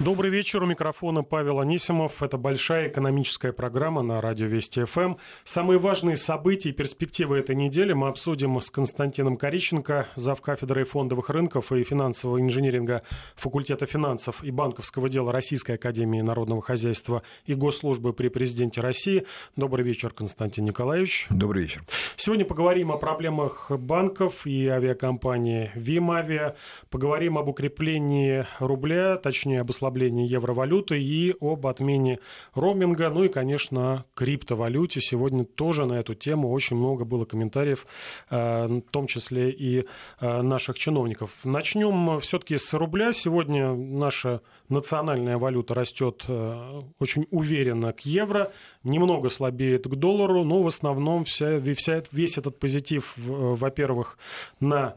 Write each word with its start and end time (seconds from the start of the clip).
Добрый 0.00 0.30
вечер. 0.30 0.62
У 0.62 0.66
микрофона 0.66 1.22
Павел 1.22 1.60
Анисимов. 1.60 2.22
Это 2.22 2.38
большая 2.38 2.88
экономическая 2.88 3.52
программа 3.52 4.00
на 4.00 4.22
радио 4.22 4.46
Вести 4.46 4.82
ФМ. 4.84 5.16
Самые 5.44 5.78
важные 5.78 6.16
события 6.16 6.70
и 6.70 6.72
перспективы 6.72 7.36
этой 7.36 7.54
недели 7.54 7.92
мы 7.92 8.08
обсудим 8.08 8.58
с 8.58 8.70
Константином 8.70 9.36
Кориченко, 9.36 10.06
зав. 10.14 10.40
кафедрой 10.40 10.84
фондовых 10.84 11.28
рынков 11.28 11.70
и 11.72 11.84
финансового 11.84 12.40
инжиниринга 12.40 13.02
факультета 13.36 13.84
финансов 13.84 14.42
и 14.42 14.50
банковского 14.50 15.10
дела 15.10 15.32
Российской 15.32 15.72
Академии 15.72 16.22
Народного 16.22 16.62
Хозяйства 16.62 17.22
и 17.44 17.52
Госслужбы 17.52 18.14
при 18.14 18.28
Президенте 18.28 18.80
России. 18.80 19.26
Добрый 19.54 19.84
вечер, 19.84 20.14
Константин 20.14 20.64
Николаевич. 20.64 21.26
Добрый 21.28 21.64
вечер. 21.64 21.82
Сегодня 22.16 22.46
поговорим 22.46 22.90
о 22.90 22.96
проблемах 22.96 23.70
банков 23.70 24.46
и 24.46 24.66
авиакомпании 24.66 25.72
Вимавиа. 25.74 26.54
Поговорим 26.88 27.36
об 27.36 27.48
укреплении 27.48 28.46
рубля, 28.60 29.16
точнее 29.16 29.60
об 29.60 29.68
ослаблении 29.68 29.89
ослаблении 29.90 30.26
евровалюты 30.26 31.00
и 31.00 31.34
об 31.40 31.66
отмене 31.66 32.18
роуминга. 32.54 33.10
Ну 33.10 33.24
и, 33.24 33.28
конечно, 33.28 34.04
криптовалюте. 34.14 35.00
Сегодня 35.00 35.44
тоже 35.44 35.86
на 35.86 35.94
эту 35.94 36.14
тему 36.14 36.50
очень 36.50 36.76
много 36.76 37.04
было 37.04 37.24
комментариев, 37.24 37.86
э, 38.30 38.66
в 38.66 38.90
том 38.92 39.06
числе 39.06 39.50
и 39.50 39.84
э, 40.20 40.42
наших 40.42 40.78
чиновников. 40.78 41.30
Начнем 41.44 42.20
все-таки 42.20 42.56
с 42.56 42.72
рубля. 42.74 43.12
Сегодня 43.12 43.74
наша 43.74 44.40
национальная 44.68 45.38
валюта 45.38 45.74
растет 45.74 46.24
э, 46.28 46.82
очень 47.00 47.26
уверенно 47.30 47.92
к 47.92 48.00
евро, 48.00 48.52
немного 48.84 49.28
слабеет 49.28 49.86
к 49.86 49.94
доллару, 49.96 50.44
но 50.44 50.62
в 50.62 50.66
основном 50.66 51.24
вся, 51.24 51.60
вся, 51.74 52.02
весь 52.12 52.38
этот 52.38 52.58
позитив, 52.58 53.14
во-первых, 53.16 54.18
на 54.60 54.96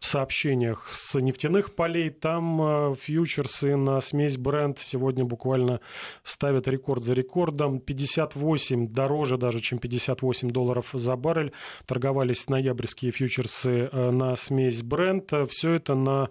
сообщениях 0.00 0.88
с 0.92 1.14
нефтяных 1.20 1.74
полей. 1.74 2.10
Там 2.10 2.62
э, 2.62 2.94
фьючерсы 2.96 3.76
на 3.76 4.00
смесь 4.00 4.36
бренд 4.36 4.78
сегодня 4.78 5.24
буквально 5.24 5.80
ставят 6.24 6.66
рекорд 6.68 7.02
за 7.02 7.12
рекордом. 7.12 7.80
58, 7.80 8.88
дороже 8.88 9.36
даже, 9.36 9.60
чем 9.60 9.78
58 9.78 10.50
долларов 10.50 10.90
за 10.92 11.16
баррель. 11.16 11.52
Торговались 11.86 12.48
ноябрьские 12.48 13.12
фьючерсы 13.12 13.88
э, 13.92 14.10
на 14.10 14.36
смесь 14.36 14.82
бренд. 14.82 15.30
Все 15.48 15.72
это 15.72 15.94
на 15.94 16.30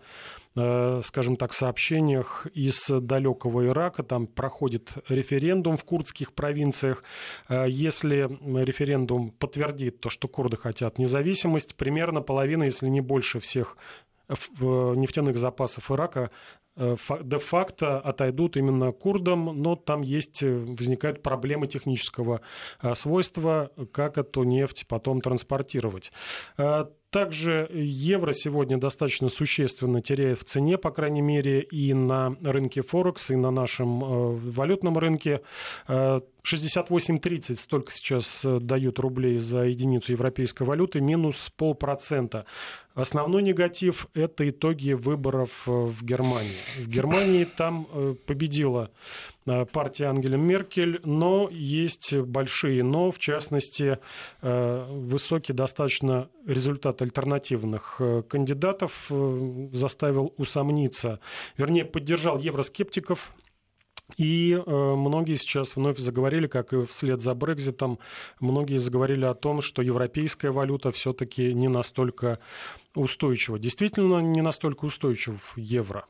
скажем 0.55 1.35
так, 1.37 1.53
сообщениях 1.53 2.47
из 2.53 2.87
далекого 2.89 3.67
Ирака. 3.67 4.03
Там 4.03 4.27
проходит 4.27 4.93
референдум 5.07 5.77
в 5.77 5.83
курдских 5.83 6.33
провинциях. 6.33 7.03
Э, 7.47 7.65
если 7.69 8.27
референдум 8.63 9.31
подтвердит 9.31 9.99
то, 9.99 10.09
что 10.09 10.27
курды 10.27 10.57
хотят 10.57 10.97
независимость, 10.97 11.75
примерно 11.75 12.21
половина, 12.21 12.63
если 12.63 12.87
не 12.87 13.01
больше 13.01 13.39
всех 13.39 13.77
э, 14.27 14.33
нефтяных 14.59 15.37
запасов 15.37 15.91
Ирака 15.91 16.31
де-факто 16.75 17.99
отойдут 17.99 18.55
именно 18.55 18.93
курдам, 18.93 19.61
но 19.61 19.75
там 19.75 20.01
есть, 20.01 20.43
возникают 20.43 21.21
проблемы 21.21 21.67
технического 21.67 22.39
свойства, 22.93 23.71
как 23.91 24.17
эту 24.17 24.43
нефть 24.43 24.85
потом 24.87 25.19
транспортировать. 25.19 26.13
Также 27.11 27.67
евро 27.73 28.33
сегодня 28.33 28.77
достаточно 28.77 29.29
существенно 29.29 29.99
теряет 29.99 30.39
в 30.39 30.43
цене, 30.43 30.77
по 30.77 30.91
крайней 30.91 31.21
мере, 31.21 31.61
и 31.61 31.93
на 31.93 32.35
рынке 32.43 32.83
Форекс, 32.83 33.31
и 33.31 33.35
на 33.35 33.49
нашем 33.49 34.03
э, 34.03 34.35
валютном 34.51 34.97
рынке. 34.97 35.41
68.30 35.87 37.55
столько 37.55 37.91
сейчас 37.91 38.45
э, 38.45 38.59
дают 38.59 38.99
рублей 38.99 39.39
за 39.39 39.63
единицу 39.63 40.11
европейской 40.11 40.63
валюты, 40.63 41.01
минус 41.01 41.51
полпроцента. 41.57 42.45
Основной 42.93 43.43
негатив– 43.43 44.07
это 44.13 44.47
итоги 44.47 44.93
выборов 44.93 45.63
э, 45.67 45.71
в 45.71 46.03
Германии. 46.03 46.57
В 46.77 46.87
Германии 46.87 47.45
там 47.45 47.87
победила 48.27 48.91
Э, 49.38 49.38
партии 49.71 50.03
Ангели 50.03 50.35
Меркель, 50.35 50.99
но 51.03 51.49
есть 51.51 52.15
большие 52.15 52.83
но, 52.83 53.11
в 53.11 53.19
частности, 53.19 53.99
э, 54.41 54.85
высокий 54.89 55.53
достаточно 55.53 56.29
результат 56.45 57.01
альтернативных 57.01 57.97
э, 57.99 58.23
кандидатов 58.27 59.11
заставил 59.71 60.33
усомниться, 60.37 61.19
вернее, 61.57 61.85
поддержал 61.85 62.37
евроскептиков, 62.39 63.33
и 64.17 64.59
многие 64.65 65.35
сейчас 65.35 65.75
вновь 65.75 65.99
заговорили, 65.99 66.47
как 66.47 66.73
и 66.73 66.83
вслед 66.85 67.21
за 67.21 67.35
Брекзитом, 67.35 67.99
многие 68.39 68.77
заговорили 68.77 69.23
о 69.25 69.35
том, 69.35 69.61
что 69.61 69.83
европейская 69.83 70.49
валюта 70.49 70.91
все-таки 70.91 71.53
не 71.53 71.67
настолько 71.67 72.39
устойчива. 72.95 73.59
Действительно, 73.59 74.17
не 74.19 74.41
настолько 74.41 74.85
устойчив 74.85 75.53
евро. 75.55 76.05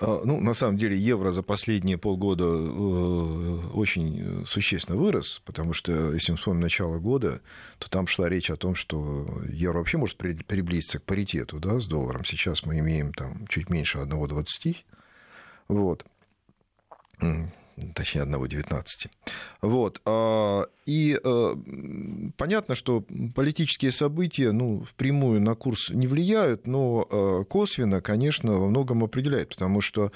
А, 0.00 0.22
ну, 0.24 0.40
на 0.40 0.54
самом 0.54 0.76
деле, 0.76 0.96
евро 0.96 1.32
за 1.32 1.42
последние 1.42 1.98
полгода 1.98 2.44
э, 2.44 3.68
очень 3.74 4.46
существенно 4.46 4.96
вырос, 4.96 5.42
потому 5.44 5.72
что, 5.72 6.12
если 6.12 6.32
мы 6.32 6.38
вспомним 6.38 6.60
начало 6.60 6.98
года, 6.98 7.40
то 7.78 7.90
там 7.90 8.06
шла 8.06 8.28
речь 8.28 8.50
о 8.50 8.56
том, 8.56 8.76
что 8.76 9.42
евро 9.48 9.78
вообще 9.78 9.98
может 9.98 10.16
приблизиться 10.16 11.00
к 11.00 11.02
паритету 11.02 11.58
да, 11.58 11.80
с 11.80 11.86
долларом. 11.86 12.24
Сейчас 12.24 12.64
мы 12.64 12.78
имеем 12.78 13.12
там 13.12 13.46
чуть 13.48 13.70
меньше 13.70 13.98
1,20. 13.98 14.76
Вот 15.66 16.04
точнее, 17.94 18.22
одного 18.22 18.46
19. 18.46 19.08
Вот. 19.62 20.00
А, 20.04 20.66
и 20.86 21.18
э, 21.22 21.56
понятно, 22.36 22.74
что 22.74 23.04
политические 23.34 23.92
события 23.92 24.52
ну, 24.52 24.82
впрямую 24.82 25.40
на 25.40 25.54
курс 25.54 25.90
не 25.90 26.06
влияют, 26.06 26.66
но 26.66 27.06
э, 27.10 27.44
косвенно, 27.48 28.00
конечно, 28.00 28.52
во 28.58 28.68
многом 28.68 29.04
определяют, 29.04 29.50
потому 29.50 29.80
что 29.80 30.12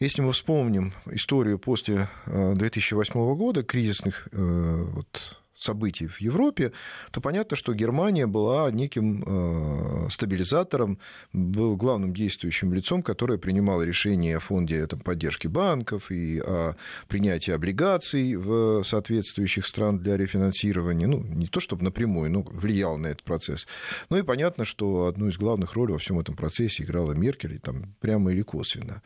если 0.00 0.22
мы 0.22 0.32
вспомним 0.32 0.92
историю 1.10 1.58
после 1.58 2.08
2008 2.26 3.12
э, 3.12 3.34
года, 3.34 3.62
кризисных 3.62 4.28
вот, 4.32 5.43
событий 5.64 6.06
в 6.06 6.20
Европе, 6.20 6.72
то 7.10 7.20
понятно, 7.20 7.56
что 7.56 7.74
Германия 7.74 8.26
была 8.26 8.70
неким 8.70 9.24
э, 9.26 10.08
стабилизатором, 10.10 10.98
был 11.32 11.76
главным 11.76 12.14
действующим 12.14 12.72
лицом, 12.72 13.02
которое 13.02 13.38
принимало 13.38 13.82
решения 13.82 14.36
о 14.36 14.40
фонде 14.40 14.86
там, 14.86 15.00
поддержки 15.00 15.48
банков 15.48 16.10
и 16.10 16.38
о 16.38 16.76
принятии 17.08 17.50
облигаций 17.50 18.36
в 18.36 18.84
соответствующих 18.84 19.66
стран 19.66 19.98
для 19.98 20.16
рефинансирования. 20.16 21.06
Ну, 21.06 21.24
не 21.24 21.46
то 21.46 21.60
чтобы 21.60 21.84
напрямую, 21.84 22.30
но 22.30 22.42
влиял 22.42 22.98
на 22.98 23.08
этот 23.08 23.22
процесс. 23.22 23.66
Ну 24.10 24.18
и 24.18 24.22
понятно, 24.22 24.64
что 24.64 25.06
одну 25.06 25.28
из 25.28 25.38
главных 25.38 25.74
ролей 25.74 25.92
во 25.92 25.98
всем 25.98 26.18
этом 26.18 26.36
процессе 26.36 26.82
играла 26.82 27.12
Меркель, 27.12 27.58
там, 27.58 27.94
прямо 28.00 28.32
или 28.32 28.42
косвенно. 28.42 29.02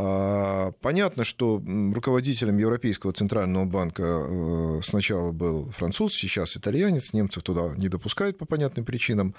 А, 0.00 0.70
понятно, 0.80 1.24
что 1.24 1.60
руководителем 1.92 2.56
Европейского 2.58 3.12
центрального 3.12 3.64
банка 3.64 4.04
э, 4.04 4.80
сначала 4.84 5.32
был 5.32 5.70
француз, 5.70 6.14
сейчас 6.14 6.56
итальянец, 6.56 7.12
немцев 7.12 7.42
туда 7.42 7.74
не 7.76 7.88
допускают 7.88 8.38
по 8.38 8.46
понятным 8.46 8.84
причинам. 8.84 9.34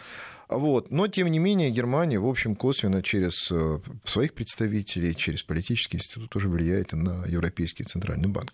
Вот. 0.50 0.92
Но, 0.92 1.08
тем 1.08 1.30
не 1.30 1.40
менее, 1.40 1.69
Германия, 1.69 2.19
в 2.19 2.28
общем, 2.28 2.58
косвенно 2.58 3.02
через 3.02 3.50
э, 3.53 3.80
своих 4.03 4.34
представителей, 4.34 5.16
через 5.16 5.44
политический 5.44 5.96
институт 5.96 6.36
уже 6.36 6.50
влияет 6.50 6.92
на 6.92 7.24
Европейский 7.25 7.86
центральный 7.86 8.28
банк. 8.28 8.52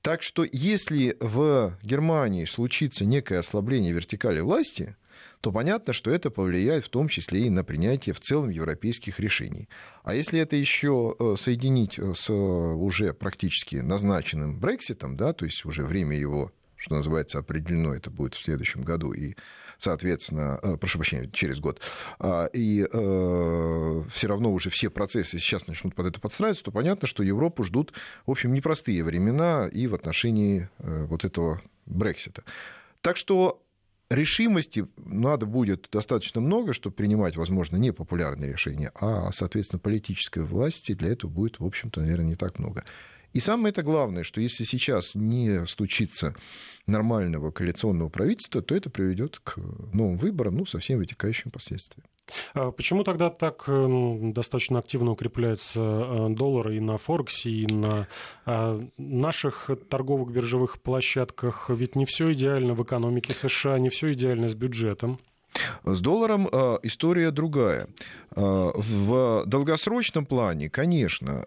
Так 0.00 0.22
что, 0.22 0.46
если 0.50 1.18
в 1.20 1.76
Германии 1.82 2.46
случится 2.46 3.04
некое 3.04 3.40
ослабление 3.40 3.92
вертикали 3.92 4.40
власти, 4.40 4.96
то 5.42 5.50
понятно, 5.50 5.92
что 5.92 6.12
это 6.12 6.30
повлияет 6.30 6.84
в 6.84 6.88
том 6.88 7.08
числе 7.08 7.46
и 7.46 7.50
на 7.50 7.64
принятие 7.64 8.14
в 8.14 8.20
целом 8.20 8.48
европейских 8.48 9.18
решений. 9.18 9.68
А 10.04 10.14
если 10.14 10.38
это 10.38 10.54
еще 10.54 11.16
э, 11.18 11.34
соединить 11.36 11.98
э, 11.98 12.14
с 12.14 12.30
э, 12.30 12.32
уже 12.32 13.12
практически 13.12 13.76
назначенным 13.76 14.60
Брекситом, 14.60 15.16
да, 15.16 15.32
то 15.32 15.44
есть 15.44 15.64
уже 15.64 15.84
время 15.84 16.16
его, 16.16 16.52
что 16.76 16.94
называется, 16.94 17.40
определено, 17.40 17.92
это 17.92 18.08
будет 18.08 18.34
в 18.34 18.42
следующем 18.42 18.82
году, 18.82 19.12
и 19.12 19.34
соответственно, 19.78 20.60
прошу 20.80 20.98
прощения, 20.98 21.28
через 21.32 21.58
год, 21.58 21.80
а, 22.20 22.46
и 22.52 22.86
э, 22.88 24.02
все 24.12 24.28
равно 24.28 24.52
уже 24.52 24.70
все 24.70 24.90
процессы 24.90 25.40
сейчас 25.40 25.66
начнут 25.66 25.96
под 25.96 26.06
это 26.06 26.20
подстраиваться, 26.20 26.62
то 26.62 26.70
понятно, 26.70 27.08
что 27.08 27.24
Европу 27.24 27.64
ждут, 27.64 27.92
в 28.26 28.30
общем, 28.30 28.54
непростые 28.54 29.02
времена 29.02 29.66
и 29.66 29.88
в 29.88 29.94
отношении 29.94 30.68
вот 30.78 31.24
этого 31.24 31.60
Брексита. 31.84 32.44
Так 33.00 33.16
что 33.16 33.61
решимости 34.14 34.86
надо 34.96 35.46
будет 35.46 35.88
достаточно 35.90 36.40
много, 36.40 36.72
чтобы 36.72 36.94
принимать, 36.94 37.36
возможно, 37.36 37.76
непопулярные 37.76 38.52
решения, 38.52 38.92
а, 38.94 39.30
соответственно, 39.32 39.80
политической 39.80 40.44
власти 40.44 40.92
для 40.92 41.10
этого 41.10 41.30
будет, 41.30 41.60
в 41.60 41.64
общем-то, 41.64 42.00
наверное, 42.00 42.26
не 42.26 42.36
так 42.36 42.58
много. 42.58 42.84
И 43.32 43.40
самое 43.40 43.70
это 43.70 43.82
главное, 43.82 44.24
что 44.24 44.40
если 44.40 44.64
сейчас 44.64 45.14
не 45.14 45.66
случится 45.66 46.34
нормального 46.86 47.50
коалиционного 47.50 48.10
правительства, 48.10 48.60
то 48.60 48.74
это 48.74 48.90
приведет 48.90 49.40
к 49.42 49.56
новым 49.92 50.18
выборам, 50.18 50.56
ну, 50.56 50.66
со 50.66 50.78
всеми 50.78 50.98
вытекающими 50.98 51.50
последствиями. 51.50 52.11
А 52.54 52.70
почему 52.70 53.04
тогда 53.04 53.30
так 53.30 53.64
ну, 53.66 54.32
достаточно 54.32 54.78
активно 54.78 55.12
укрепляется 55.12 55.80
э, 55.80 56.26
доллар 56.30 56.70
и 56.70 56.80
на 56.80 56.98
Форексе, 56.98 57.50
и 57.50 57.66
на 57.66 58.08
э, 58.46 58.86
наших 58.96 59.70
торговых 59.88 60.30
биржевых 60.30 60.80
площадках? 60.80 61.70
Ведь 61.70 61.96
не 61.96 62.04
все 62.04 62.32
идеально 62.32 62.74
в 62.74 62.82
экономике 62.82 63.34
США, 63.34 63.78
не 63.78 63.90
все 63.90 64.12
идеально 64.12 64.48
с 64.48 64.54
бюджетом. 64.54 65.18
С 65.84 66.00
долларом 66.00 66.46
история 66.82 67.30
другая. 67.30 67.86
В 68.30 69.44
долгосрочном 69.44 70.24
плане, 70.24 70.70
конечно, 70.70 71.44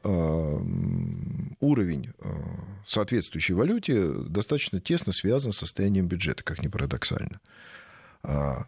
уровень 1.60 2.12
соответствующей 2.86 3.54
валюте 3.54 4.08
достаточно 4.08 4.80
тесно 4.80 5.12
связан 5.12 5.52
с 5.54 5.58
состоянием 5.58 6.08
бюджета, 6.08 6.44
как 6.44 6.62
ни 6.62 6.68
парадоксально. 6.68 7.40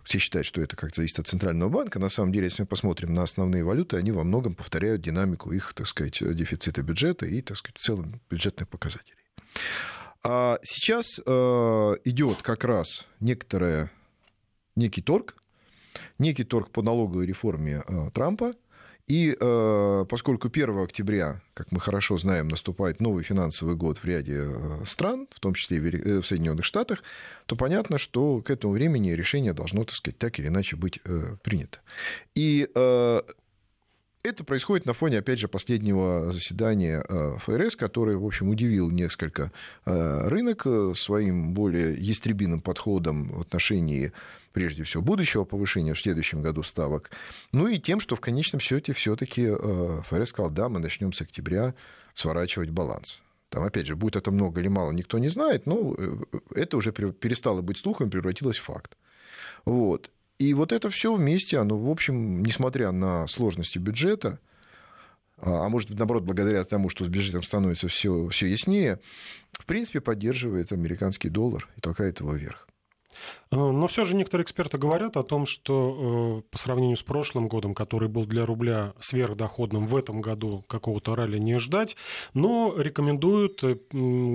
Все 0.03 0.19
считают, 0.19 0.45
что 0.45 0.61
это 0.61 0.75
как-то 0.75 0.97
зависит 0.97 1.19
от 1.19 1.27
Центрального 1.27 1.69
банка. 1.69 1.99
На 1.99 2.09
самом 2.09 2.31
деле, 2.31 2.45
если 2.45 2.63
мы 2.63 2.67
посмотрим 2.67 3.13
на 3.13 3.23
основные 3.23 3.63
валюты, 3.63 3.97
они 3.97 4.11
во 4.11 4.23
многом 4.23 4.55
повторяют 4.55 5.01
динамику 5.01 5.51
их, 5.51 5.73
так 5.73 5.87
сказать, 5.87 6.19
дефицита 6.19 6.81
бюджета 6.83 7.25
и, 7.25 7.41
так 7.41 7.57
сказать, 7.57 7.77
в 7.77 7.81
целом 7.81 8.21
бюджетных 8.29 8.69
показателей. 8.69 9.17
А 10.23 10.59
сейчас 10.63 11.19
идет 11.19 12.41
как 12.41 12.63
раз 12.63 13.07
некоторая 13.19 13.91
некий 14.75 15.01
торг, 15.01 15.35
некий 16.19 16.43
торг 16.43 16.71
по 16.71 16.81
налоговой 16.81 17.25
реформе 17.25 17.83
э, 17.87 18.11
Трампа. 18.13 18.53
И 19.07 19.37
э, 19.39 20.05
поскольку 20.09 20.49
1 20.49 20.79
октября, 20.79 21.41
как 21.53 21.71
мы 21.71 21.79
хорошо 21.79 22.17
знаем, 22.17 22.49
наступает 22.49 22.99
новый 22.99 23.23
финансовый 23.23 23.75
год 23.75 23.97
в 23.97 24.05
ряде 24.05 24.47
э, 24.47 24.83
стран, 24.85 25.27
в 25.31 25.39
том 25.39 25.53
числе 25.53 25.77
и 25.77 26.21
в 26.21 26.25
Соединенных 26.25 26.65
Штатах, 26.65 27.03
то 27.45 27.55
понятно, 27.55 27.97
что 27.97 28.41
к 28.41 28.49
этому 28.49 28.73
времени 28.73 29.11
решение 29.11 29.53
должно, 29.53 29.85
так 29.85 29.95
сказать, 29.95 30.17
так 30.17 30.39
или 30.39 30.47
иначе 30.47 30.75
быть 30.75 30.99
принято. 31.41 31.79
И 32.35 32.69
это 34.27 34.43
происходит 34.43 34.85
на 34.85 34.93
фоне, 34.93 35.19
опять 35.19 35.39
же, 35.39 35.47
последнего 35.47 36.31
заседания 36.31 37.03
ФРС, 37.39 37.75
который, 37.75 38.15
в 38.15 38.25
общем, 38.25 38.49
удивил 38.49 38.89
несколько 38.89 39.51
рынок 39.85 40.65
своим 40.95 41.53
более 41.53 41.97
ястребиным 41.97 42.61
подходом 42.61 43.29
в 43.29 43.41
отношении 43.41 44.11
прежде 44.57 44.81
всего, 44.81 45.03
будущего 45.03 45.43
повышения 45.43 45.93
в 45.93 45.99
следующем 45.99 46.41
году 46.41 46.63
ставок, 46.63 47.11
ну 47.51 47.67
и 47.67 47.77
тем, 47.77 47.99
что 47.99 48.15
в 48.15 48.21
конечном 48.21 48.59
счете 48.59 48.91
все-таки 48.91 49.45
э, 49.47 50.01
ФРС 50.03 50.29
сказал, 50.29 50.49
да, 50.49 50.67
мы 50.67 50.79
начнем 50.79 51.13
с 51.13 51.21
октября 51.21 51.75
сворачивать 52.15 52.71
баланс. 52.71 53.21
Там, 53.49 53.63
опять 53.63 53.85
же, 53.85 53.95
будет 53.95 54.15
это 54.15 54.31
много 54.31 54.59
или 54.59 54.67
мало, 54.67 54.91
никто 54.93 55.19
не 55.19 55.29
знает, 55.29 55.67
но 55.67 55.93
э, 55.95 56.11
это 56.55 56.77
уже 56.77 56.91
перестало 56.91 57.61
быть 57.61 57.77
слухом, 57.77 58.09
превратилось 58.09 58.57
в 58.57 58.63
факт. 58.63 58.97
Вот. 59.63 60.09
И 60.39 60.53
вот 60.53 60.71
это 60.71 60.89
все 60.89 61.13
вместе, 61.13 61.57
оно, 61.57 61.77
в 61.77 61.89
общем, 61.89 62.43
несмотря 62.43 62.91
на 62.91 63.27
сложности 63.27 63.79
бюджета, 63.79 64.39
а, 65.37 65.65
а 65.65 65.69
может 65.69 65.89
быть, 65.89 65.97
наоборот, 65.97 66.23
благодаря 66.23 66.63
тому, 66.63 66.89
что 66.89 67.05
с 67.05 67.07
бюджетом 67.07 67.43
становится 67.43 67.87
все, 67.87 68.27
все 68.29 68.47
яснее, 68.47 68.99
в 69.53 69.65
принципе, 69.65 69.99
поддерживает 69.99 70.71
американский 70.71 71.29
доллар 71.29 71.67
и 71.75 71.81
толкает 71.81 72.19
его 72.19 72.33
вверх. 72.33 72.67
Э, 73.51 73.55
но 73.55 73.87
все 73.87 74.03
же 74.03 74.15
некоторые 74.15 74.43
эксперты 74.43 74.77
говорят 74.77 75.17
о 75.17 75.23
том, 75.23 75.45
что 75.45 76.43
э, 76.43 76.51
по 76.51 76.57
сравнению 76.57 76.97
с 76.97 77.03
прошлым 77.03 77.47
годом, 77.47 77.73
который 77.73 78.09
был 78.09 78.25
для 78.25 78.45
рубля 78.45 78.93
сверхдоходным, 78.99 79.87
в 79.87 79.95
этом 79.95 80.21
году 80.21 80.65
какого-то 80.67 81.15
ралли 81.15 81.37
не 81.37 81.57
ждать, 81.59 81.95
но 82.33 82.73
рекомендуют 82.77 83.63
э, 83.63 83.77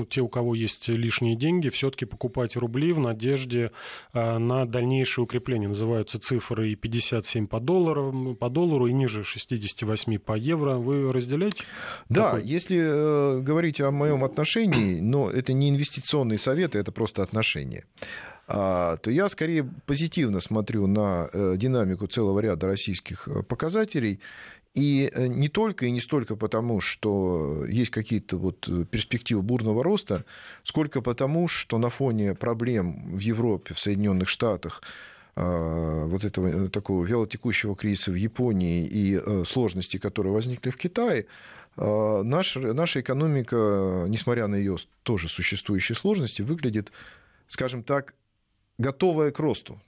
те, 0.08 0.20
у 0.20 0.28
кого 0.28 0.54
есть 0.54 0.88
лишние 0.88 1.36
деньги, 1.36 1.68
все-таки 1.68 2.04
покупать 2.04 2.56
рубли 2.56 2.92
в 2.92 3.00
надежде 3.00 3.70
на 4.12 4.66
дальнейшее 4.66 5.24
укрепление. 5.24 5.68
Называются 5.68 6.18
цифры 6.18 6.70
и 6.72 6.74
57 6.74 7.46
по 7.46 7.60
доллару, 7.60 8.36
по 8.38 8.48
доллару 8.48 8.86
и 8.86 8.92
ниже 8.92 9.24
68 9.24 10.18
по 10.18 10.36
евро. 10.36 10.76
Вы 10.76 11.12
разделяете? 11.12 11.64
Да, 12.08 12.32
такой? 12.32 12.48
если 12.48 13.40
говорить 13.40 13.80
о 13.80 13.90
моем 13.90 14.24
отношении, 14.24 15.00
но 15.00 15.30
это 15.30 15.52
не 15.52 15.70
инвестиционные 15.70 16.38
советы, 16.38 16.78
это 16.78 16.92
просто 16.92 17.22
отношения. 17.22 17.84
А, 18.54 18.98
то 18.98 19.10
я 19.10 19.30
скорее 19.30 19.64
позитивно 19.86 20.40
смотрю 20.40 20.86
на 20.86 21.30
э, 21.32 21.54
динамику 21.56 22.06
целого 22.06 22.38
ряда 22.38 22.66
российских 22.66 23.26
э, 23.26 23.42
показателей. 23.42 24.20
И 24.74 25.10
э, 25.10 25.26
не 25.26 25.48
только 25.48 25.86
и 25.86 25.90
не 25.90 26.00
столько 26.00 26.36
потому, 26.36 26.82
что 26.82 27.64
есть 27.66 27.90
какие-то 27.90 28.36
вот 28.36 28.68
перспективы 28.90 29.40
бурного 29.40 29.82
роста, 29.82 30.26
сколько 30.64 31.00
потому, 31.00 31.48
что 31.48 31.78
на 31.78 31.88
фоне 31.88 32.34
проблем 32.34 33.16
в 33.16 33.20
Европе, 33.20 33.72
в 33.72 33.80
Соединенных 33.80 34.28
Штатах, 34.28 34.82
вот 35.34 36.24
этого 36.24 36.68
такого 36.68 37.06
вялотекущего 37.06 37.74
кризиса 37.74 38.10
в 38.10 38.16
Японии 38.16 38.86
и 38.86 39.18
сложностей, 39.46 39.98
которые 39.98 40.34
возникли 40.34 40.68
в 40.68 40.76
Китае, 40.76 41.24
наша, 41.78 42.60
наша 42.60 43.00
экономика, 43.00 44.04
несмотря 44.08 44.46
на 44.46 44.56
ее 44.56 44.76
тоже 45.04 45.30
существующие 45.30 45.96
сложности, 45.96 46.42
выглядит, 46.42 46.92
скажем 47.48 47.82
так, 47.82 48.12
готовая 48.78 49.30
к 49.30 49.38
росту. 49.38 49.80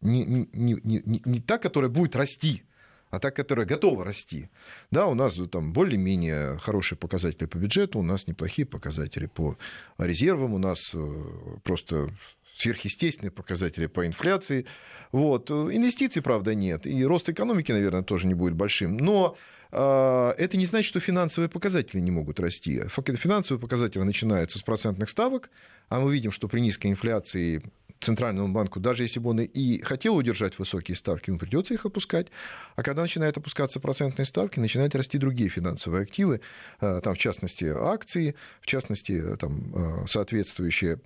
Не, 0.00 0.24
не, 0.24 0.48
не, 0.52 1.02
не, 1.04 1.22
не 1.24 1.40
та, 1.40 1.58
которая 1.58 1.90
будет 1.90 2.16
расти, 2.16 2.62
а 3.10 3.18
та, 3.18 3.30
которая 3.30 3.66
готова 3.66 4.04
расти. 4.04 4.50
Да, 4.90 5.06
у 5.06 5.14
нас 5.14 5.38
там 5.50 5.72
более-менее 5.72 6.58
хорошие 6.58 6.98
показатели 6.98 7.46
по 7.46 7.58
бюджету, 7.58 7.98
у 7.98 8.02
нас 8.02 8.26
неплохие 8.26 8.66
показатели 8.66 9.26
по 9.26 9.56
резервам, 9.98 10.54
у 10.54 10.58
нас 10.58 10.90
э, 10.94 11.24
просто 11.62 12.10
сверхъестественные 12.56 13.30
показатели 13.30 13.86
по 13.86 14.06
инфляции. 14.06 14.66
Вот. 15.12 15.50
Инвестиций, 15.50 16.22
правда, 16.22 16.54
нет. 16.54 16.86
И 16.86 17.04
рост 17.04 17.28
экономики, 17.28 17.72
наверное, 17.72 18.02
тоже 18.02 18.26
не 18.26 18.34
будет 18.34 18.54
большим. 18.54 18.96
Но 18.96 19.36
это 19.74 20.56
не 20.56 20.66
значит, 20.66 20.88
что 20.88 21.00
финансовые 21.00 21.48
показатели 21.48 22.00
не 22.00 22.10
могут 22.10 22.40
расти. 22.40 22.82
Финансовые 22.88 23.60
показатели 23.60 24.02
начинаются 24.02 24.58
с 24.58 24.62
процентных 24.62 25.10
ставок, 25.10 25.50
а 25.88 26.00
мы 26.00 26.12
видим, 26.12 26.32
что 26.32 26.48
при 26.48 26.60
низкой 26.60 26.88
инфляции 26.88 27.62
Центральному 28.04 28.52
банку, 28.52 28.80
даже 28.80 29.02
если 29.02 29.18
бы 29.18 29.30
он 29.30 29.40
и 29.40 29.80
хотел 29.80 30.16
удержать 30.16 30.58
высокие 30.58 30.96
ставки, 30.96 31.30
ему 31.30 31.38
придется 31.38 31.74
их 31.74 31.86
опускать. 31.86 32.28
А 32.76 32.82
когда 32.82 33.02
начинают 33.02 33.36
опускаться 33.36 33.80
процентные 33.80 34.26
ставки, 34.26 34.60
начинают 34.60 34.94
расти 34.94 35.18
другие 35.18 35.48
финансовые 35.48 36.02
активы, 36.02 36.40
э, 36.80 37.00
там, 37.02 37.14
в 37.14 37.18
частности, 37.18 37.64
акции, 37.64 38.34
в 38.60 38.66
частности, 38.66 39.36
там, 39.36 39.74
э, 39.74 40.06
соответствующие 40.06 40.98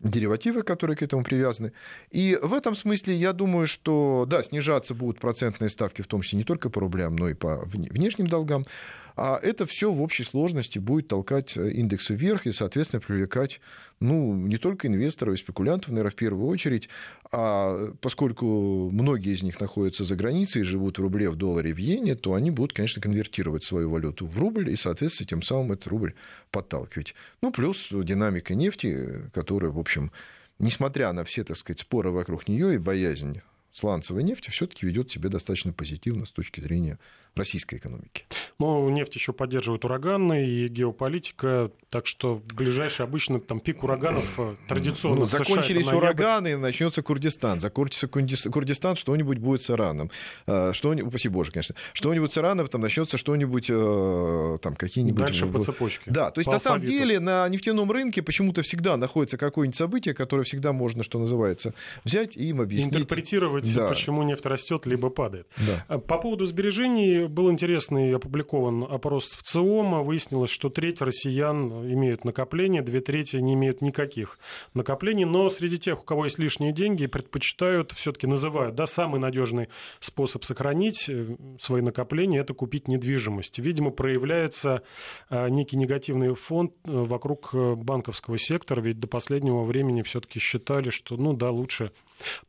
деривативы, 0.00 0.62
которые 0.62 0.96
к 0.96 1.02
этому 1.02 1.22
привязаны. 1.24 1.72
И 2.10 2.38
в 2.42 2.54
этом 2.54 2.74
смысле 2.74 3.14
я 3.14 3.32
думаю, 3.32 3.66
что, 3.66 4.26
да, 4.28 4.42
снижаться 4.42 4.94
будут 4.94 5.20
процентные 5.20 5.68
ставки, 5.68 6.02
в 6.02 6.06
том 6.06 6.22
числе 6.22 6.38
не 6.38 6.44
только 6.44 6.70
по 6.70 6.80
рублям, 6.80 7.16
но 7.16 7.28
и 7.28 7.34
по 7.34 7.62
внешним 7.64 8.26
долгам. 8.26 8.66
А 9.16 9.38
это 9.42 9.66
все 9.66 9.92
в 9.92 10.00
общей 10.02 10.24
сложности 10.24 10.78
будет 10.78 11.08
толкать 11.08 11.56
э, 11.56 11.70
индексы 11.70 12.14
вверх 12.14 12.46
и, 12.46 12.52
соответственно, 12.52 13.00
привлекать 13.00 13.60
ну, 14.00 14.34
не 14.34 14.56
только 14.56 14.88
инвесторов 14.88 15.34
и 15.34 15.38
спекулянтов, 15.38 15.90
наверное, 15.90 16.10
в 16.10 16.14
первую 16.14 16.48
очередь, 16.48 16.88
а 17.30 17.92
поскольку 18.00 18.90
многие 18.90 19.34
из 19.34 19.42
них 19.42 19.60
находятся 19.60 20.04
за 20.04 20.16
границей 20.16 20.62
и 20.62 20.64
живут 20.64 20.98
в 20.98 21.02
рубле, 21.02 21.28
в 21.28 21.36
долларе, 21.36 21.74
в 21.74 21.78
иене, 21.78 22.14
то 22.14 22.34
они 22.34 22.50
будут, 22.50 22.72
конечно, 22.72 23.02
конвертировать 23.02 23.62
свою 23.62 23.90
валюту 23.90 24.26
в 24.26 24.38
рубль 24.38 24.70
и, 24.70 24.76
соответственно, 24.76 25.28
тем 25.28 25.42
самым 25.42 25.72
этот 25.72 25.86
рубль 25.88 26.14
подталкивать. 26.50 27.14
Ну, 27.42 27.52
плюс 27.52 27.88
динамика 27.90 28.54
нефти, 28.54 29.30
которая, 29.34 29.70
в 29.70 29.78
общем, 29.78 30.12
несмотря 30.58 31.12
на 31.12 31.24
все, 31.24 31.44
так 31.44 31.58
сказать, 31.58 31.80
споры 31.80 32.10
вокруг 32.10 32.48
нее 32.48 32.74
и 32.74 32.78
боязнь 32.78 33.42
сланцевой 33.70 34.22
нефти, 34.22 34.50
все-таки 34.50 34.86
ведет 34.86 35.10
себя 35.10 35.28
достаточно 35.28 35.72
позитивно 35.72 36.24
с 36.24 36.30
точки 36.30 36.60
зрения 36.60 36.98
российской 37.36 37.76
экономики. 37.76 38.24
Но 38.58 38.90
нефть 38.90 39.14
еще 39.14 39.32
поддерживает 39.32 39.84
ураганы 39.84 40.46
и 40.46 40.68
геополитика, 40.68 41.70
так 41.88 42.06
что 42.06 42.36
в 42.36 42.54
ближайший 42.54 43.02
обычно 43.02 43.40
там 43.40 43.60
пик 43.60 43.82
ураганов 43.82 44.24
э, 44.38 44.56
традиционно. 44.68 45.20
Ну, 45.20 45.26
закончились 45.26 45.86
США, 45.86 45.96
ураганы, 45.96 46.56
начнется 46.56 47.02
Курдистан. 47.02 47.60
Закончится 47.60 48.08
Курдистан, 48.08 48.96
что-нибудь 48.96 49.38
будет 49.38 49.62
с 49.62 49.70
Ираном. 49.70 50.10
Э, 50.46 50.72
что-нибудь, 50.74 51.08
упаси 51.08 51.28
боже, 51.28 51.52
конечно. 51.52 51.74
Что-нибудь 51.94 52.32
с 52.32 52.38
Ираном, 52.38 52.66
там 52.68 52.80
начнется 52.80 53.16
что-нибудь, 53.16 53.66
э, 53.70 54.58
там 54.60 54.74
какие-нибудь... 54.76 55.20
Дальше 55.20 55.46
по 55.46 55.62
цепочке. 55.62 56.10
Да, 56.10 56.30
то 56.30 56.40
есть 56.40 56.46
по 56.46 56.54
на 56.54 56.58
самом 56.58 56.82
деле 56.82 57.20
на 57.20 57.48
нефтяном 57.48 57.90
рынке 57.90 58.22
почему-то 58.22 58.62
всегда 58.62 58.96
находится 58.96 59.38
какое-нибудь 59.38 59.76
событие, 59.76 60.14
которое 60.14 60.42
всегда 60.44 60.72
можно, 60.72 61.02
что 61.02 61.18
называется, 61.18 61.74
взять 62.04 62.36
и 62.36 62.44
им 62.50 62.60
объяснить. 62.60 62.94
Интерпретировать, 62.94 63.59
да. 63.74 63.88
почему 63.88 64.22
нефть 64.22 64.46
растет 64.46 64.86
либо 64.86 65.10
падает. 65.10 65.46
Да. 65.56 65.98
По 65.98 66.18
поводу 66.18 66.44
сбережений 66.46 67.26
был 67.26 67.50
интересный 67.50 68.14
опубликован 68.14 68.84
опрос 68.84 69.30
в 69.32 69.42
ЦИОМа. 69.42 70.02
Выяснилось, 70.02 70.50
что 70.50 70.68
треть 70.68 71.00
россиян 71.00 71.70
имеют 71.92 72.24
накопления, 72.24 72.82
две 72.82 73.00
трети 73.00 73.36
не 73.36 73.54
имеют 73.54 73.80
никаких 73.82 74.38
накоплений. 74.74 75.24
Но 75.24 75.48
среди 75.50 75.78
тех, 75.78 76.00
у 76.00 76.04
кого 76.04 76.24
есть 76.24 76.38
лишние 76.38 76.72
деньги, 76.72 77.06
предпочитают, 77.06 77.92
все-таки 77.92 78.26
называют, 78.26 78.74
да, 78.74 78.86
самый 78.86 79.20
надежный 79.20 79.68
способ 79.98 80.44
сохранить 80.44 81.08
э, 81.08 81.36
свои 81.60 81.82
накопления– 81.82 82.40
это 82.40 82.54
купить 82.54 82.88
недвижимость. 82.88 83.58
Видимо, 83.58 83.90
проявляется 83.90 84.82
э, 85.28 85.48
некий 85.48 85.76
негативный 85.76 86.34
фонд 86.34 86.72
э, 86.84 86.90
вокруг 86.90 87.54
банковского 87.54 88.38
сектора, 88.38 88.80
ведь 88.80 89.00
до 89.00 89.06
последнего 89.06 89.62
времени 89.62 90.02
все-таки 90.02 90.38
считали, 90.38 90.90
что, 90.90 91.16
ну 91.16 91.32
да, 91.32 91.50
лучше 91.50 91.92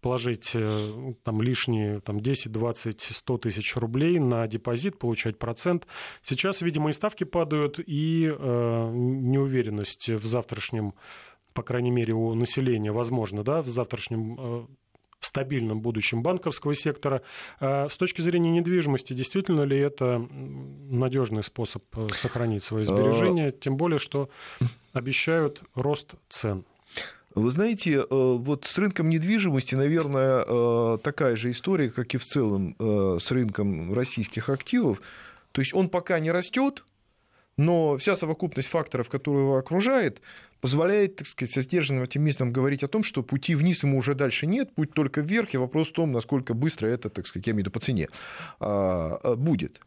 положить 0.01 0.51
э, 0.54 1.13
там 1.24 1.42
лишние 1.42 2.00
там, 2.01 2.20
10, 2.20 2.51
20, 2.51 3.01
100 3.01 3.38
тысяч 3.38 3.75
рублей 3.75 4.20
на 4.20 4.48
депозит, 4.48 5.00
получать 5.00 5.38
процент. 5.38 5.88
Сейчас, 6.22 6.62
видимо, 6.62 6.90
и 6.90 6.94
ставки 6.94 7.24
падают, 7.24 7.80
и 7.80 8.25
э, 8.28 8.92
неуверенность 8.94 10.10
в 10.10 10.25
завтрашнем, 10.25 10.94
по 11.54 11.63
крайней 11.63 11.92
мере, 11.92 12.13
у 12.13 12.34
населения, 12.34 12.92
возможно, 12.92 13.44
да, 13.44 13.62
в 13.62 13.68
завтрашнем 13.68 14.36
э, 14.40 14.66
стабильном 15.22 15.82
будущем 15.82 16.24
банковского 16.24 16.74
сектора. 16.74 17.22
А 17.60 17.88
с 17.88 17.98
точки 17.98 18.22
зрения 18.22 18.51
недвижимости, 18.51 19.13
действительно 19.13 19.62
ли 19.62 19.78
это 19.78 20.28
надежный 20.90 21.44
способ 21.44 21.84
э, 21.96 22.10
сохранить 22.13 22.63
свои 22.63 22.84
сбережения, 22.84 23.48
а. 23.48 23.51
тем 23.51 23.78
более, 23.78 24.00
что 24.00 24.30
обещают 24.94 25.63
рост 25.75 26.16
цен? 26.28 26.66
Вы 27.33 27.50
знаете, 27.51 28.00
э, 28.00 28.05
вот 28.09 28.65
с 28.65 28.77
рынком 28.77 29.09
недвижимости, 29.09 29.75
наверное, 29.75 30.45
э, 30.45 30.97
такая 31.03 31.35
же 31.35 31.51
история, 31.51 31.89
как 31.89 32.13
и 32.13 32.17
в 32.17 32.25
целом 32.25 32.75
с 32.79 33.31
рынком 33.31 33.93
российских 33.93 34.50
активов. 34.50 35.01
То 35.51 35.61
есть 35.61 35.73
он 35.73 35.89
пока 35.89 36.19
не 36.19 36.31
растет, 36.31 36.83
но 37.57 37.97
вся 37.97 38.15
совокупность 38.15 38.69
факторов, 38.69 39.09
которые 39.09 39.43
его 39.43 39.57
окружает, 39.57 40.21
позволяет, 40.61 41.17
так 41.17 41.27
сказать, 41.27 41.51
со 41.51 41.61
сдержанным 41.61 42.03
оптимизмом 42.03 42.53
говорить 42.53 42.83
о 42.83 42.88
том, 42.88 43.03
что 43.03 43.23
пути 43.23 43.55
вниз 43.55 43.83
ему 43.83 43.97
уже 43.97 44.15
дальше 44.15 44.47
нет, 44.47 44.73
путь 44.73 44.93
только 44.93 45.21
вверх, 45.21 45.53
и 45.53 45.57
вопрос 45.57 45.89
в 45.89 45.93
том, 45.93 46.11
насколько 46.11 46.53
быстро 46.53 46.88
это, 46.88 47.09
так 47.09 47.27
сказать, 47.27 47.47
я 47.47 47.51
имею 47.51 47.63
в 47.63 47.67
виду 47.67 47.71
по 47.71 47.79
цене, 47.79 48.07
а, 48.59 49.19
а, 49.23 49.35
будет. 49.35 49.81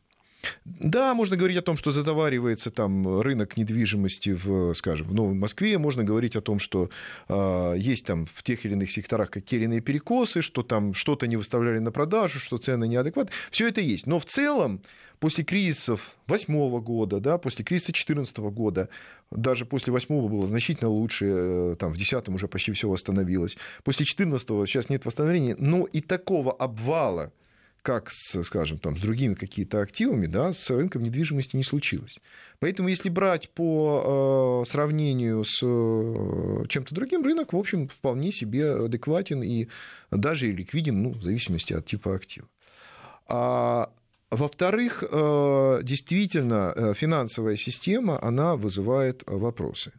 Да, 0.65 1.15
можно 1.15 1.37
говорить 1.37 1.57
о 1.57 1.63
том, 1.63 1.77
что 1.77 1.91
затоваривается 1.91 2.71
там 2.71 3.21
рынок 3.21 3.57
недвижимости 3.57 4.31
в, 4.31 4.75
скажем, 4.75 5.07
в 5.07 5.15
Новой 5.15 5.35
Москве. 5.35 5.79
Можно 5.79 6.05
говорить 6.05 6.37
о 6.37 6.41
том, 6.41 6.59
что 6.59 6.91
э, 7.29 7.75
есть 7.77 8.07
там 8.07 8.27
в 8.27 8.43
тех 8.43 8.65
или 8.65 8.73
иных 8.73 8.91
секторах 8.91 9.31
какие 9.31 9.61
или 9.61 9.65
иные 9.67 9.81
перекосы, 9.81 10.43
что 10.43 10.63
там 10.63 10.95
что-то 10.95 11.27
не 11.27 11.37
выставляли 11.37 11.79
на 11.79 11.93
продажу, 11.93 12.39
что 12.39 12.59
цены 12.59 12.89
неадекватны. 12.89 13.33
Все 13.51 13.69
это 13.69 13.81
есть. 13.81 14.07
Но 14.07 14.19
в 14.19 14.25
целом 14.25 14.81
после 15.21 15.45
кризисов 15.45 16.17
2008 16.27 16.81
года, 16.81 17.21
да, 17.21 17.39
после 17.39 17.65
кризиса 17.65 17.93
2014 17.93 18.37
года, 18.39 18.89
даже 19.31 19.65
после 19.65 19.93
2008 19.93 20.29
было 20.29 20.47
значительно 20.47 20.91
лучше, 20.91 21.27
э, 21.27 21.77
там, 21.79 21.91
в 21.91 21.97
2010 21.97 22.29
уже 22.29 22.49
почти 22.49 22.73
все 22.73 22.89
восстановилось. 22.89 23.57
После 23.85 24.05
2014 24.05 24.69
сейчас 24.69 24.89
нет 24.89 25.05
восстановления, 25.07 25.57
но 25.59 25.85
и 25.85 26.01
такого 26.01 26.53
обвала, 26.53 27.33
как, 27.85 28.11
с, 28.11 28.43
скажем, 28.45 28.79
там, 28.79 28.97
с 28.97 29.01
другими 29.01 29.35
какими-то 29.35 29.83
активами, 29.83 30.27
да, 30.27 30.55
с 30.55 30.71
рынком 30.71 31.03
недвижимости 31.03 31.55
не 31.55 31.63
случилось. 31.63 32.19
Поэтому, 32.59 32.89
если 32.89 33.11
брать 33.11 33.51
по 33.51 34.63
э, 34.65 34.71
сравнению 34.71 35.45
с 35.45 35.61
э, 35.63 36.67
чем-то 36.67 36.95
другим, 36.95 37.23
рынок, 37.23 37.53
в 37.53 37.57
общем, 37.59 37.89
вполне 37.89 38.33
себе 38.33 38.73
адекватен 38.87 39.43
и 39.43 39.69
даже 40.11 40.51
ликвиден, 40.51 41.03
ну, 41.03 41.11
в 41.11 41.23
зависимости 41.23 41.75
от 41.75 41.85
типа 41.85 42.15
актива. 42.15 42.49
А 43.29 43.91
во-вторых, 44.31 45.05
э, 45.05 45.81
действительно, 45.83 46.73
э, 46.75 46.95
финансовая 46.95 47.57
система, 47.57 48.19
она 48.23 48.57
вызывает 48.57 49.25
вопросы. 49.27 49.93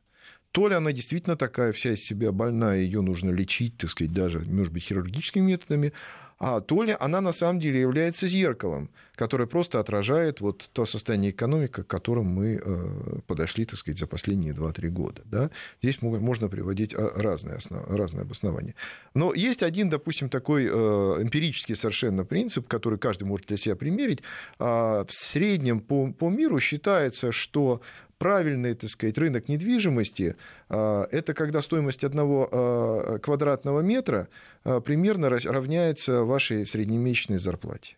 То 0.51 0.69
ли 0.69 0.73
она 0.73 0.91
действительно 0.91 1.35
такая 1.35 1.71
вся 1.71 1.91
из 1.91 2.03
себя 2.03 2.31
больная, 2.31 2.79
ее 2.79 3.01
нужно 3.01 3.29
лечить, 3.29 3.77
так 3.77 3.91
сказать, 3.91 4.11
даже, 4.11 4.39
может 4.39 4.73
быть, 4.73 4.83
хирургическими 4.83 5.51
методами, 5.51 5.93
а 6.37 6.61
то 6.61 6.83
ли 6.83 6.95
она 6.99 7.21
на 7.21 7.31
самом 7.31 7.59
деле 7.59 7.79
является 7.79 8.27
зеркалом, 8.27 8.89
которое 9.15 9.47
просто 9.47 9.79
отражает 9.79 10.41
вот 10.41 10.69
то 10.73 10.85
состояние 10.85 11.31
экономики, 11.31 11.83
к 11.83 11.87
которому 11.87 12.29
мы 12.29 12.61
э, 12.61 13.19
подошли, 13.27 13.65
так 13.65 13.79
сказать, 13.79 13.99
за 13.99 14.07
последние 14.07 14.53
2-3 14.53 14.89
года. 14.89 15.21
Да? 15.25 15.49
Здесь 15.81 16.01
можно 16.01 16.49
приводить 16.49 16.93
а, 16.93 17.11
разные, 17.15 17.55
основ... 17.55 17.87
разные 17.87 18.23
обоснования. 18.23 18.75
Но 19.13 19.33
есть 19.33 19.63
один, 19.63 19.89
допустим, 19.89 20.29
такой 20.29 20.65
э, 20.65 20.67
эмпирический 20.69 21.75
совершенно 21.75 22.25
принцип, 22.25 22.67
который 22.67 22.99
каждый 22.99 23.23
может 23.23 23.47
для 23.47 23.57
себя 23.57 23.75
примерить. 23.75 24.21
А, 24.59 25.05
в 25.05 25.13
среднем 25.13 25.79
по, 25.79 26.11
по 26.11 26.29
миру 26.29 26.59
считается, 26.59 27.31
что 27.31 27.81
правильный, 28.17 28.73
так 28.75 28.89
сказать, 28.89 29.17
рынок 29.17 29.47
недвижимости 29.47 30.35
а,– 30.69 31.07
это 31.11 31.33
когда 31.33 31.61
стоимость 31.61 32.03
одного 32.03 32.49
а, 32.51 33.19
квадратного 33.19 33.81
метра 33.81 34.27
а, 34.63 34.81
примерно 34.81 35.29
равняется 35.29 36.23
вашей 36.23 36.65
среднемесячной 36.65 37.39
зарплате. 37.39 37.97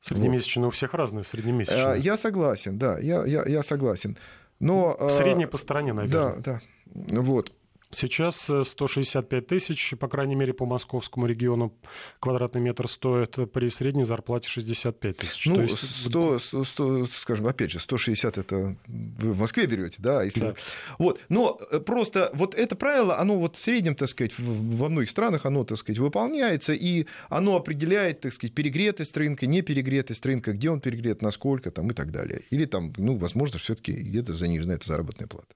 Среднемесячная 0.00 0.64
вот. 0.64 0.70
у 0.70 0.72
всех 0.72 0.94
разная 0.94 1.24
среднемесячная. 1.24 1.96
Я 1.96 2.16
согласен, 2.16 2.78
да, 2.78 2.98
я, 2.98 3.24
я, 3.26 3.44
я 3.46 3.62
согласен. 3.62 4.16
Но, 4.58 5.08
Средняя 5.10 5.46
по 5.46 5.56
стране, 5.56 5.92
наверное. 5.92 6.36
Да, 6.36 6.60
да. 6.94 7.20
Вот. 7.20 7.52
Сейчас 7.92 8.48
165 8.62 9.42
э, 9.42 9.44
тысяч, 9.44 9.94
по 9.98 10.08
крайней 10.08 10.36
мере, 10.36 10.52
по 10.52 10.64
московскому 10.64 11.26
региону 11.26 11.74
квадратный 12.20 12.60
метр 12.60 12.88
стоит 12.88 13.36
при 13.52 13.68
средней 13.68 14.04
зарплате 14.04 14.48
65 14.48 15.16
тысяч. 15.16 15.46
Ну, 15.46 15.56
То 15.56 15.62
есть... 15.62 16.06
100, 16.06 16.38
100, 16.38 16.64
100, 16.64 17.06
скажем, 17.06 17.46
опять 17.46 17.72
же, 17.72 17.80
160 17.80 18.38
это 18.38 18.76
вы 18.86 19.32
в 19.32 19.38
Москве 19.38 19.66
берете, 19.66 19.96
да? 19.98 20.22
Если... 20.22 20.40
да. 20.40 20.54
Вот. 20.98 21.20
Но 21.28 21.58
э, 21.70 21.80
просто 21.80 22.30
вот 22.34 22.54
это 22.54 22.76
правило, 22.76 23.18
оно 23.18 23.38
вот 23.38 23.56
в 23.56 23.62
среднем, 23.62 23.96
так 23.96 24.08
сказать, 24.08 24.32
во 24.38 24.88
многих 24.88 25.10
странах 25.10 25.44
оно, 25.46 25.64
так 25.64 25.78
сказать, 25.78 25.98
выполняется, 25.98 26.74
и 26.74 27.06
оно 27.28 27.56
определяет, 27.56 28.20
так 28.20 28.32
сказать, 28.32 28.54
перегретость 28.54 29.16
рынка, 29.16 29.46
не 29.46 29.62
перегретость 29.62 30.24
рынка, 30.26 30.52
где 30.52 30.70
он 30.70 30.80
перегрет, 30.80 31.22
насколько 31.22 31.70
там 31.70 31.90
и 31.90 31.94
так 31.94 32.12
далее. 32.12 32.42
Или 32.50 32.66
там, 32.66 32.92
ну, 32.96 33.16
возможно, 33.16 33.58
все-таки 33.58 33.92
где-то 33.92 34.32
занижена 34.32 34.74
эта 34.74 34.86
заработная 34.86 35.26
плата. 35.26 35.48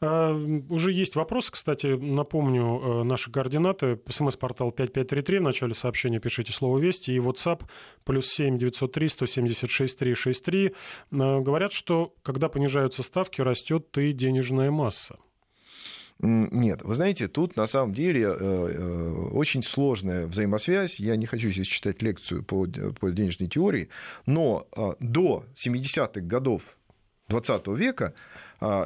А, 0.00 0.32
уже 0.68 0.92
есть 0.92 1.14
вопрос, 1.14 1.50
кстати, 1.50 1.75
кстати, 1.76 1.94
напомню 1.94 2.80
э, 2.80 3.02
наши 3.02 3.30
координаты. 3.30 3.98
СМС-портал 4.08 4.72
5533. 4.72 5.38
В 5.38 5.42
начале 5.42 5.74
сообщения 5.74 6.20
пишите 6.20 6.52
слово 6.52 6.78
«Вести». 6.78 7.12
И 7.12 7.18
WhatsApp 7.18 7.62
плюс 8.04 8.28
7 8.28 8.58
903 8.58 9.08
176 9.08 9.98
363. 9.98 10.74
Говорят, 11.10 11.72
что 11.72 12.14
когда 12.22 12.48
понижаются 12.48 13.02
ставки, 13.02 13.42
растет 13.42 13.96
и 13.98 14.12
денежная 14.12 14.70
масса. 14.70 15.16
Нет, 16.18 16.80
вы 16.82 16.94
знаете, 16.94 17.28
тут 17.28 17.56
на 17.56 17.66
самом 17.66 17.92
деле 17.92 18.22
э, 18.22 18.36
э, 18.38 19.12
очень 19.32 19.62
сложная 19.62 20.26
взаимосвязь. 20.26 20.98
Я 20.98 21.16
не 21.16 21.26
хочу 21.26 21.50
здесь 21.50 21.66
читать 21.66 22.00
лекцию 22.00 22.42
по, 22.42 22.66
денежной 22.66 23.48
теории, 23.48 23.90
но 24.24 24.66
до 24.98 25.44
70-х 25.54 26.20
годов 26.22 26.62
20 27.28 27.66
века 27.68 28.14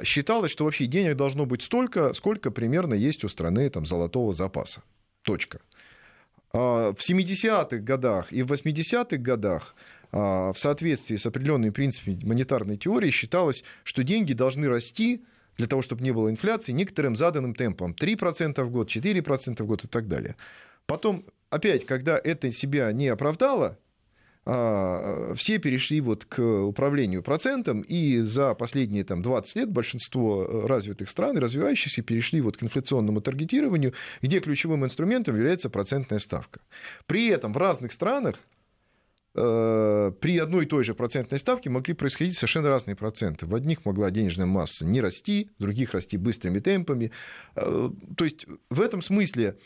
считалось, 0.05 0.51
что 0.51 0.65
вообще 0.65 0.87
денег 0.87 1.17
должно 1.17 1.47
быть 1.47 1.63
столько, 1.63 2.13
сколько 2.15 2.51
примерно 2.51 2.95
есть 2.95 3.25
у 3.25 3.29
страны 3.29 3.69
там, 3.71 3.87
золотого 3.87 4.33
запаса. 4.33 4.83
Точка. 5.23 5.61
А, 6.53 6.93
в 6.93 6.99
70-х 6.99 7.79
годах 7.79 8.33
и 8.33 8.43
в 8.43 8.53
80-х 8.53 9.17
годах 9.19 9.75
а, 10.13 10.53
в 10.53 10.59
соответствии 10.59 11.17
с 11.17 11.27
определенными 11.27 11.71
принципами 11.71 12.19
монетарной 12.25 12.77
теории 12.77 13.11
считалось, 13.11 13.65
что 13.85 14.03
деньги 14.03 14.33
должны 14.33 14.69
расти 14.69 15.25
для 15.57 15.67
того, 15.67 15.83
чтобы 15.83 16.03
не 16.03 16.11
было 16.11 16.31
инфляции, 16.31 16.73
некоторым 16.73 17.17
заданным 17.17 17.55
темпом. 17.55 17.95
3% 17.99 18.63
в 18.63 18.71
год, 18.71 18.89
4% 18.89 19.63
в 19.63 19.67
год 19.67 19.85
и 19.85 19.89
так 19.89 20.09
далее. 20.09 20.37
Потом, 20.87 21.25
опять, 21.51 21.87
когда 21.87 22.19
это 22.23 22.51
себя 22.51 22.93
не 22.93 23.09
оправдало, 23.09 23.69
а, 23.69 23.79
все 24.45 25.59
перешли 25.59 26.01
вот 26.01 26.25
к 26.25 26.41
управлению 26.41 27.23
процентом, 27.23 27.83
и 27.83 28.21
за 28.21 28.55
последние 28.55 29.05
там, 29.05 29.23
20 29.23 29.57
лет 29.57 29.71
большинство 29.71 30.45
э, 30.45 30.67
развитых 30.67 31.11
стран 31.11 31.37
и 31.37 31.41
развивающихся 31.41 32.03
перешли 32.03 32.41
вот 32.41 32.57
к 32.57 32.63
инфляционному 32.63 33.21
таргетированию, 33.21 33.93
где 34.23 34.41
ключевым 34.41 34.85
инструментом 34.85 35.37
является 35.37 35.69
процентная 35.69 36.19
ставка. 36.19 36.61
При 37.07 37.29
этом 37.29 37.53
в 37.53 37.59
разных 37.59 37.93
странах 37.93 38.37
э, 39.35 40.13
при 40.21 40.39
одной 40.39 40.65
и 40.65 40.67
той 40.67 40.85
же 40.85 40.95
процентной 40.95 41.39
ставке 41.39 41.69
могли 41.69 41.93
происходить 41.93 42.37
совершенно 42.37 42.71
разные 42.71 42.97
проценты. 42.97 43.47
В 43.47 43.55
одних 43.55 43.85
могла 43.85 44.11
денежная 44.11 44.47
масса 44.47 44.87
не 44.87 45.03
расти, 45.03 45.51
в 45.59 45.63
других 45.63 45.93
расти 45.93 46.17
быстрыми 46.17 46.61
темпами. 46.61 47.13
Э, 47.57 47.91
то 48.17 48.25
есть 48.25 48.47
в 48.71 48.81
этом 48.81 49.03
смысле 49.03 49.57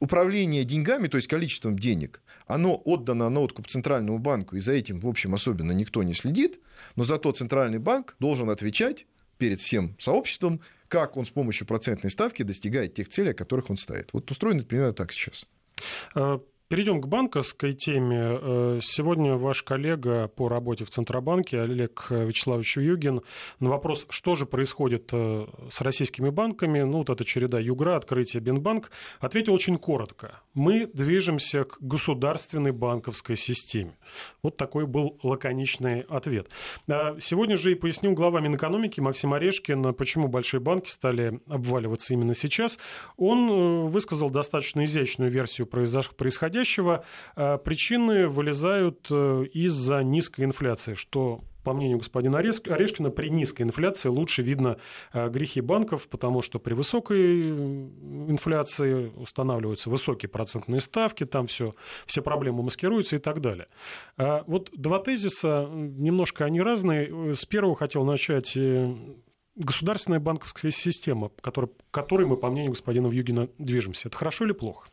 управление 0.00 0.64
деньгами, 0.64 1.08
то 1.08 1.18
есть 1.18 1.28
количеством 1.28 1.78
денег, 1.78 2.22
оно 2.54 2.80
отдано 2.84 3.28
на 3.28 3.40
откуп 3.40 3.68
Центральному 3.68 4.18
банку, 4.18 4.56
и 4.56 4.60
за 4.60 4.72
этим, 4.72 5.00
в 5.00 5.08
общем, 5.08 5.34
особенно 5.34 5.72
никто 5.72 6.02
не 6.02 6.14
следит, 6.14 6.60
но 6.96 7.04
зато 7.04 7.32
Центральный 7.32 7.78
банк 7.78 8.16
должен 8.18 8.50
отвечать 8.50 9.06
перед 9.38 9.60
всем 9.60 9.96
сообществом, 9.98 10.60
как 10.88 11.16
он 11.16 11.24
с 11.24 11.30
помощью 11.30 11.66
процентной 11.66 12.10
ставки 12.10 12.42
достигает 12.42 12.94
тех 12.94 13.08
целей, 13.08 13.30
о 13.30 13.34
которых 13.34 13.70
он 13.70 13.76
ставит. 13.76 14.12
Вот 14.12 14.30
устроено 14.30 14.64
примерно 14.64 14.92
так 14.92 15.12
сейчас. 15.12 15.46
Перейдем 16.70 17.00
к 17.00 17.08
банковской 17.08 17.72
теме. 17.72 18.38
Э, 18.40 18.78
сегодня 18.80 19.34
ваш 19.34 19.64
коллега 19.64 20.28
по 20.28 20.46
работе 20.48 20.84
в 20.84 20.90
Центробанке 20.90 21.60
Олег 21.60 22.06
Вячеславович 22.10 22.76
Югин 22.76 23.22
на 23.58 23.70
вопрос, 23.70 24.06
что 24.08 24.36
же 24.36 24.46
происходит 24.46 25.08
э, 25.12 25.46
с 25.68 25.80
российскими 25.80 26.30
банками, 26.30 26.82
ну 26.82 26.98
вот 26.98 27.10
эта 27.10 27.24
череда 27.24 27.58
Югра, 27.58 27.96
открытие 27.96 28.40
Бинбанк, 28.40 28.92
ответил 29.18 29.52
очень 29.52 29.78
коротко. 29.78 30.42
Мы 30.54 30.86
движемся 30.86 31.64
к 31.64 31.78
государственной 31.80 32.70
банковской 32.70 33.34
системе. 33.34 33.98
Вот 34.40 34.56
такой 34.56 34.86
был 34.86 35.18
лаконичный 35.24 36.02
ответ. 36.02 36.50
Сегодня 36.86 37.56
же 37.56 37.72
и 37.72 37.74
пояснил 37.74 38.12
глава 38.12 38.40
Минэкономики 38.40 39.00
Максим 39.00 39.34
Орешкин, 39.34 39.92
почему 39.94 40.28
большие 40.28 40.60
банки 40.60 40.88
стали 40.88 41.40
обваливаться 41.48 42.14
именно 42.14 42.34
сейчас. 42.34 42.78
Он 43.16 43.50
э, 43.50 43.88
высказал 43.88 44.30
достаточно 44.30 44.84
изящную 44.84 45.32
версию 45.32 45.66
происходящего 45.66 46.59
происходящего, 46.60 47.04
э, 47.36 47.58
причины 47.58 48.28
вылезают 48.28 49.06
э, 49.10 49.44
из-за 49.52 50.02
низкой 50.02 50.44
инфляции, 50.44 50.94
что 50.94 51.40
по 51.64 51.74
мнению 51.74 51.98
господина 51.98 52.38
Орешкина, 52.38 53.10
при 53.10 53.28
низкой 53.28 53.62
инфляции 53.62 54.08
лучше 54.08 54.40
видно 54.40 54.78
грехи 55.12 55.60
банков, 55.60 56.08
потому 56.08 56.40
что 56.40 56.58
при 56.58 56.72
высокой 56.72 57.50
инфляции 57.50 59.12
устанавливаются 59.14 59.90
высокие 59.90 60.30
процентные 60.30 60.80
ставки, 60.80 61.26
там 61.26 61.46
все, 61.48 61.74
все 62.06 62.22
проблемы 62.22 62.62
маскируются 62.62 63.16
и 63.16 63.18
так 63.18 63.42
далее. 63.42 63.66
Вот 64.16 64.70
два 64.72 65.00
тезиса, 65.00 65.68
немножко 65.70 66.46
они 66.46 66.62
разные. 66.62 67.34
С 67.34 67.44
первого 67.44 67.76
хотел 67.76 68.04
начать 68.04 68.56
государственная 69.54 70.18
банковская 70.18 70.70
система, 70.70 71.30
которой, 71.42 71.68
которой 71.90 72.26
мы, 72.26 72.38
по 72.38 72.48
мнению 72.48 72.72
господина 72.72 73.08
Вьюгина, 73.08 73.50
движемся, 73.58 74.08
это 74.08 74.16
хорошо 74.16 74.46
или 74.46 74.52
плохо? 74.52 74.88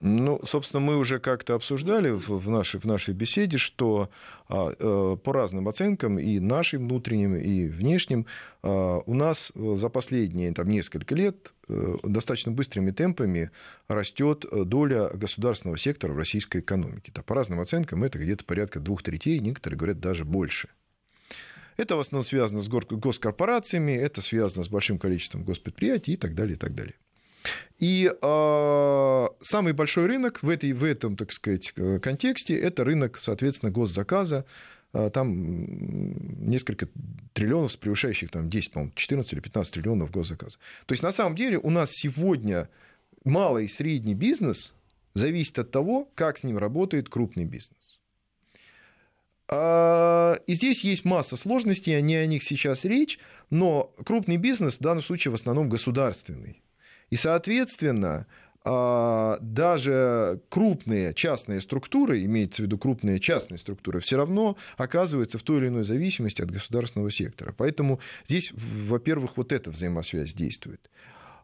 Ну, 0.00 0.40
собственно, 0.44 0.80
мы 0.80 0.96
уже 0.96 1.18
как-то 1.18 1.56
обсуждали 1.56 2.10
в 2.10 2.48
нашей, 2.48 2.78
в 2.78 2.84
нашей 2.84 3.14
беседе, 3.14 3.58
что 3.58 4.10
а, 4.48 4.72
э, 4.78 5.16
по 5.16 5.32
разным 5.32 5.66
оценкам, 5.66 6.20
и 6.20 6.38
нашим 6.38 6.86
внутренним, 6.86 7.34
и 7.34 7.66
внешним, 7.66 8.26
а, 8.62 9.02
у 9.04 9.14
нас 9.14 9.50
за 9.54 9.88
последние 9.88 10.52
там, 10.52 10.68
несколько 10.68 11.16
лет 11.16 11.52
э, 11.68 11.96
достаточно 12.04 12.52
быстрыми 12.52 12.92
темпами 12.92 13.50
растет 13.88 14.44
доля 14.52 15.08
государственного 15.14 15.76
сектора 15.76 16.12
в 16.12 16.18
российской 16.18 16.60
экономике. 16.60 17.10
По 17.26 17.34
разным 17.34 17.58
оценкам 17.58 18.04
это 18.04 18.20
где-то 18.20 18.44
порядка 18.44 18.78
двух 18.78 19.02
третей, 19.02 19.40
некоторые 19.40 19.78
говорят 19.78 19.98
даже 19.98 20.24
больше. 20.24 20.68
Это 21.76 21.96
в 21.96 22.00
основном 22.00 22.24
связано 22.24 22.62
с 22.62 22.68
госкорпорациями, 22.68 23.92
это 23.92 24.22
связано 24.22 24.62
с 24.62 24.68
большим 24.68 25.00
количеством 25.00 25.42
госпредприятий 25.42 26.14
и 26.14 26.16
так 26.16 26.36
далее, 26.36 26.54
и 26.54 26.58
так 26.58 26.74
далее. 26.74 26.94
И 27.78 28.10
э, 28.10 29.26
самый 29.42 29.72
большой 29.72 30.06
рынок 30.06 30.42
в, 30.42 30.48
этой, 30.48 30.72
в 30.72 30.82
этом, 30.82 31.16
так 31.16 31.32
сказать, 31.32 31.72
э, 31.76 32.00
контексте– 32.00 32.58
это 32.60 32.84
рынок, 32.84 33.18
соответственно, 33.18 33.70
госзаказа. 33.70 34.44
Э, 34.92 35.10
там 35.12 36.48
несколько 36.48 36.88
триллионов, 37.34 37.78
превышающих 37.78 38.30
там 38.30 38.50
10, 38.50 38.72
по 38.72 38.90
14 38.94 39.32
или 39.32 39.40
15 39.40 39.74
триллионов 39.74 40.10
госзаказа. 40.10 40.58
То 40.86 40.92
есть, 40.92 41.02
на 41.02 41.12
самом 41.12 41.36
деле, 41.36 41.58
у 41.58 41.70
нас 41.70 41.90
сегодня 41.92 42.68
малый 43.24 43.66
и 43.66 43.68
средний 43.68 44.14
бизнес 44.14 44.74
зависит 45.14 45.58
от 45.58 45.70
того, 45.70 46.08
как 46.14 46.38
с 46.38 46.42
ним 46.42 46.58
работает 46.58 47.08
крупный 47.08 47.44
бизнес. 47.44 47.98
А, 49.48 50.34
и 50.46 50.54
здесь 50.54 50.84
есть 50.84 51.04
масса 51.04 51.36
сложностей, 51.36 52.00
не 52.02 52.16
о 52.16 52.26
них 52.26 52.42
сейчас 52.42 52.84
речь, 52.84 53.18
но 53.50 53.94
крупный 54.04 54.36
бизнес 54.36 54.76
в 54.76 54.80
данном 54.80 55.02
случае 55.02 55.32
в 55.32 55.34
основном 55.34 55.68
государственный. 55.68 56.62
И, 57.10 57.16
соответственно, 57.16 58.26
а, 58.64 59.38
даже 59.40 60.40
крупные 60.50 61.14
частные 61.14 61.60
структуры, 61.60 62.22
имеется 62.24 62.62
в 62.62 62.66
виду 62.66 62.76
крупные 62.76 63.18
частные 63.18 63.58
структуры, 63.58 64.00
все 64.00 64.16
равно 64.16 64.56
оказываются 64.76 65.38
в 65.38 65.42
той 65.42 65.58
или 65.58 65.68
иной 65.68 65.84
зависимости 65.84 66.42
от 66.42 66.50
государственного 66.50 67.10
сектора. 67.10 67.54
Поэтому 67.56 68.00
здесь, 68.26 68.52
во-первых, 68.54 69.36
вот 69.36 69.52
эта 69.52 69.70
взаимосвязь 69.70 70.34
действует. 70.34 70.90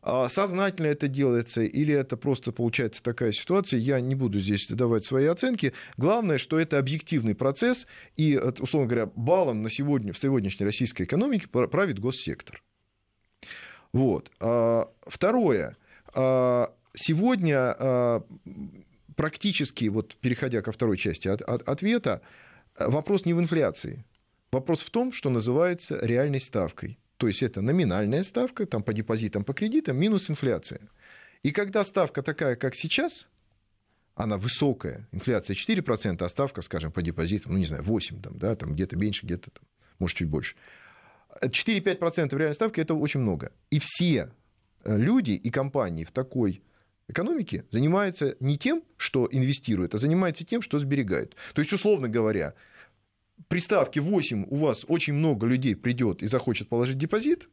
А 0.03 0.29
сознательно 0.29 0.89
это 0.89 1.09
делается 1.09 1.63
или 1.63 1.95
это 1.95 2.19
просто 2.19 2.53
получается 2.53 3.03
такая 3.03 3.33
ситуация, 3.33 3.81
я 3.81 4.01
не 4.01 4.15
буду 4.15 4.39
здесь 4.39 4.69
давать 4.69 5.07
свои 5.07 5.25
оценки. 5.25 5.73
Главное, 5.97 6.37
что 6.37 6.61
это 6.61 6.79
объективный 6.79 7.35
процесс, 7.35 7.87
и, 8.19 8.37
условно 8.37 8.87
говоря, 8.87 9.11
балом 9.17 9.63
на 9.63 9.71
сегодня, 9.71 10.13
в 10.13 10.19
сегодняшней 10.19 10.67
российской 10.67 11.05
экономике 11.05 11.49
правит 11.49 12.01
госсектор. 12.01 12.63
Вот. 13.95 14.31
А, 14.41 14.91
второе. 15.07 15.77
А, 16.15 16.75
сегодня 16.95 18.23
практически, 19.17 19.85
вот 19.87 20.17
переходя 20.17 20.61
ко 20.63 20.73
второй 20.73 20.99
части 20.99 21.29
от, 21.29 21.41
от, 21.43 21.69
ответа, 21.69 22.21
вопрос 22.77 23.25
не 23.25 23.33
в 23.33 23.41
инфляции. 23.41 24.05
Вопрос 24.51 24.83
в 24.83 24.91
том, 24.91 25.13
что 25.13 25.31
называется 25.31 25.99
реальной 26.03 26.41
ставкой. 26.41 26.99
То 27.17 27.29
есть 27.29 27.43
это 27.43 27.61
номинальная 27.63 28.25
ставка 28.25 28.67
там, 28.67 28.83
по 28.83 28.93
депозитам, 28.93 29.45
по 29.45 29.55
кредитам 29.55 29.97
минус 29.97 30.29
инфляция. 30.29 30.81
И 31.45 31.53
когда 31.53 31.85
ставка 31.85 32.23
такая, 32.23 32.57
как 32.57 32.75
сейчас, 32.75 33.29
она 34.17 34.37
высокая, 34.37 35.09
инфляция 35.13 35.55
4%, 35.55 36.21
а 36.21 36.29
ставка, 36.29 36.63
скажем, 36.63 36.91
по 36.91 37.01
депозитам, 37.01 37.53
ну, 37.53 37.59
не 37.59 37.67
знаю, 37.67 37.85
8%, 37.85 38.21
там, 38.21 38.39
да, 38.39 38.57
там 38.57 38.75
где-то 38.75 38.97
меньше, 38.97 39.25
где-то, 39.25 39.51
там, 39.53 39.65
может, 40.01 40.17
чуть 40.17 40.29
больше. 40.29 40.57
4-5% 41.41 42.35
в 42.35 42.39
реальной 42.39 42.55
ставке– 42.55 42.83
это 42.83 42.95
очень 42.95 43.21
много. 43.21 43.53
И 43.71 43.79
все 43.79 44.31
э, 44.85 44.97
люди 44.97 45.33
и 45.33 45.51
компании 45.51 46.05
в 46.05 46.13
такой 46.13 46.63
экономике 47.09 47.65
занимаются 47.71 48.37
не 48.41 48.57
тем, 48.57 48.83
что 48.97 49.29
инвестируют, 49.31 49.95
а 49.95 49.99
занимаются 49.99 50.45
тем, 50.45 50.63
что 50.63 50.79
сберегают. 50.79 51.37
То 51.55 51.61
есть, 51.61 51.73
условно 51.73 52.09
говоря, 52.09 52.55
при 53.49 53.61
ставке 53.61 54.01
8 54.01 54.47
у 54.49 54.57
вас 54.57 54.85
очень 54.89 55.15
много 55.15 55.47
людей 55.47 55.77
придет 55.77 56.23
и 56.23 56.27
захочет 56.27 56.69
положить 56.69 56.99
депозит, 56.99 57.49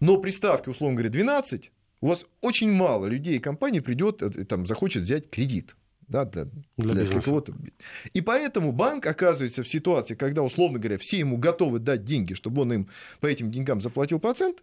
но 0.00 0.18
при 0.18 0.30
ставке, 0.30 0.70
условно 0.70 0.96
говоря, 0.96 1.10
12, 1.10 1.70
у 2.00 2.08
вас 2.08 2.26
очень 2.40 2.72
мало 2.72 3.06
людей 3.06 3.36
и 3.36 3.40
компаний 3.40 3.80
придет, 3.80 4.22
э, 4.22 4.44
там, 4.44 4.66
захочет 4.66 5.02
взять 5.02 5.30
кредит. 5.30 5.76
Да, 6.12 6.26
для, 6.26 6.46
для, 6.76 7.06
для 7.06 7.20
кого-то. 7.20 7.54
И 8.12 8.20
поэтому 8.20 8.70
банк 8.70 9.06
оказывается 9.06 9.62
в 9.62 9.68
ситуации, 9.68 10.14
когда, 10.14 10.42
условно 10.42 10.78
говоря, 10.78 10.98
все 10.98 11.18
ему 11.18 11.38
готовы 11.38 11.78
дать 11.78 12.04
деньги, 12.04 12.34
чтобы 12.34 12.62
он 12.62 12.72
им 12.72 12.88
по 13.20 13.26
этим 13.26 13.50
деньгам 13.50 13.80
заплатил 13.80 14.20
процент, 14.20 14.62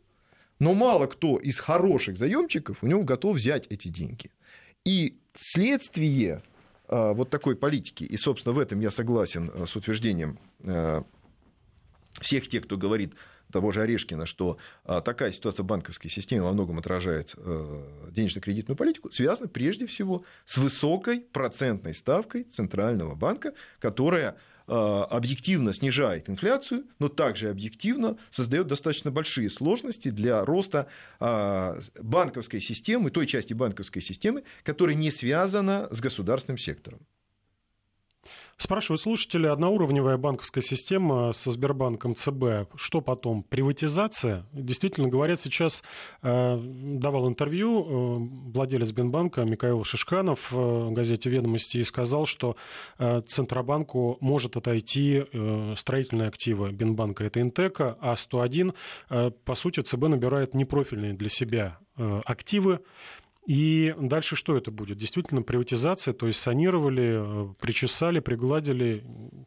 но 0.59 0.75
мало 0.75 1.07
кто 1.07 1.37
из 1.37 1.57
хороших 1.57 2.17
заемщиков 2.17 2.83
у 2.83 2.87
него 2.87 3.03
готов 3.03 3.37
взять 3.37 3.65
эти 3.69 3.87
деньги. 3.87 4.29
И 4.85 5.17
следствие 5.35 6.43
а, 6.87 7.13
вот 7.13 7.29
такой 7.29 7.55
политики. 7.55 8.03
И, 8.03 8.17
собственно, 8.17 8.53
в 8.53 8.59
этом 8.59 8.79
я 8.79 8.91
согласен 8.91 9.51
э, 9.53 9.65
с 9.65 9.75
утверждением 9.75 10.37
э, 10.59 11.01
всех 12.21 12.47
тех, 12.47 12.63
кто 12.65 12.77
говорит 12.77 13.13
того 13.51 13.71
же 13.71 13.81
Орешкина, 13.81 14.25
что 14.25 14.57
а, 14.83 15.01
такая 15.01 15.31
ситуация 15.31 15.63
банковской 15.63 16.09
системы 16.09 16.43
во 16.43 16.53
многом 16.53 16.79
отражает 16.79 17.33
э, 17.37 18.09
денежно-кредитную 18.11 18.77
политику, 18.77 19.11
связана 19.11 19.47
прежде 19.47 19.85
всего 19.85 20.23
с 20.45 20.57
высокой 20.57 21.21
процентной 21.21 21.93
ставкой 21.93 22.43
Центрального 22.43 23.15
банка, 23.15 23.53
которая 23.79 24.37
Э, 24.71 25.07
объективно 25.09 25.73
снижает 25.73 26.29
инфляцию, 26.29 26.83
но 26.99 27.09
также 27.09 27.49
объективно 27.49 28.17
создает 28.29 28.67
достаточно 28.67 29.09
большие 29.09 29.49
сложности 29.49 30.09
для 30.09 30.45
роста 30.45 30.85
э, 31.19 31.81
банковской 31.99 32.61
системы, 32.61 33.09
той 33.09 33.25
части 33.25 33.55
банковской 33.55 34.03
системы, 34.03 34.43
которая 34.63 34.95
не 34.95 35.09
связана 35.09 35.87
с 35.89 35.99
государственным 36.01 36.59
сектором. 36.59 36.99
Спрашивают 38.61 39.01
слушатели, 39.01 39.47
одноуровневая 39.47 40.17
банковская 40.17 40.59
система 40.59 41.31
со 41.31 41.49
Сбербанком 41.49 42.13
ЦБ, 42.13 42.69
что 42.75 42.99
потом? 42.99 43.41
Приватизация? 43.41 44.45
Действительно, 44.51 45.07
говорят, 45.07 45.39
сейчас 45.39 45.81
э, 46.21 46.59
давал 46.61 47.29
интервью 47.29 47.79
э, 47.79 48.17
владелец 48.53 48.91
Бинбанка 48.91 49.45
Михаил 49.45 49.85
Шишканов 49.85 50.49
э, 50.51 50.89
газете 50.91 51.29
«Ведомости» 51.29 51.77
и 51.77 51.85
сказал, 51.85 52.25
что 52.25 52.57
э, 52.97 53.21
Центробанку 53.25 54.17
может 54.19 54.57
отойти 54.57 55.23
э, 55.31 55.73
строительные 55.77 56.27
активы 56.27 56.71
Бинбанка, 56.73 57.23
это 57.23 57.39
Интека, 57.39 57.97
а 58.01 58.17
101, 58.17 58.73
э, 59.09 59.31
по 59.45 59.55
сути, 59.55 59.79
ЦБ 59.79 60.09
набирает 60.09 60.53
непрофильные 60.53 61.13
для 61.13 61.29
себя 61.29 61.79
э, 61.95 62.21
активы, 62.25 62.81
и 63.49 63.95
дальше 63.97 64.35
что 64.35 64.55
это 64.55 64.69
будет? 64.69 64.99
Действительно 64.99 65.41
приватизация, 65.41 66.13
то 66.13 66.27
есть 66.27 66.39
санировали, 66.39 67.49
э, 67.49 67.53
причесали, 67.59 68.19
пригладили? 68.19 69.03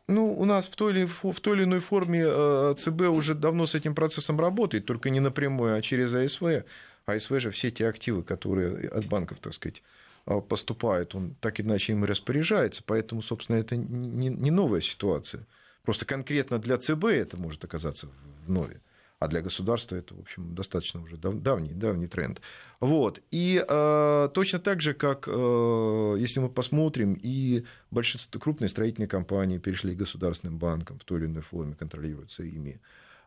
Ну, 0.08 0.36
у 0.36 0.44
нас 0.44 0.66
в 0.66 0.74
той 0.74 0.92
или, 0.92 1.04
в 1.04 1.40
той 1.40 1.56
или 1.56 1.62
иной 1.62 1.78
форме 1.78 2.24
э, 2.26 2.74
ЦБ 2.76 3.02
уже 3.02 3.34
давно 3.34 3.64
с 3.64 3.76
этим 3.76 3.94
процессом 3.94 4.40
работает, 4.40 4.86
только 4.86 5.08
не 5.10 5.20
напрямую, 5.20 5.76
а 5.76 5.82
через 5.82 6.12
АСВ. 6.14 6.64
АСВ 7.06 7.30
же 7.38 7.52
все 7.52 7.70
те 7.70 7.86
активы, 7.86 8.24
которые 8.24 8.88
от 8.88 9.06
банков, 9.06 9.38
так 9.38 9.54
сказать, 9.54 9.84
э, 10.26 10.40
поступают, 10.40 11.14
он 11.14 11.36
так 11.38 11.60
или 11.60 11.68
иначе 11.68 11.92
им 11.92 12.04
распоряжается, 12.04 12.82
поэтому, 12.84 13.22
собственно, 13.22 13.58
это 13.58 13.76
не, 13.76 14.30
не 14.30 14.50
новая 14.50 14.80
ситуация. 14.80 15.46
Просто 15.84 16.06
конкретно 16.06 16.58
для 16.58 16.76
ЦБ 16.76 17.04
это 17.04 17.36
может 17.36 17.62
оказаться 17.62 18.08
в 18.46 18.50
нове 18.50 18.80
а 19.22 19.28
для 19.28 19.40
государства 19.40 19.96
это, 19.96 20.14
в 20.14 20.20
общем, 20.20 20.54
достаточно 20.54 21.00
уже 21.02 21.16
давний, 21.16 21.72
давний 21.72 22.06
тренд. 22.06 22.40
Вот. 22.80 23.22
И 23.30 23.64
э, 23.68 24.28
точно 24.34 24.58
так 24.58 24.80
же, 24.80 24.94
как 24.94 25.28
э, 25.28 26.16
если 26.18 26.40
мы 26.40 26.48
посмотрим, 26.48 27.16
и 27.22 27.64
большинство 27.90 28.40
крупные 28.40 28.68
строительные 28.68 29.08
компании 29.08 29.58
перешли 29.58 29.94
к 29.94 29.98
государственным 29.98 30.58
банкам 30.58 30.98
в 30.98 31.04
той 31.04 31.20
или 31.20 31.26
иной 31.26 31.42
форме, 31.42 31.74
контролируются 31.74 32.42
ими. 32.42 32.80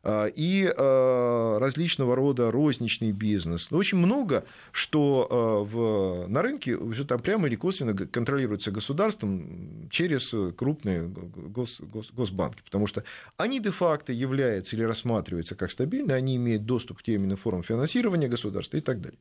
А, 0.07 0.27
и 0.27 0.71
а, 0.77 1.57
различного 1.57 2.15
рода 2.15 2.51
розничный 2.51 3.11
бизнес. 3.11 3.71
Ну, 3.71 3.79
очень 3.79 3.97
много, 3.97 4.45
что 4.71 5.27
а, 5.31 5.63
в, 5.63 6.27
на 6.27 6.43
рынке 6.43 6.75
уже 6.75 7.05
там 7.05 7.19
прямо 7.19 7.47
или 7.47 7.55
косвенно 7.55 7.95
контролируется 7.95 8.69
государством 8.69 9.89
через 9.89 10.31
крупные 10.55 11.07
гос, 11.07 11.81
гос, 11.81 12.11
госбанки, 12.11 12.61
потому 12.63 12.85
что 12.85 13.03
они 13.37 13.59
де-факто 13.59 14.13
являются 14.13 14.75
или 14.75 14.83
рассматриваются 14.83 15.55
как 15.55 15.71
стабильные, 15.71 16.17
они 16.17 16.35
имеют 16.35 16.65
доступ 16.65 16.99
к 16.99 17.03
тем 17.03 17.25
иным 17.25 17.37
формам 17.37 17.63
финансирования 17.63 18.27
государства 18.27 18.77
и 18.77 18.81
так 18.81 19.01
далее. 19.01 19.19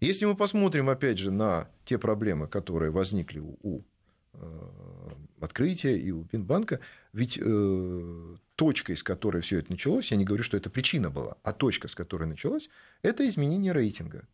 Если 0.00 0.24
мы 0.24 0.34
посмотрим, 0.34 0.90
опять 0.90 1.18
же, 1.18 1.30
на 1.30 1.68
те 1.84 1.96
проблемы, 1.96 2.48
которые 2.48 2.90
возникли 2.90 3.38
у 3.38 3.82
открытия 5.40 5.96
и 5.96 6.10
у 6.10 6.22
Бинбанка, 6.22 6.80
ведь 7.12 7.38
э, 7.40 8.34
точкой, 8.56 8.96
с 8.96 9.02
которой 9.02 9.42
все 9.42 9.58
это 9.58 9.70
началось, 9.70 10.10
я 10.10 10.16
не 10.16 10.24
говорю, 10.24 10.44
что 10.44 10.56
это 10.56 10.70
причина 10.70 11.10
была, 11.10 11.36
а 11.42 11.52
точка, 11.52 11.88
с 11.88 11.94
которой 11.94 12.26
началось, 12.26 12.68
это 13.02 13.26
изменение 13.26 13.72
рейтинга. 13.72 14.26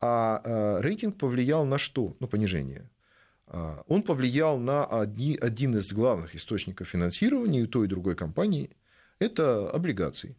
А 0.00 0.40
э, 0.44 0.80
рейтинг 0.80 1.18
повлиял 1.18 1.64
на 1.64 1.78
что? 1.78 2.16
Ну, 2.20 2.26
понижение. 2.26 2.90
А, 3.46 3.84
он 3.86 4.02
повлиял 4.02 4.58
на 4.58 4.84
один 4.84 5.76
из 5.76 5.92
главных 5.92 6.34
источников 6.34 6.88
финансирования 6.88 7.62
у 7.62 7.66
той 7.66 7.86
и 7.86 7.88
другой 7.88 8.16
компании. 8.16 8.70
Это 9.18 9.70
облигации, 9.70 10.36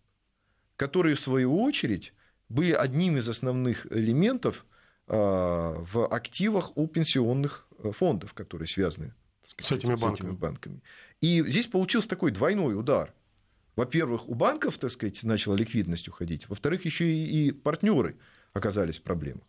которые, 0.75 1.15
в 1.15 1.21
свою 1.21 1.61
очередь, 1.61 2.13
были 2.49 2.71
одним 2.71 3.17
из 3.17 3.29
основных 3.29 3.85
элементов 3.91 4.65
а, 5.07 5.75
в 5.79 6.07
активах 6.07 6.75
у 6.75 6.87
пенсионных 6.87 7.67
э, 7.79 7.91
фондов, 7.91 8.33
которые 8.33 8.67
связаны 8.67 9.13
сказать, 9.45 9.67
с, 9.67 9.71
этими, 9.71 9.95
с 9.95 10.01
банками. 10.01 10.27
этими 10.27 10.37
банками. 10.37 10.81
И 11.21 11.43
здесь 11.47 11.67
получился 11.67 12.09
такой 12.09 12.31
двойной 12.31 12.77
удар. 12.77 13.13
Во-первых, 13.75 14.29
у 14.29 14.35
банков, 14.35 14.77
так 14.77 14.91
сказать, 14.91 15.23
начала 15.23 15.55
ликвидность 15.55 16.07
уходить. 16.07 16.47
Во-вторых, 16.47 16.85
еще 16.85 17.11
и, 17.11 17.47
и 17.47 17.51
партнеры 17.51 18.17
оказались 18.53 18.99
в 18.99 19.01
проблемах. 19.01 19.43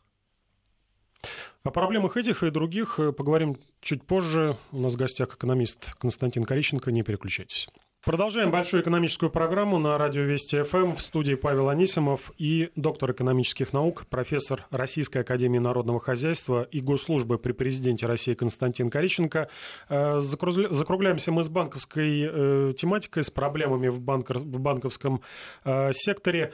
О 1.63 1.71
проблемах 1.71 2.17
этих 2.17 2.43
и 2.43 2.51
других 2.51 2.99
э, 2.99 3.13
поговорим 3.13 3.57
чуть 3.81 4.05
позже. 4.05 4.57
У 4.73 4.81
нас 4.81 4.95
в 4.95 4.97
гостях 4.97 5.35
экономист 5.35 5.95
Константин 5.95 6.45
Корищенко. 6.45 6.93
Не 6.93 7.03
переключайтесь. 7.03 7.69
Продолжаем 8.05 8.51
большую 8.51 8.83
экономическую 8.83 9.31
программу 9.31 9.79
на 9.79 9.97
радио 9.97 10.25
Вести 10.25 10.63
ФМ 10.63 10.95
в 10.95 11.01
студии 11.01 11.37
Павел 11.37 11.71
Анисимов 11.71 12.33
и 12.37 12.71
доктор 12.77 13.13
экономических 13.13 13.73
наук, 13.73 14.05
профессор 14.11 14.67
Российской 14.71 15.23
Академии 15.23 15.59
Народного 15.59 16.01
Хозяйства 16.01 16.69
и 16.71 16.83
Госслужбы 16.83 17.39
при 17.39 17.53
президенте 17.53 18.05
России 18.05 18.35
Константин 18.35 18.91
Кориченко. 18.91 19.49
Э, 19.89 20.21
закругляемся 20.21 21.33
мы 21.33 21.45
с 21.45 21.49
банковской 21.49 22.29
э, 22.31 22.73
тематикой, 22.77 23.23
с 23.23 23.31
проблемами 23.31 23.89
в, 23.89 24.01
банковском 24.01 25.23
секторе. 25.65 26.53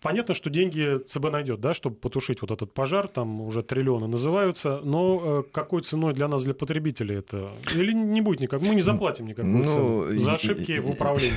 Понятно, 0.00 0.32
что 0.32 0.48
деньги 0.48 0.98
ЦБ 1.06 1.30
найдет, 1.30 1.60
да, 1.60 1.74
чтобы 1.74 1.96
потушить 1.96 2.40
вот 2.40 2.50
этот 2.50 2.72
пожар, 2.72 3.06
там 3.06 3.42
уже 3.42 3.62
триллионы 3.62 4.06
называются, 4.06 4.80
но 4.82 5.42
э, 5.46 5.52
какой 5.52 5.82
ценой 5.82 6.14
для 6.14 6.26
нас, 6.26 6.42
для 6.42 6.54
потребителей 6.54 7.16
это? 7.16 7.50
Или 7.74 7.92
не 7.92 8.22
будет 8.22 8.40
никак? 8.40 8.62
Мы 8.62 8.74
не 8.74 8.80
заплатим 8.80 9.26
никакую 9.26 9.58
ну, 9.58 9.64
цену 9.64 10.16
за 10.16 10.34
ошибки 10.34 10.72
и, 10.72 10.78
в 10.78 10.90
управлении. 10.90 11.36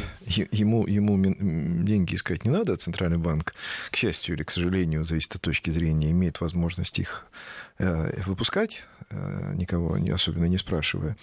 Ему, 0.52 0.88
ему 0.88 1.18
деньги 1.84 2.16
искать 2.16 2.46
не 2.46 2.52
надо, 2.52 2.78
Центральный 2.78 3.18
банк, 3.18 3.54
к 3.90 3.98
счастью 3.98 4.36
или 4.36 4.44
к 4.44 4.52
сожалению, 4.52 5.04
зависит 5.04 5.36
от 5.36 5.42
точки 5.42 5.70
зрения, 5.70 6.12
имеет 6.12 6.40
возможность 6.40 7.00
их 7.00 7.28
выпускать, 8.26 8.84
э, 9.10 9.54
никого 9.56 9.98
особенно 10.14 10.46
не 10.46 10.58
спрашивая. 10.58 11.18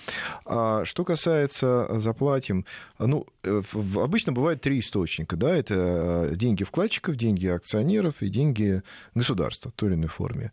А 0.44 0.84
что 0.84 1.04
касается 1.04 1.88
заплатим, 2.00 2.64
ну, 2.98 3.26
э, 3.44 3.62
обычно 3.96 4.32
бывает 4.32 4.60
три 4.60 4.80
источника, 4.80 5.36
да, 5.36 5.56
это 5.56 6.30
деньги 6.32 6.64
вкладчиков, 6.64 7.16
деньги 7.16 7.46
акционеров 7.46 8.22
и 8.22 8.28
деньги 8.28 8.82
государства 9.14 9.70
в 9.70 9.74
той 9.74 9.90
или 9.90 9.96
иной 9.96 10.08
форме. 10.08 10.52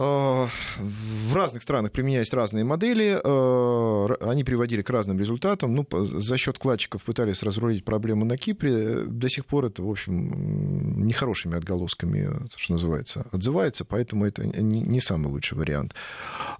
А, 0.00 0.48
в 0.78 1.34
разных 1.34 1.64
странах 1.64 1.90
применялись 1.90 2.32
разные 2.32 2.62
модели, 2.62 3.20
а, 3.22 4.06
они 4.20 4.44
приводили 4.44 4.82
к 4.82 4.90
разным 4.90 5.18
результатам. 5.18 5.74
Ну, 5.74 5.86
за 5.90 6.38
счет 6.38 6.56
вкладчиков 6.56 7.04
пытались 7.04 7.42
разрулить 7.42 7.84
проблему 7.84 8.24
на 8.24 8.36
Кипре. 8.36 9.02
До 9.02 9.28
сих 9.28 9.44
пор 9.44 9.66
это, 9.66 9.82
в 9.82 9.90
общем, 9.90 11.04
нехорошими 11.04 11.56
отголосками, 11.56 12.48
что 12.54 12.72
называется, 12.72 13.26
отзывается, 13.32 13.84
поэтому 13.84 14.24
это 14.24 14.46
не 14.46 15.00
самый 15.00 15.26
лучший 15.26 15.58
вариант. 15.58 15.94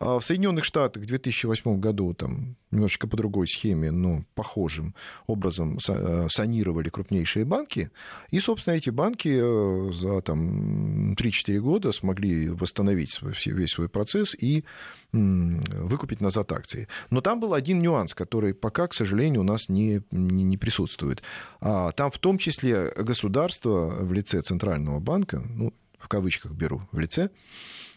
А 0.01 0.18
в 0.18 0.24
Соединенных 0.24 0.64
Штатах 0.64 1.05
в 1.05 1.07
2008 1.07 1.79
году 1.79 2.14
там 2.14 2.57
немножечко 2.70 3.07
по 3.07 3.16
другой 3.16 3.48
схеме, 3.48 3.90
но 3.90 4.24
похожим 4.35 4.94
образом 5.27 5.79
э, 5.88 6.27
санировали 6.29 6.90
крупнейшие 6.90 7.44
банки. 7.44 7.90
И, 8.31 8.40
собственно, 8.40 8.74
эти 8.74 8.90
банки 8.90 9.38
э, 9.40 9.92
за 9.92 10.20
там, 10.20 11.14
3-4 11.14 11.59
года 11.61 11.92
смогли 11.92 12.51
восстановить 12.51 13.12
свой, 13.12 13.28
весь 13.47 13.71
свой 13.71 13.88
процесс 13.88 14.35
и 14.35 14.64
выкупить 15.12 16.21
назад 16.21 16.53
акции. 16.53 16.87
Но 17.11 17.21
там 17.21 17.41
был 17.41 17.55
один 17.55 17.81
нюанс, 17.81 18.14
который 18.14 18.53
пока, 18.53 18.87
к 18.88 18.95
сожалению, 18.95 19.41
у 19.41 19.45
нас 19.45 19.69
не, 19.69 20.03
не, 20.11 20.59
присутствует. 20.59 21.23
А 21.61 21.93
там 21.93 22.11
в 22.11 22.19
том 22.19 22.37
числе 22.37 22.93
государство 22.97 23.97
в 24.01 24.12
лице 24.12 24.43
Центрального 24.43 25.01
банка, 25.01 25.43
ну, 25.49 25.73
в 25.99 26.09
кавычках 26.09 26.53
беру, 26.53 26.83
в 26.93 26.99
лице, 26.99 27.31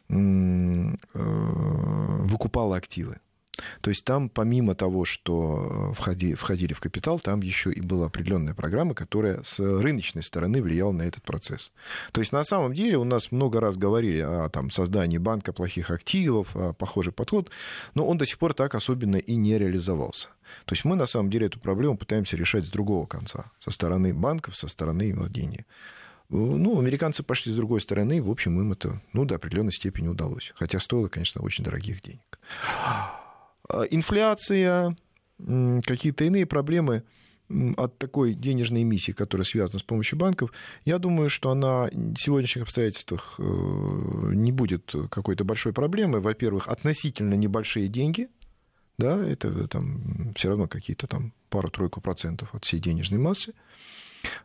э, 0.10 0.96
выкупало 1.14 2.78
активы. 2.78 3.20
То 3.82 3.90
есть 3.90 4.06
там, 4.06 4.30
помимо 4.30 4.76
того, 4.76 5.06
что 5.06 5.92
э, 5.92 5.94
входи, 5.94 6.34
входили 6.34 6.74
в 6.74 6.80
капитал, 6.80 7.20
там 7.20 7.42
еще 7.42 7.72
и 7.72 7.82
была 7.82 8.08
определенная 8.08 8.54
программа, 8.54 8.94
которая 8.94 9.44
с 9.44 9.60
рыночной 9.60 10.24
стороны 10.24 10.62
влияла 10.62 10.92
на 10.92 11.04
этот 11.04 11.24
процесс. 11.24 11.72
То 12.12 12.22
есть 12.22 12.32
на 12.32 12.44
самом 12.44 12.74
деле 12.74 12.98
у 12.98 13.04
нас 13.04 13.32
много 13.32 13.60
раз 13.60 13.78
говорили 13.78 14.20
о 14.20 14.50
там, 14.50 14.70
создании 14.70 15.18
банка 15.18 15.54
плохих 15.54 15.92
активов, 15.92 16.56
похожий 16.78 17.14
подход, 17.14 17.50
но 17.96 18.06
он 18.06 18.18
до 18.18 18.26
сих 18.26 18.38
пор 18.38 18.54
так 18.54 18.76
особенно 18.76 19.18
и 19.18 19.36
не 19.36 19.58
реализовался. 19.58 20.30
То 20.66 20.74
есть 20.74 20.86
мы 20.86 20.96
на 20.96 21.06
самом 21.06 21.30
деле 21.30 21.48
эту 21.48 21.60
проблему 21.60 21.98
пытаемся 21.98 22.36
решать 22.38 22.66
с 22.66 22.70
другого 22.70 23.06
конца, 23.06 23.46
со 23.60 23.72
стороны 23.72 24.14
банков, 24.14 24.56
со 24.56 24.68
стороны 24.68 25.14
владения. 25.14 25.66
Ну, 26.30 26.80
американцы 26.80 27.24
пошли 27.24 27.52
с 27.52 27.56
другой 27.56 27.82
стороны, 27.82 28.22
в 28.22 28.30
общем, 28.30 28.58
им 28.60 28.72
это 28.72 29.02
ну, 29.12 29.26
до 29.26 29.36
определенной 29.36 29.74
степени 29.74 30.08
удалось. 30.08 30.54
Хотя 30.56 30.80
стоило, 30.80 31.10
конечно, 31.10 31.42
очень 31.42 31.66
дорогих 31.66 32.02
денег. 32.02 32.40
А, 33.72 33.84
инфляция, 33.84 34.96
какие-то 35.86 36.26
иные 36.26 36.46
проблемы 36.46 37.04
от 37.78 37.98
такой 37.98 38.34
денежной 38.34 38.84
эмиссии, 38.84 39.12
которая 39.12 39.46
связана 39.46 39.80
с 39.80 39.84
помощью 39.84 40.18
банков, 40.18 40.54
я 40.86 41.00
думаю, 41.00 41.30
что 41.30 41.52
она 41.52 41.90
в 41.92 42.18
сегодняшних 42.18 42.64
обстоятельствах 42.64 43.36
э, 43.40 43.44
не 43.44 44.54
будет 44.54 44.94
какой-то 45.10 45.44
большой 45.44 45.74
проблемы. 45.74 46.22
Во-первых, 46.22 46.70
относительно 46.70 47.34
небольшие 47.34 47.90
деньги, 47.90 48.30
да, 48.98 49.18
это 49.26 49.68
там 49.68 50.34
все 50.36 50.50
равно 50.50 50.68
какие-то 50.68 51.08
там 51.08 51.34
пару-тройку 51.50 52.00
процентов 52.00 52.54
от 52.56 52.64
всей 52.64 52.80
денежной 52.80 53.20
массы. 53.20 53.54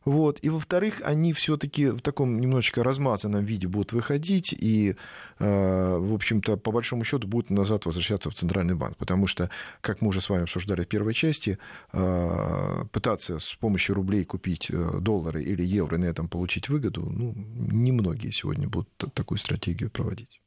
Вот. 0.05 0.39
И, 0.43 0.49
во-вторых, 0.49 1.01
они 1.05 1.33
все-таки 1.33 1.89
в 1.89 2.01
таком 2.01 2.41
немножечко 2.41 2.83
размазанном 2.83 3.45
виде 3.45 3.67
будут 3.69 3.93
выходить 3.93 4.53
и, 4.53 4.97
э, 5.39 5.97
в 5.99 6.15
общем-то, 6.15 6.57
по 6.57 6.73
большому 6.73 7.05
счету 7.05 7.27
будут 7.27 7.51
назад 7.51 7.87
возвращаться 7.87 8.31
в 8.31 8.35
Центральный 8.35 8.75
банк. 8.75 8.97
Потому 8.97 9.27
что, 9.27 9.51
как 9.81 10.01
мы 10.01 10.09
уже 10.09 10.21
с 10.21 10.29
вами 10.29 10.45
обсуждали 10.45 10.83
в 10.83 10.89
первой 10.89 11.15
части, 11.15 11.59
э, 11.93 12.85
пытаться 12.93 13.39
с 13.39 13.55
помощью 13.55 13.95
рублей 13.95 14.25
купить 14.25 14.71
э, 14.71 14.99
доллары 15.01 15.43
или 15.43 15.63
евро 15.63 15.97
и 15.97 16.01
на 16.01 16.07
этом 16.07 16.29
получить 16.29 16.69
выгоду, 16.69 17.03
ну, 17.09 17.35
немногие 17.37 18.33
сегодня 18.33 18.69
будут 18.69 18.89
такую 19.15 19.39
стратегию 19.39 19.91
проводить. 19.91 20.41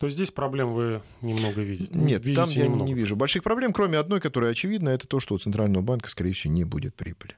То 0.00 0.08
здесь 0.08 0.30
проблем 0.30 0.72
вы 0.72 1.02
немного 1.20 1.60
видите? 1.60 1.92
Нет, 1.92 2.24
видите 2.24 2.34
там 2.34 2.48
я 2.48 2.64
немного. 2.64 2.84
не 2.84 2.94
вижу 2.94 3.16
больших 3.16 3.42
проблем, 3.42 3.74
кроме 3.74 3.98
одной, 3.98 4.18
которая 4.20 4.52
очевидна, 4.52 4.88
это 4.88 5.06
то, 5.06 5.20
что 5.20 5.34
у 5.34 5.38
Центрального 5.38 5.82
банка, 5.82 6.08
скорее 6.08 6.32
всего, 6.32 6.54
не 6.54 6.64
будет 6.64 6.94
прибыли. 6.94 7.36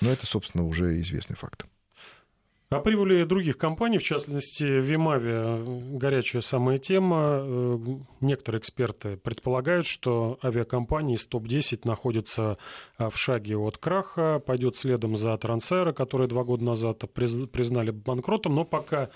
Но 0.00 0.10
это, 0.10 0.26
собственно, 0.26 0.64
уже 0.64 1.00
известный 1.00 1.36
факт. 1.36 1.66
О 2.72 2.78
прибыли 2.78 3.24
других 3.24 3.58
компаний, 3.58 3.98
в 3.98 4.04
частности, 4.04 4.62
Вимави, 4.62 5.98
горячая 5.98 6.40
самая 6.40 6.78
тема. 6.78 7.40
Э, 7.42 7.78
некоторые 8.20 8.60
эксперты 8.60 9.16
предполагают, 9.16 9.86
что 9.86 10.38
авиакомпании 10.40 11.16
из 11.16 11.26
топ-10 11.26 11.80
находятся 11.82 12.58
а, 12.96 13.10
в 13.10 13.18
шаге 13.18 13.56
от 13.56 13.76
краха, 13.76 14.38
пойдет 14.38 14.76
следом 14.76 15.16
за 15.16 15.36
Трансаэро, 15.36 15.92
которые 15.92 16.28
два 16.28 16.44
года 16.44 16.62
назад 16.62 17.02
признали 17.12 17.90
банкротом, 17.90 18.54
но 18.54 18.64
пока 18.64 19.10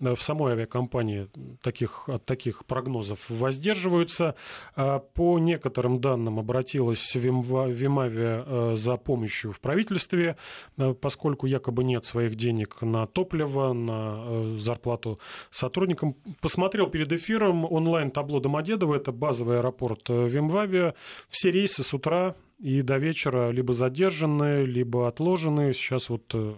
э, 0.00 0.14
в 0.14 0.22
самой 0.22 0.52
авиакомпании 0.52 1.28
таких, 1.62 2.08
от 2.08 2.24
таких 2.24 2.64
прогнозов 2.64 3.18
воздерживаются. 3.28 4.36
По 4.76 5.40
некоторым 5.40 6.00
данным 6.00 6.38
обратилась 6.38 7.12
Вимави 7.16 8.20
э, 8.22 8.76
за 8.76 8.96
помощью 8.96 9.50
в 9.50 9.58
правительстве, 9.60 10.36
поскольку 11.00 11.46
якобы 11.46 11.82
нет 11.82 12.04
своих 12.04 12.36
денег 12.36 12.80
на 12.82 12.99
на 13.00 13.06
топливо, 13.06 13.72
на 13.72 14.24
э, 14.26 14.56
зарплату 14.58 15.18
сотрудникам. 15.50 16.14
Посмотрел 16.40 16.88
перед 16.88 17.12
эфиром 17.12 17.64
онлайн-табло 17.64 18.40
Домодедово, 18.40 18.96
это 18.96 19.12
базовый 19.12 19.58
аэропорт 19.58 20.10
э, 20.10 20.28
Вимвавия. 20.28 20.94
Все 21.28 21.50
рейсы 21.50 21.82
с 21.82 21.94
утра 21.94 22.34
и 22.58 22.82
до 22.82 22.98
вечера 22.98 23.50
либо 23.50 23.72
задержаны, 23.72 24.64
либо 24.64 25.08
отложены. 25.08 25.72
Сейчас 25.72 26.10
вот 26.10 26.34
э, 26.34 26.54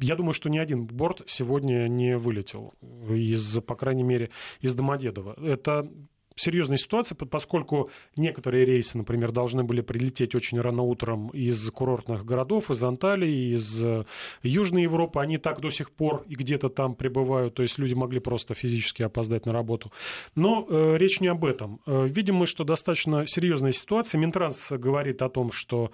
я 0.00 0.16
думаю, 0.16 0.34
что 0.34 0.50
ни 0.50 0.58
один 0.58 0.86
борт 0.86 1.22
сегодня 1.26 1.88
не 1.88 2.18
вылетел 2.18 2.74
из, 3.08 3.60
по 3.60 3.74
крайней 3.74 4.02
мере, 4.02 4.30
из 4.60 4.74
Домодедова. 4.74 5.34
Это 5.42 5.88
серьезная 6.36 6.76
ситуация, 6.76 7.16
поскольку 7.16 7.90
некоторые 8.16 8.66
рейсы, 8.66 8.98
например, 8.98 9.32
должны 9.32 9.64
были 9.64 9.80
прилететь 9.80 10.34
очень 10.34 10.60
рано 10.60 10.82
утром 10.82 11.30
из 11.30 11.70
курортных 11.70 12.24
городов, 12.24 12.70
из 12.70 12.82
Анталии, 12.82 13.54
из 13.54 13.82
э, 13.82 14.04
Южной 14.42 14.82
Европы. 14.82 15.20
Они 15.20 15.38
так 15.38 15.60
до 15.60 15.70
сих 15.70 15.90
пор 15.90 16.24
и 16.28 16.34
где-то 16.34 16.68
там 16.68 16.94
пребывают, 16.94 17.54
то 17.54 17.62
есть 17.62 17.78
люди 17.78 17.94
могли 17.94 18.20
просто 18.20 18.54
физически 18.54 19.02
опоздать 19.02 19.46
на 19.46 19.52
работу. 19.52 19.90
Но 20.34 20.66
э, 20.68 20.96
речь 20.98 21.20
не 21.20 21.28
об 21.28 21.44
этом. 21.44 21.80
Э, 21.86 22.06
видим 22.06 22.36
мы, 22.36 22.46
что 22.46 22.64
достаточно 22.64 23.26
серьезная 23.26 23.72
ситуация. 23.72 24.18
Минтранс 24.18 24.70
говорит 24.70 25.22
о 25.22 25.30
том, 25.30 25.52
что 25.52 25.90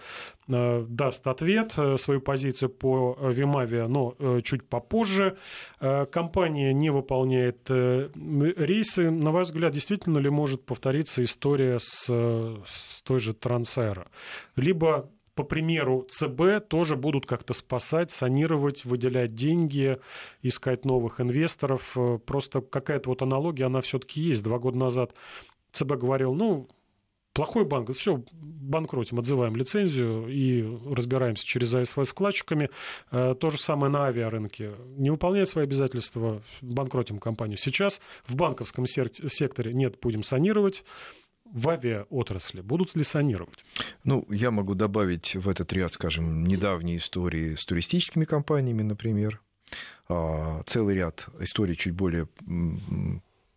э, 0.49 0.85
даст 0.89 1.27
ответ, 1.29 1.75
э, 1.77 1.97
свою 1.99 2.21
позицию 2.21 2.71
по 2.71 3.17
э, 3.17 3.33
Вимаве, 3.33 3.87
но 3.87 4.17
э, 4.19 4.41
чуть 4.43 4.65
попозже. 4.65 5.37
Э, 5.79 6.05
компания 6.07 6.73
не 6.73 6.91
выполняет 6.91 7.71
э, 7.71 8.09
рейсы. 8.57 9.09
На 9.11 9.31
ваш 9.31 9.47
взгляд, 9.47 9.73
действительно 9.73 10.19
ли 10.19 10.32
может 10.33 10.65
повториться 10.67 11.23
история 11.23 11.79
с, 11.79 12.07
с 12.07 13.03
той 13.03 13.21
же 13.21 13.35
Трансаэро. 13.35 14.09
Либо 14.57 15.11
по 15.35 15.45
примеру 15.45 16.07
ЦБ 16.11 16.69
тоже 16.69 16.97
будут 16.97 17.27
как-то 17.27 17.55
спасать, 17.55 18.11
санировать, 18.11 18.85
выделять 18.85 19.35
деньги, 19.35 19.99
искать 20.43 20.85
новых 20.85 21.21
инвесторов. 21.21 21.97
Просто 22.27 22.61
какая-то 22.61 23.09
вот 23.09 23.23
аналогия, 23.23 23.67
она 23.67 23.81
все-таки 23.81 24.21
есть. 24.21 24.43
Два 24.43 24.59
года 24.59 24.77
назад 24.79 25.15
ЦБ 25.73 25.93
говорил, 25.93 26.35
ну, 26.35 26.69
плохой 27.33 27.65
банк, 27.65 27.95
все, 27.95 28.23
банкротим, 28.33 29.19
отзываем 29.19 29.57
лицензию 29.57 30.29
и 30.29 30.63
разбираемся 30.93 31.45
через 31.45 31.75
АСВ 31.75 31.99
с 31.99 32.11
вкладчиками. 32.11 32.71
Э, 33.11 33.35
то 33.39 33.51
же 33.51 33.59
самое 33.59 33.93
на 33.93 34.07
авиарынке. 34.07 34.73
Не 34.97 35.11
выполняет 35.11 35.49
свои 35.49 35.65
обязательства, 35.65 36.43
банкротим 36.61 37.19
компанию. 37.19 37.59
Сейчас 37.59 38.01
в 38.27 38.37
банковском 38.37 38.87
секторе 38.87 39.73
нет, 39.73 39.97
будем 40.01 40.23
санировать 40.23 40.85
в 41.45 41.69
авиаотрасли 41.69 42.63
будут 42.63 42.97
ли 42.97 43.05
санировать? 43.05 43.65
Ну, 44.05 44.27
я 44.31 44.51
могу 44.51 44.75
добавить 44.75 45.37
в 45.37 45.49
этот 45.49 45.73
ряд, 45.73 45.93
скажем, 45.93 46.45
недавние 46.45 46.97
истории 46.97 47.55
с 47.55 47.65
туристическими 47.67 48.25
компаниями, 48.25 48.83
например. 48.83 49.41
А, 50.09 50.63
целый 50.67 50.95
ряд 50.95 51.27
историй 51.41 51.77
чуть 51.77 51.95
более 51.95 52.29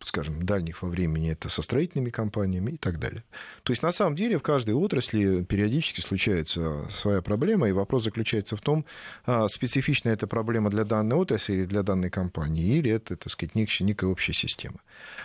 скажем, 0.08 0.44
дальних 0.44 0.82
во 0.82 0.88
времени 0.88 1.30
это 1.30 1.48
со 1.48 1.62
строительными 1.62 2.10
компаниями 2.10 2.72
и 2.72 2.76
так 2.76 2.98
далее. 2.98 3.24
То 3.62 3.72
есть, 3.72 3.82
на 3.82 3.92
самом 3.92 4.16
деле, 4.16 4.38
в 4.38 4.42
каждой 4.42 4.74
отрасли 4.74 5.42
периодически 5.42 6.00
случается 6.00 6.86
своя 6.90 7.22
проблема, 7.22 7.68
и 7.68 7.72
вопрос 7.72 8.04
заключается 8.04 8.56
в 8.56 8.60
том, 8.60 8.84
а, 9.24 9.48
специфична 9.48 10.10
эта 10.10 10.26
проблема 10.26 10.70
для 10.70 10.84
данной 10.84 11.16
отрасли 11.16 11.54
или 11.54 11.64
для 11.64 11.82
данной 11.82 12.10
компании, 12.10 12.76
или 12.76 12.90
это, 12.90 13.16
так 13.16 13.32
сказать, 13.32 13.54
некая 13.54 14.06
общая 14.06 14.32
система. 14.32 14.80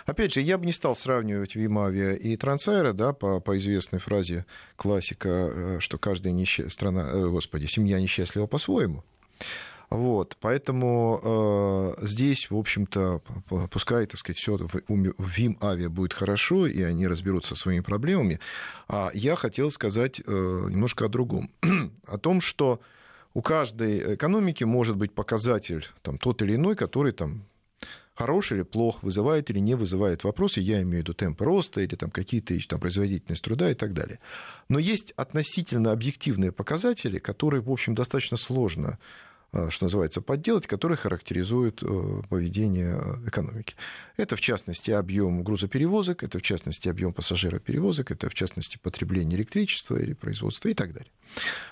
Опять 0.06 0.34
же, 0.34 0.40
я 0.40 0.58
бы 0.58 0.66
не 0.66 0.72
стал 0.72 0.96
сравнивать 0.96 1.54
Вимавия 1.54 2.14
и 2.14 2.36
Трансайра, 2.36 2.92
да, 2.92 3.12
по, 3.12 3.40
по 3.40 3.56
известной 3.58 4.00
фразе 4.00 4.46
классика, 4.76 5.28
э, 5.28 5.76
что 5.80 5.98
каждая 5.98 6.32
несчаст... 6.32 6.72
страна, 6.72 7.08
э, 7.12 7.28
господи, 7.28 7.66
семья 7.66 8.00
несчастлива 8.00 8.46
по-своему. 8.46 9.04
Вот, 9.92 10.38
поэтому 10.40 11.20
э, 12.00 12.06
здесь, 12.06 12.50
в 12.50 12.56
общем-то, 12.56 13.20
пускай, 13.70 14.06
так 14.06 14.18
сказать, 14.18 14.38
все 14.38 14.56
в, 14.56 14.72
в 14.88 15.28
ВИМ 15.36 15.58
Авиа 15.60 15.90
будет 15.90 16.14
хорошо, 16.14 16.66
и 16.66 16.80
они 16.80 17.06
разберутся 17.06 17.50
со 17.50 17.56
своими 17.56 17.80
проблемами. 17.80 18.40
А 18.88 19.10
я 19.12 19.36
хотел 19.36 19.70
сказать 19.70 20.18
э, 20.18 20.22
немножко 20.24 21.04
о 21.04 21.08
другом. 21.08 21.50
о 22.06 22.16
том, 22.16 22.40
что 22.40 22.80
у 23.34 23.42
каждой 23.42 24.14
экономики 24.14 24.64
может 24.64 24.96
быть 24.96 25.12
показатель 25.12 25.86
там, 26.00 26.16
тот 26.16 26.40
или 26.40 26.54
иной, 26.54 26.74
который 26.74 27.12
там, 27.12 27.44
хороший 28.14 28.58
или 28.58 28.64
плох, 28.64 29.02
вызывает 29.02 29.50
или 29.50 29.58
не 29.58 29.74
вызывает 29.74 30.24
вопросы, 30.24 30.60
я 30.60 30.80
имею 30.80 31.04
в 31.04 31.08
виду 31.08 31.12
темпы 31.12 31.44
роста 31.44 31.82
или 31.82 31.96
там, 31.96 32.10
какие-то 32.10 32.58
там, 32.66 32.80
производительность 32.80 33.44
труда 33.44 33.70
и 33.70 33.74
так 33.74 33.92
далее. 33.92 34.20
Но 34.70 34.78
есть 34.78 35.12
относительно 35.16 35.92
объективные 35.92 36.50
показатели, 36.50 37.18
которые, 37.18 37.60
в 37.60 37.70
общем, 37.70 37.94
достаточно 37.94 38.38
сложно 38.38 38.98
что 39.52 39.84
называется, 39.84 40.22
подделать, 40.22 40.66
которые 40.66 40.96
характеризуют 40.96 41.82
э, 41.82 42.22
поведение 42.28 42.98
экономики. 43.26 43.74
Это, 44.16 44.36
в 44.36 44.40
частности, 44.40 44.90
объем 44.90 45.44
грузоперевозок, 45.44 46.22
это, 46.22 46.38
в 46.38 46.42
частности, 46.42 46.88
объем 46.88 47.12
пассажироперевозок, 47.12 48.10
это, 48.10 48.30
в 48.30 48.34
частности, 48.34 48.78
потребление 48.82 49.38
электричества 49.38 49.96
или 49.96 50.14
производства 50.14 50.68
и 50.68 50.74
так 50.74 50.92
далее. 50.92 51.12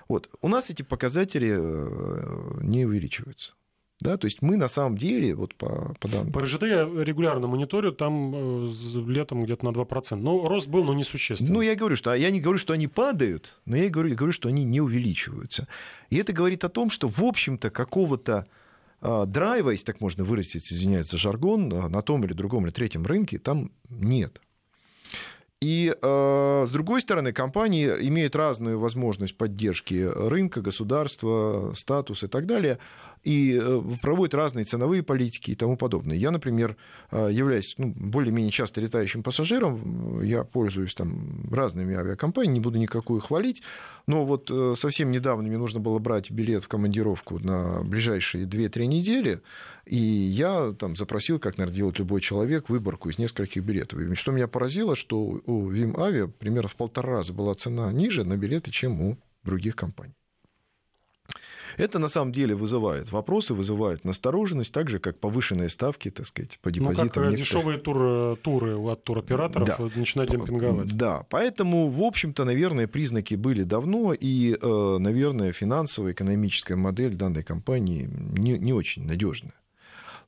Вот. 0.09 0.29
У 0.43 0.49
нас 0.49 0.69
эти 0.69 0.83
показатели 0.83 1.55
э, 1.57 2.61
не 2.63 2.85
увеличиваются. 2.85 3.53
Да, 4.01 4.17
то 4.17 4.25
есть 4.25 4.41
мы 4.41 4.57
на 4.57 4.69
самом 4.69 4.97
деле, 4.97 5.35
вот 5.35 5.55
по, 5.55 5.95
по 6.01 6.09
данным... 6.09 6.33
По 6.33 6.41
РЖД 6.41 6.63
я 6.63 6.85
регулярно 6.85 7.47
мониторю, 7.47 7.93
там 7.93 8.69
э, 8.69 8.73
летом 9.07 9.45
где-то 9.45 9.67
на 9.67 9.71
2%. 9.71 10.17
Ну, 10.17 10.49
рост 10.49 10.69
был, 10.69 10.85
но 10.85 10.95
несущественный. 10.95 11.53
Ну, 11.53 11.61
я 11.61 11.75
говорю, 11.75 11.97
что 11.97 12.15
я 12.15 12.31
не 12.31 12.41
говорю, 12.41 12.59
что 12.59 12.73
они 12.73 12.89
падают, 12.89 13.61
но 13.67 13.77
я 13.77 13.91
говорю, 13.91 14.09
я 14.11 14.15
говорю, 14.15 14.33
что 14.33 14.49
они 14.49 14.65
не 14.65 14.81
увеличиваются. 14.81 15.69
И 16.09 16.17
это 16.17 16.33
говорит 16.33 16.65
о 16.65 16.71
том, 16.71 16.89
что, 16.89 17.09
в 17.09 17.23
общем-то, 17.23 17.71
какого-то 17.71 18.47
э, 19.03 19.25
драйва, 19.27 19.71
если 19.71 19.85
так 19.85 20.01
можно 20.01 20.25
выразить, 20.25 20.73
извиняюсь 20.73 21.11
за 21.11 21.19
жаргон, 21.19 21.71
э, 21.71 21.89
на 21.89 22.01
том 22.01 22.25
или 22.25 22.33
другом 22.33 22.65
или 22.65 22.73
третьем 22.73 23.05
рынке 23.05 23.39
там 23.39 23.71
нет. 23.91 24.41
И 25.61 25.95
э, 25.95 26.65
с 26.67 26.71
другой 26.71 27.03
стороны, 27.03 27.35
компании 27.35 27.87
имеют 28.09 28.35
разную 28.35 28.81
возможность 28.81 29.37
поддержки 29.37 30.09
рынка, 30.11 30.63
государства, 30.63 31.75
статус 31.75 32.23
и 32.23 32.29
так 32.29 32.47
далее 32.47 32.79
и 33.23 33.59
э, 33.61 33.83
проводят 34.01 34.35
разные 34.35 34.65
ценовые 34.65 35.03
политики 35.03 35.51
и 35.51 35.55
тому 35.55 35.77
подобное. 35.77 36.17
Я, 36.17 36.31
например, 36.31 36.77
э, 37.11 37.29
являюсь 37.31 37.75
ну, 37.77 37.93
более-менее 37.95 38.51
часто 38.51 38.81
летающим 38.81 39.23
пассажиром, 39.23 40.23
я 40.23 40.45
пользуюсь 40.45 40.95
там 40.95 41.51
разными 41.51 41.95
авиакомпаниями, 41.95 42.55
не 42.55 42.61
буду 42.61 42.79
никакую 42.79 43.21
хвалить, 43.21 43.63
но 44.07 44.25
вот 44.25 44.51
э, 44.51 44.75
совсем 44.77 45.11
недавно 45.11 45.49
мне 45.49 45.59
нужно 45.59 45.81
было 45.81 45.99
брать 45.99 46.31
билет 46.31 46.65
в 46.65 46.69
командировку 46.69 47.39
на 47.39 47.83
ближайшие 47.83 48.47
2-3 48.47 48.87
недели, 48.87 49.43
и 49.85 49.97
я 49.97 50.73
там 50.79 50.97
запросил, 50.97 51.39
как, 51.39 51.59
наверное, 51.59 51.77
делает 51.77 51.99
любой 51.99 52.21
человек, 52.21 52.69
выборку 52.69 53.09
из 53.09 53.19
нескольких 53.19 53.63
билетов. 53.65 53.99
И 53.99 54.15
что 54.15 54.33
меня 54.33 54.49
поразило, 54.49 54.95
что 54.95 55.41
у 55.45 55.69
Вим 55.69 55.99
Авиа 55.99 56.27
примерно 56.27 56.69
в 56.69 56.77
полтора 56.77 57.15
раза 57.15 57.33
была 57.33 57.55
цена 57.55 57.93
ниже 57.93 58.25
на 58.25 58.37
билеты, 58.37 58.71
чем 58.71 59.01
у 59.01 59.19
других 59.43 59.77
компаний. 59.77 60.15
Это 61.81 61.99
на 61.99 62.09
самом 62.09 62.33
деле 62.33 62.55
вызывает 62.55 63.11
вопросы, 63.11 63.55
вызывает 63.55 64.05
настороженность, 64.05 64.73
так 64.73 64.89
же, 64.89 64.99
как 64.99 65.19
повышенные 65.19 65.69
ставки, 65.71 66.11
так 66.11 66.27
сказать, 66.27 66.59
по 66.63 66.71
депозитам. 66.71 66.85
Ну, 66.85 66.97
как 66.97 67.05
некоторых... 67.05 67.37
дешевые 67.37 67.79
тур, 67.79 68.37
туры 68.37 68.77
от 68.77 69.03
туроператоров 69.05 69.69
да. 69.69 69.91
начинают 69.95 70.31
демпинговать. 70.31 70.97
Да, 70.97 71.25
поэтому, 71.31 71.89
в 71.89 72.03
общем-то, 72.03 72.45
наверное, 72.45 72.87
признаки 72.87 73.35
были 73.35 73.63
давно, 73.63 74.13
и, 74.13 74.57
э, 74.61 74.97
наверное, 74.99 75.53
финансовая, 75.53 76.13
экономическая 76.13 76.77
модель 76.77 77.15
данной 77.15 77.43
компании 77.43 78.09
не, 78.11 78.59
не 78.59 78.73
очень 78.73 79.07
надежная. 79.07 79.55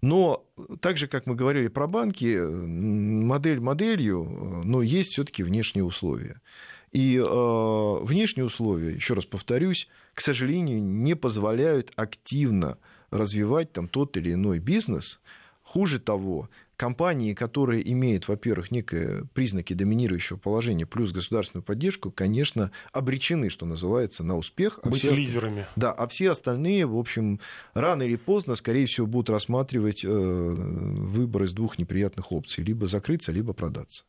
Но 0.03 0.45
так 0.81 0.97
же, 0.97 1.07
как 1.07 1.27
мы 1.27 1.37
говорили 1.37 1.69
про 1.69 1.87
банки, 1.87 2.37
модель 2.37 3.61
моделью, 3.61 4.25
э, 4.25 4.63
но 4.65 4.83
есть 4.83 5.11
все-таки 5.13 5.43
внешние 5.43 5.85
условия. 5.85 6.41
И 6.93 7.17
э, 7.17 7.99
внешние 8.03 8.45
условия, 8.45 8.95
еще 8.95 9.15
раз 9.15 9.25
повторюсь, 9.25 9.89
к 10.15 10.21
сожалению, 10.21 10.83
не 10.83 11.17
позволяют 11.17 11.91
активно 11.97 12.79
развивать 13.11 13.73
там 13.73 13.89
тот 13.89 14.17
или 14.17 14.35
иной 14.35 14.59
бизнес. 14.59 15.21
Хуже 15.63 16.01
того, 16.01 16.51
компании, 16.77 17.33
которые 17.33 17.91
имеют, 17.93 18.29
во-первых, 18.29 18.71
некие 18.71 19.25
признаки 19.33 19.73
доминирующего 19.73 20.37
положения 20.37 20.85
плюс 20.85 21.13
государственную 21.13 21.63
поддержку, 21.63 22.11
конечно, 22.11 22.73
обречены, 22.93 23.49
что 23.49 23.65
называется, 23.65 24.25
на 24.25 24.37
успех. 24.37 24.81
А 24.83 24.91
Быть 24.91 25.01
все 25.01 25.15
лидерами. 25.15 25.67
Да, 25.77 25.93
а 25.93 26.07
все 26.09 26.31
остальные, 26.33 26.87
в 26.87 26.99
общем, 26.99 27.41
рано 27.73 28.03
или 28.03 28.17
поздно, 28.17 28.55
скорее 28.55 28.87
всего, 28.87 29.07
будут 29.07 29.31
рассматривать 29.31 30.05
э, 30.05 30.09
выбор 30.09 31.45
из 31.45 31.53
двух 31.53 31.79
неприятных 31.79 32.33
опций. 32.33 32.65
Либо 32.65 32.87
закрыться, 32.87 33.33
либо 33.33 33.53
продаться. 33.55 34.05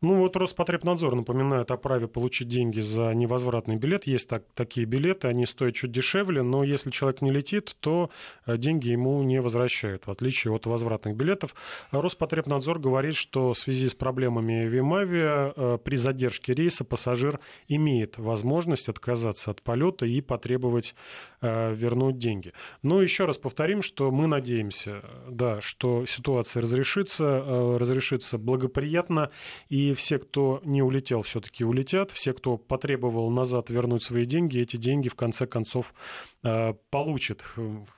Ну 0.00 0.16
вот 0.16 0.36
Роспотребнадзор 0.36 1.14
напоминает 1.14 1.70
о 1.70 1.76
праве 1.76 2.08
получить 2.08 2.48
деньги 2.48 2.80
за 2.80 3.12
невозвратный 3.12 3.76
билет. 3.76 4.06
Есть 4.06 4.28
так, 4.28 4.44
такие 4.54 4.86
билеты, 4.86 5.28
они 5.28 5.46
стоят 5.46 5.74
чуть 5.74 5.92
дешевле, 5.92 6.42
но 6.42 6.64
если 6.64 6.90
человек 6.90 7.22
не 7.22 7.30
летит, 7.30 7.76
то 7.80 8.10
э, 8.46 8.56
деньги 8.56 8.88
ему 8.88 9.22
не 9.22 9.40
возвращают, 9.40 10.06
в 10.06 10.10
отличие 10.10 10.54
от 10.54 10.66
возвратных 10.66 11.16
билетов. 11.16 11.54
Роспотребнадзор 11.90 12.78
говорит, 12.78 13.14
что 13.14 13.52
в 13.52 13.58
связи 13.58 13.88
с 13.88 13.94
проблемами 13.94 14.66
Вимавиа 14.66 15.52
э, 15.54 15.78
при 15.82 15.96
задержке 15.96 16.52
рейса 16.52 16.84
пассажир 16.84 17.40
имеет 17.68 18.18
возможность 18.18 18.88
отказаться 18.88 19.50
от 19.50 19.62
полета 19.62 20.06
и 20.06 20.20
потребовать 20.20 20.94
э, 21.40 21.74
вернуть 21.74 22.18
деньги. 22.18 22.52
Но 22.82 23.00
еще 23.02 23.24
раз 23.24 23.38
повторим, 23.38 23.82
что 23.82 24.10
мы 24.10 24.26
надеемся, 24.26 25.02
да, 25.28 25.60
что 25.60 26.06
ситуация 26.06 26.62
разрешится, 26.62 27.78
разрешится 27.78 28.38
благоприятно 28.38 29.30
и 29.68 29.92
все, 29.94 30.18
кто 30.18 30.60
не 30.64 30.82
улетел, 30.82 31.22
все-таки 31.22 31.64
улетят. 31.64 32.10
Все, 32.10 32.32
кто 32.32 32.56
потребовал 32.56 33.30
назад 33.30 33.70
вернуть 33.70 34.02
свои 34.02 34.24
деньги, 34.24 34.58
эти 34.58 34.76
деньги 34.76 35.08
в 35.08 35.14
конце 35.14 35.46
концов 35.46 35.94
э, 36.42 36.74
получат. 36.90 37.44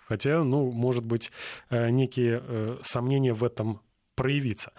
Хотя, 0.07 0.45
ну, 0.45 0.71
может 0.71 1.05
быть, 1.05 1.31
э, 1.71 1.91
некие 1.91 2.43
э, 2.43 2.79
сомнения 2.83 3.33
в 3.33 3.45
этом 3.45 3.81
проявиться. 4.17 4.71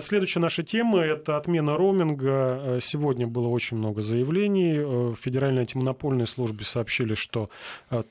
Следующая 0.00 0.40
наша 0.40 0.64
тема– 0.64 0.98
это 1.04 1.36
отмена 1.36 1.76
роуминга. 1.76 2.78
Сегодня 2.80 3.28
было 3.28 3.46
очень 3.46 3.76
много 3.76 4.02
заявлений. 4.02 4.80
В 4.80 5.14
Федеральной 5.14 5.60
антимонопольной 5.60 6.26
службе 6.26 6.64
сообщили, 6.64 7.14
что 7.14 7.48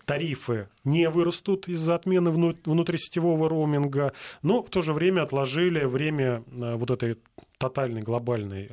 тарифы 0.06 0.70
не 0.86 1.10
вырастут 1.10 1.68
из-за 1.68 1.96
отмены 1.96 2.32
внутрисетевого 2.32 3.50
роуминга, 3.50 4.14
но 4.44 4.64
в 4.64 4.70
то 4.70 4.82
же 4.82 4.94
время 4.94 5.24
отложили 5.24 5.84
время 5.84 6.46
вот 6.48 6.90
этой 6.90 7.18
тотальной 7.62 8.02
глобальной 8.02 8.70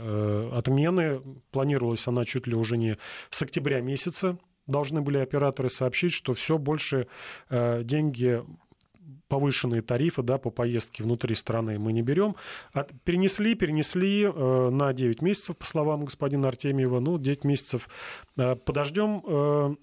отмены. 0.52 1.20
Планировалась 1.50 2.06
она 2.08 2.24
чуть 2.24 2.46
ли 2.46 2.54
уже 2.54 2.76
не 2.76 2.98
с 3.30 3.42
октября 3.42 3.80
месяца. 3.80 4.38
Должны 4.66 5.00
были 5.00 5.18
операторы 5.18 5.70
сообщить, 5.70 6.12
что 6.12 6.32
все 6.32 6.58
больше 6.58 7.06
деньги 7.50 8.42
повышенные 9.28 9.82
тарифы 9.82 10.22
да, 10.22 10.38
по 10.38 10.50
поездке 10.50 11.04
внутри 11.04 11.34
страны 11.34 11.78
мы 11.78 11.92
не 11.92 12.02
берем. 12.02 12.34
От, 12.72 12.90
перенесли, 13.04 13.54
перенесли 13.54 14.24
э, 14.24 14.70
на 14.70 14.92
9 14.92 15.22
месяцев, 15.22 15.56
по 15.56 15.66
словам 15.66 16.04
господина 16.04 16.48
Артемьева. 16.48 17.00
Ну, 17.00 17.18
9 17.18 17.44
месяцев 17.44 17.88
э, 18.36 18.56
подождем. 18.56 19.22
Э, 19.26 19.28
Э, 19.28 19.74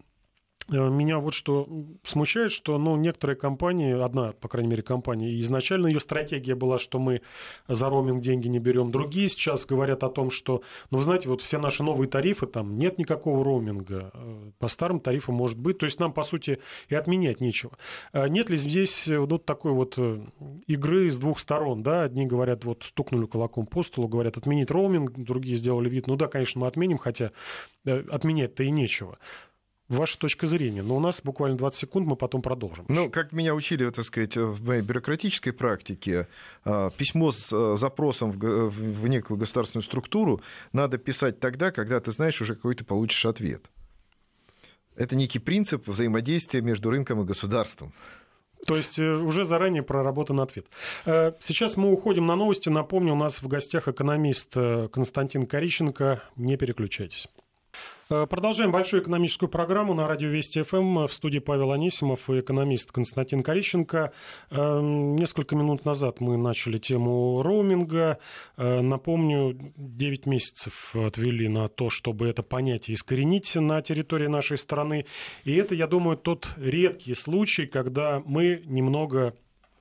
меня 0.69 1.19
вот 1.19 1.34
что 1.34 1.67
смущает, 2.04 2.51
что 2.51 2.78
ну, 2.78 2.95
некоторые 2.95 3.38
компании, 3.38 3.99
одна, 3.99 4.34
по 4.34 4.47
крайней 4.47 4.69
мере, 4.69 4.82
компания, 4.82 5.38
изначально 5.39 5.88
ее 5.88 5.99
стратегия 5.99 6.56
была, 6.56 6.80
что 6.80 6.97
мы 6.97 7.21
за 7.67 7.89
роуминг 7.89 8.21
деньги 8.21 8.47
не 8.47 8.60
берем. 8.60 8.91
Другие 8.91 9.28
сейчас 9.28 9.65
говорят 9.65 10.04
о 10.04 10.10
том, 10.10 10.32
что, 10.32 10.63
ну, 10.89 10.97
вы 10.97 11.04
знаете, 11.04 11.30
вот 11.30 11.41
все 11.41 11.60
наши 11.60 11.84
новые 11.84 12.10
тарифы, 12.10 12.47
там 12.47 12.78
нет 12.78 12.97
никакого 12.97 13.43
роуминга. 13.43 14.12
Э, 14.13 14.51
по 14.58 14.67
старым 14.67 14.99
тарифам 14.99 15.36
может 15.36 15.60
быть. 15.60 15.78
То 15.78 15.86
есть 15.86 15.99
нам, 15.99 16.13
по 16.13 16.23
сути, 16.23 16.60
и 16.89 16.95
отменять 16.95 17.41
нечего. 17.41 17.73
Э, 18.12 18.28
нет 18.28 18.49
ли 18.49 18.58
здесь 18.58 19.08
вот 19.08 19.45
такой 19.45 19.71
вот 19.71 19.99
игры 20.65 21.10
с 21.10 21.17
двух 21.17 21.39
сторон? 21.39 21.84
Да? 21.84 22.04
Одни 22.04 22.25
говорят, 22.25 22.65
вот 22.65 22.84
стукнули 22.84 23.25
кулаком 23.25 23.67
по 23.67 23.84
столу, 23.84 24.08
говорят, 24.08 24.38
отменить 24.38 24.71
роуминг, 24.71 25.12
другие 25.12 25.58
сделали 25.58 25.89
вид, 25.89 26.08
ну 26.08 26.15
да, 26.15 26.28
конечно, 26.28 26.62
мы 26.62 26.67
отменим, 26.67 26.97
хотя 26.97 27.32
отменять-то 27.86 28.63
и 28.63 28.71
нечего 28.71 29.17
ваша 29.89 30.17
точка 30.17 30.47
зрения. 30.47 30.81
Но 30.81 30.95
у 30.95 30.99
нас 30.99 31.21
буквально 31.23 31.57
20 31.57 31.79
секунд, 31.79 32.07
мы 32.07 32.15
потом 32.15 32.41
продолжим. 32.41 32.85
Ну, 32.87 33.09
как 33.09 33.31
меня 33.31 33.53
учили, 33.53 33.89
так 33.89 34.05
сказать, 34.05 34.35
в 34.35 34.65
моей 34.65 34.81
бюрократической 34.81 35.51
практике, 35.51 36.27
а, 36.63 36.89
письмо 36.89 37.31
с 37.31 37.51
а, 37.53 37.75
запросом 37.75 38.31
в 38.31 39.07
некую 39.07 39.37
государственную 39.37 39.83
структуру 39.83 40.41
надо 40.73 40.97
писать 40.97 41.39
тогда, 41.39 41.71
когда 41.71 41.99
ты 41.99 42.11
знаешь 42.11 42.41
уже 42.41 42.55
какой 42.55 42.75
ты 42.75 42.83
получишь 42.83 43.25
ответ. 43.25 43.69
Это 44.95 45.15
некий 45.15 45.39
принцип 45.39 45.87
взаимодействия 45.87 46.61
между 46.61 46.89
рынком 46.89 47.21
и 47.21 47.25
государством. 47.25 47.93
То 48.65 48.75
есть 48.75 48.97
э, 48.97 49.03
уже 49.03 49.43
заранее 49.43 49.83
проработан 49.83 50.39
ответ. 50.39 50.65
Э, 51.05 51.33
сейчас 51.39 51.77
мы 51.77 51.91
уходим 51.91 52.25
на 52.25 52.35
новости. 52.35 52.69
Напомню, 52.69 53.13
у 53.13 53.17
нас 53.17 53.41
в 53.41 53.47
гостях 53.47 53.87
экономист 53.87 54.53
э, 54.55 54.87
Константин 54.91 55.45
Корищенко. 55.45 56.23
Не 56.35 56.57
переключайтесь. 56.57 57.27
Э, 58.07 58.27
продолжаем 58.29 58.71
большую 58.71 59.01
экономическую 59.01 59.49
программу 59.49 59.95
на 59.95 60.07
радио 60.07 60.29
Вести 60.29 60.61
ФМ. 60.61 61.07
В 61.07 61.13
студии 61.13 61.39
Павел 61.39 61.71
Анисимов 61.71 62.29
и 62.29 62.39
экономист 62.39 62.91
Константин 62.91 63.41
Корищенко. 63.41 64.13
Э, 64.51 64.79
несколько 64.81 65.55
минут 65.55 65.85
назад 65.85 66.21
мы 66.21 66.37
начали 66.37 66.77
тему 66.77 67.41
роуминга. 67.41 68.19
Э, 68.57 68.81
напомню, 68.81 69.57
9 69.75 70.27
месяцев 70.27 70.95
отвели 70.95 71.47
на 71.47 71.67
то, 71.67 71.89
чтобы 71.89 72.27
это 72.27 72.43
понятие 72.43 72.93
искоренить 72.93 73.55
на 73.55 73.81
территории 73.81 74.27
нашей 74.27 74.59
страны. 74.59 75.07
И 75.43 75.55
это, 75.55 75.73
я 75.73 75.87
думаю, 75.87 76.17
тот 76.17 76.49
редкий 76.57 77.15
случай, 77.15 77.65
когда 77.65 78.21
мы 78.23 78.61
немного 78.65 79.33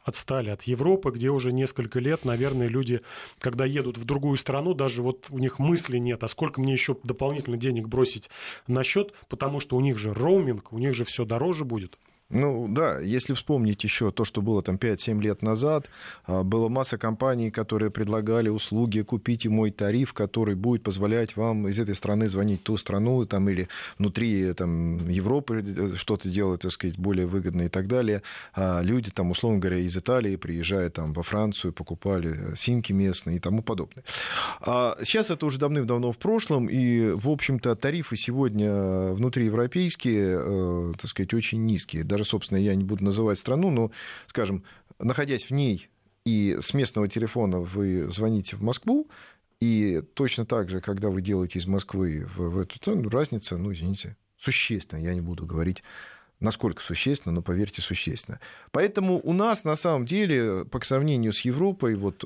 отстали 0.05 0.51
от 0.51 0.63
Европы, 0.63 1.11
где 1.11 1.31
уже 1.31 1.53
несколько 1.53 1.99
лет, 1.99 2.25
наверное, 2.25 2.69
люди, 2.69 3.01
когда 3.39 3.65
едут 3.65 3.99
в 3.99 4.05
другую 4.05 4.37
страну, 4.37 4.75
даже 4.75 5.03
вот 5.03 5.27
у 5.31 5.39
них 5.39 5.59
мысли 5.59 5.99
нет, 5.99 6.23
а 6.23 6.29
сколько 6.29 6.61
мне 6.61 6.73
еще 6.73 6.97
дополнительно 7.03 7.57
денег 7.57 7.89
бросить 7.89 8.31
на 8.67 8.85
счет, 8.85 9.13
потому 9.29 9.61
что 9.61 9.77
у 9.77 9.81
них 9.81 9.99
же 9.99 10.13
роуминг, 10.13 10.73
у 10.73 10.79
них 10.79 10.95
же 10.95 11.05
все 11.05 11.25
дороже 11.25 11.65
будет. 11.65 11.99
Ну 12.31 12.69
да, 12.69 13.01
если 13.01 13.35
вспомнить 13.35 13.85
еще 13.85 14.11
то, 14.11 14.25
что 14.25 14.41
было 14.41 14.63
там 14.63 14.77
5-7 14.77 15.21
лет 15.21 15.43
назад, 15.43 15.91
а, 16.25 16.43
было 16.43 16.69
масса 16.69 16.97
компаний, 16.97 17.51
которые 17.51 17.91
предлагали 17.91 18.49
услуги 18.49 19.03
«купите 19.03 19.51
мой 19.51 19.71
тариф», 19.71 20.15
который 20.15 20.55
будет 20.55 20.83
позволять 20.83 21.37
вам 21.37 21.69
из 21.69 21.79
этой 21.79 21.95
страны 21.95 22.29
звонить 22.31 22.63
в 22.63 22.65
ту 22.65 22.79
страну 22.79 23.27
там, 23.27 23.51
или 23.51 23.69
внутри 23.99 24.55
там, 24.55 25.07
Европы 25.09 25.63
э, 25.65 25.97
что-то 25.97 26.31
делать, 26.31 26.63
так 26.63 26.73
сказать, 26.73 26.99
более 26.99 27.27
выгодно 27.27 27.63
и 27.63 27.69
так 27.69 27.89
далее. 27.89 28.23
А 28.55 28.81
люди, 28.81 29.11
там, 29.11 29.31
условно 29.31 29.59
говоря, 29.59 29.79
из 29.79 29.95
Италии, 29.95 30.37
приезжая 30.37 30.89
там, 30.89 31.13
во 31.13 31.23
Францию, 31.23 31.75
покупали 31.75 32.57
симки 32.57 32.93
местные 32.93 33.37
и 33.37 33.41
тому 33.41 33.63
подобное. 33.63 34.03
А 34.61 34.97
сейчас 35.05 35.29
это 35.29 35.45
уже 35.45 35.59
давным-давно 35.59 36.11
в 36.11 36.19
прошлом, 36.19 36.69
и, 36.69 37.11
в 37.11 37.29
общем-то, 37.29 37.77
тарифы 37.77 38.17
сегодня 38.17 39.13
внутриевропейские, 39.13 40.39
э, 40.41 40.93
так 40.99 41.11
сказать, 41.11 41.35
очень 41.35 41.67
низкие 41.67 42.03
даже, 42.15 42.25
собственно, 42.25 42.59
я 42.59 42.77
не 42.77 42.85
буду 42.85 43.03
называть 43.03 43.41
страну, 43.41 43.71
но, 43.71 43.91
скажем, 44.29 44.63
находясь 45.01 45.43
в 45.43 45.51
ней 45.51 45.89
и 46.25 46.57
с 46.61 46.73
местного 46.73 47.09
телефона 47.09 47.59
вы 47.59 48.09
звоните 48.09 48.55
в 48.55 48.63
Москву, 48.63 49.11
и 49.61 50.01
точно 50.15 50.47
так 50.47 50.69
же, 50.69 50.81
когда 50.81 51.11
вы 51.11 51.23
делаете 51.23 51.59
из 51.59 51.67
Москвы 51.67 52.25
в, 52.37 52.51
в 52.51 52.59
эту 52.61 52.79
ну, 52.95 53.09
разница, 53.09 53.57
ну, 53.57 53.73
извините, 53.73 54.17
существенно, 54.39 55.01
я 55.01 55.13
не 55.13 55.23
буду 55.23 55.45
говорить 55.45 55.83
Насколько 56.41 56.83
существенно, 56.83 57.33
но 57.33 57.43
поверьте, 57.43 57.81
существенно. 57.81 58.41
Поэтому 58.73 59.21
у 59.23 59.33
нас 59.33 59.65
на 59.65 59.77
самом 59.77 60.05
деле, 60.05 60.65
по 60.65 60.85
сравнению 60.85 61.33
с 61.33 61.41
Европой, 61.43 61.95
вот, 61.95 62.25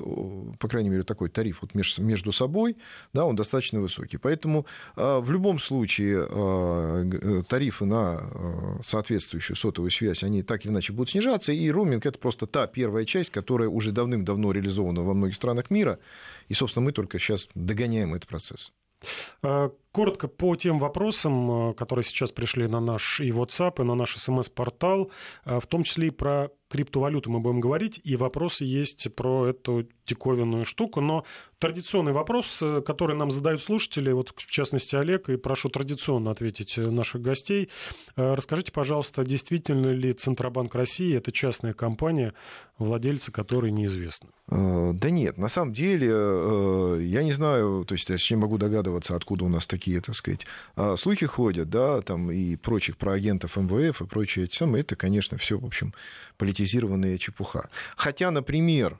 по 0.59 0.67
крайней 0.67 0.89
мере, 0.89 1.03
такой 1.03 1.29
тариф 1.29 1.61
вот 1.61 1.73
между 1.73 2.31
собой, 2.31 2.75
да, 3.13 3.25
он 3.25 3.35
достаточно 3.35 3.79
высокий. 3.79 4.17
Поэтому 4.17 4.65
а, 4.95 5.19
в 5.19 5.31
любом 5.31 5.59
случае 5.59 6.27
а, 6.27 7.03
э, 7.03 7.43
тарифы 7.47 7.85
на 7.85 8.17
а, 8.19 8.79
соответствующую 8.83 9.55
сотовую 9.55 9.91
связь, 9.91 10.23
они 10.23 10.41
так 10.43 10.65
или 10.65 10.71
иначе 10.71 10.91
будут 10.91 11.09
снижаться, 11.09 11.51
и 11.51 11.71
роуминг 11.71 12.05
это 12.05 12.17
просто 12.17 12.47
та 12.47 12.67
первая 12.67 13.05
часть, 13.05 13.29
которая 13.29 13.69
уже 13.69 13.91
давным-давно 13.91 14.51
реализована 14.51 15.01
во 15.01 15.13
многих 15.13 15.35
странах 15.35 15.69
мира, 15.69 15.99
и, 16.47 16.53
собственно, 16.55 16.85
мы 16.85 16.91
только 16.93 17.19
сейчас 17.19 17.47
догоняем 17.53 18.15
этот 18.15 18.27
процесс. 18.27 18.71
Э, 19.89 19.99
коротко 19.99 20.27
по 20.27 20.55
тем 20.55 20.79
вопросам, 20.79 21.71
э, 21.71 21.73
которые 21.73 22.03
сейчас 22.03 22.31
пришли 22.31 22.67
на 22.67 22.79
наш 22.79 23.19
и 23.19 23.31
WhatsApp, 23.31 23.81
и 23.81 23.83
на 23.83 23.95
наш 23.95 24.15
смс-портал, 24.17 25.11
э, 25.45 25.59
в 25.59 25.67
том 25.67 25.83
числе 25.83 26.07
и 26.07 26.11
про 26.11 26.49
криптовалюту 26.69 27.31
мы 27.31 27.39
будем 27.39 27.59
говорить, 27.59 27.99
и 28.03 28.15
вопросы 28.15 28.63
есть 28.63 29.13
про 29.15 29.47
эту 29.47 29.87
диковинную 30.05 30.65
штуку, 30.65 31.01
но 31.01 31.25
традиционный 31.57 32.11
вопрос, 32.11 32.61
который 32.85 33.15
нам 33.15 33.31
задают 33.31 33.63
слушатели, 33.63 34.11
вот 34.11 34.33
в 34.35 34.51
частности 34.51 34.95
Олег, 34.95 35.29
и 35.29 35.37
прошу 35.37 35.69
традиционно 35.69 36.29
ответить 36.29 36.77
наших 36.77 37.23
гостей. 37.23 37.69
Расскажите, 38.15 38.71
пожалуйста, 38.71 39.23
действительно 39.23 39.87
ли 39.87 40.13
Центробанк 40.13 40.75
России 40.75 41.17
это 41.17 41.31
частная 41.31 41.73
компания, 41.73 42.35
владельцы 42.77 43.31
которой 43.31 43.71
неизвестны? 43.71 44.29
Да 44.47 45.09
нет, 45.09 45.39
на 45.39 45.47
самом 45.47 45.73
деле, 45.73 46.07
я 46.07 47.23
не 47.23 47.31
знаю, 47.31 47.83
то 47.83 47.93
есть 47.93 48.09
я 48.09 48.17
не 48.29 48.41
могу 48.41 48.59
догадываться, 48.59 49.15
откуда 49.15 49.43
у 49.45 49.49
нас 49.49 49.65
такие, 49.65 49.78
так 49.79 50.15
сказать, 50.15 50.45
а, 50.75 50.95
слухи 50.95 51.25
ходят, 51.25 51.69
да, 51.69 52.01
там 52.01 52.31
и 52.31 52.55
прочих 52.55 52.97
про 52.97 53.13
агентов 53.13 53.57
МВФ 53.57 54.01
и 54.01 54.05
прочее, 54.05 54.45
эти 54.45 54.55
самые, 54.55 54.81
это, 54.81 54.95
конечно, 54.95 55.37
все, 55.37 55.57
в 55.57 55.65
общем, 55.65 55.93
политизированная 56.37 57.17
чепуха. 57.17 57.69
Хотя, 57.95 58.31
например, 58.31 58.99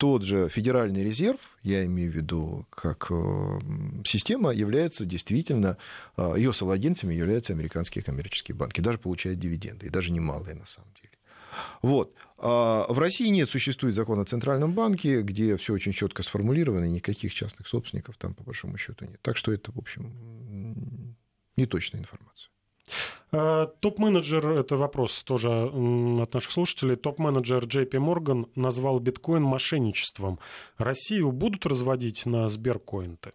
тот 0.00 0.22
же 0.22 0.48
Федеральный 0.48 1.04
резерв, 1.04 1.38
я 1.62 1.84
имею 1.84 2.10
в 2.10 2.14
виду, 2.14 2.66
как 2.70 3.08
э, 3.10 3.58
система, 4.04 4.50
является 4.50 5.04
действительно, 5.04 5.76
э, 6.16 6.34
ее 6.36 6.54
совладельцами 6.54 7.12
являются 7.12 7.52
американские 7.52 8.02
коммерческие 8.02 8.54
банки, 8.54 8.80
даже 8.80 8.96
получают 8.96 9.38
дивиденды, 9.38 9.86
и 9.86 9.90
даже 9.90 10.10
немалые 10.10 10.54
на 10.54 10.64
самом 10.64 10.88
деле. 10.94 10.99
Вот. 11.82 12.14
А 12.38 12.86
в 12.88 12.98
России 12.98 13.28
нет, 13.28 13.50
существует 13.50 13.94
закон 13.94 14.18
о 14.18 14.24
Центральном 14.24 14.72
банке, 14.72 15.20
где 15.22 15.56
все 15.56 15.74
очень 15.74 15.92
четко 15.92 16.22
сформулировано, 16.22 16.86
никаких 16.86 17.34
частных 17.34 17.68
собственников 17.68 18.16
там 18.16 18.34
по 18.34 18.42
большому 18.42 18.78
счету 18.78 19.04
нет. 19.04 19.20
Так 19.22 19.36
что 19.36 19.52
это, 19.52 19.72
в 19.72 19.78
общем, 19.78 21.16
неточная 21.56 22.00
информация. 22.00 22.50
А, 23.32 23.66
топ-менеджер, 23.66 24.48
это 24.48 24.76
вопрос 24.76 25.22
тоже 25.22 25.50
от 25.50 26.34
наших 26.34 26.50
слушателей, 26.50 26.96
топ-менеджер 26.96 27.64
JP 27.64 27.90
Morgan 27.90 28.50
назвал 28.54 28.98
биткоин 28.98 29.42
мошенничеством. 29.42 30.38
Россию 30.78 31.32
будут 31.32 31.66
разводить 31.66 32.26
на 32.26 32.48
Сберкоинты? 32.48 33.32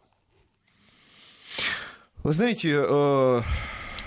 Вы 2.24 2.34
знаете, 2.34 2.76
э, 2.76 3.42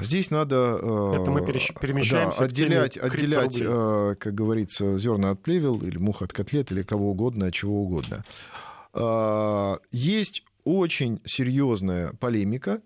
Здесь 0.01 0.31
надо 0.31 0.79
э, 0.81 1.19
Это 1.21 1.31
мы 1.31 1.45
перемещаемся 1.45 2.41
да, 2.41 2.45
отделять, 2.45 2.97
отделять 2.97 3.57
э, 3.61 4.15
как 4.19 4.35
говорится, 4.35 4.99
зерна 4.99 5.31
от 5.31 5.43
плевел, 5.43 5.81
или 5.83 5.99
мух 5.99 6.23
от 6.23 6.33
котлет, 6.33 6.71
или 6.73 6.83
кого 6.83 7.11
угодно, 7.11 7.47
от 7.47 7.55
чего 7.55 7.83
угодно. 7.83 8.25
Э, 8.95 9.77
есть 9.91 10.45
очень 10.65 11.21
серьезная 11.25 12.13
полемика, 12.15 12.81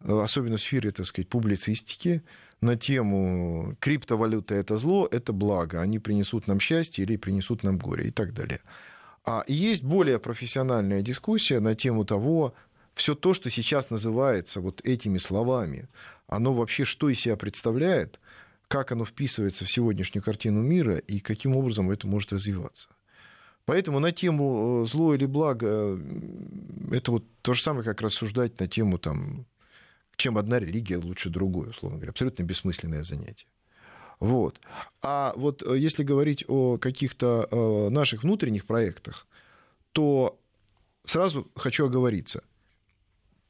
особенно 0.00 0.56
в 0.56 0.60
сфере, 0.60 0.90
так 0.90 1.06
сказать, 1.06 1.28
публицистики, 1.28 2.22
на 2.60 2.76
тему 2.76 3.76
криптовалюта 3.80 4.54
это 4.54 4.78
зло, 4.78 5.08
это 5.10 5.32
благо, 5.32 5.80
они 5.80 5.98
принесут 5.98 6.46
нам 6.46 6.60
счастье 6.60 7.04
или 7.04 7.16
принесут 7.16 7.62
нам 7.62 7.78
горе 7.78 8.08
и 8.08 8.10
так 8.10 8.34
далее. 8.34 8.60
А 9.24 9.44
есть 9.46 9.82
более 9.82 10.18
профессиональная 10.18 11.02
дискуссия 11.02 11.60
на 11.60 11.74
тему 11.74 12.04
того, 12.04 12.54
все 12.98 13.14
то, 13.14 13.32
что 13.32 13.48
сейчас 13.48 13.90
называется 13.90 14.60
вот 14.60 14.80
этими 14.84 15.18
словами, 15.18 15.88
оно 16.26 16.52
вообще 16.52 16.84
что 16.84 17.08
из 17.08 17.20
себя 17.20 17.36
представляет, 17.36 18.20
как 18.66 18.92
оно 18.92 19.04
вписывается 19.04 19.64
в 19.64 19.70
сегодняшнюю 19.70 20.22
картину 20.22 20.62
мира 20.62 20.98
и 20.98 21.20
каким 21.20 21.56
образом 21.56 21.90
это 21.90 22.06
может 22.06 22.32
развиваться. 22.32 22.88
Поэтому 23.64 24.00
на 24.00 24.12
тему 24.12 24.82
э, 24.82 24.86
зло 24.88 25.14
или 25.14 25.26
благо, 25.26 25.98
это 26.90 27.12
вот 27.12 27.24
то 27.42 27.54
же 27.54 27.62
самое, 27.62 27.84
как 27.84 28.00
рассуждать 28.00 28.58
на 28.58 28.66
тему, 28.66 28.98
там, 28.98 29.46
чем 30.16 30.36
одна 30.36 30.58
религия 30.58 30.96
лучше 30.96 31.30
другой, 31.30 31.70
условно 31.70 31.98
говоря. 31.98 32.10
Абсолютно 32.10 32.42
бессмысленное 32.42 33.04
занятие. 33.04 33.46
Вот. 34.20 34.60
А 35.02 35.32
вот 35.36 35.62
э, 35.62 35.78
если 35.78 36.02
говорить 36.02 36.44
о 36.48 36.78
каких-то 36.78 37.46
э, 37.50 37.88
наших 37.90 38.24
внутренних 38.24 38.66
проектах, 38.66 39.26
то 39.92 40.38
сразу 41.04 41.46
хочу 41.54 41.86
оговориться. 41.86 42.42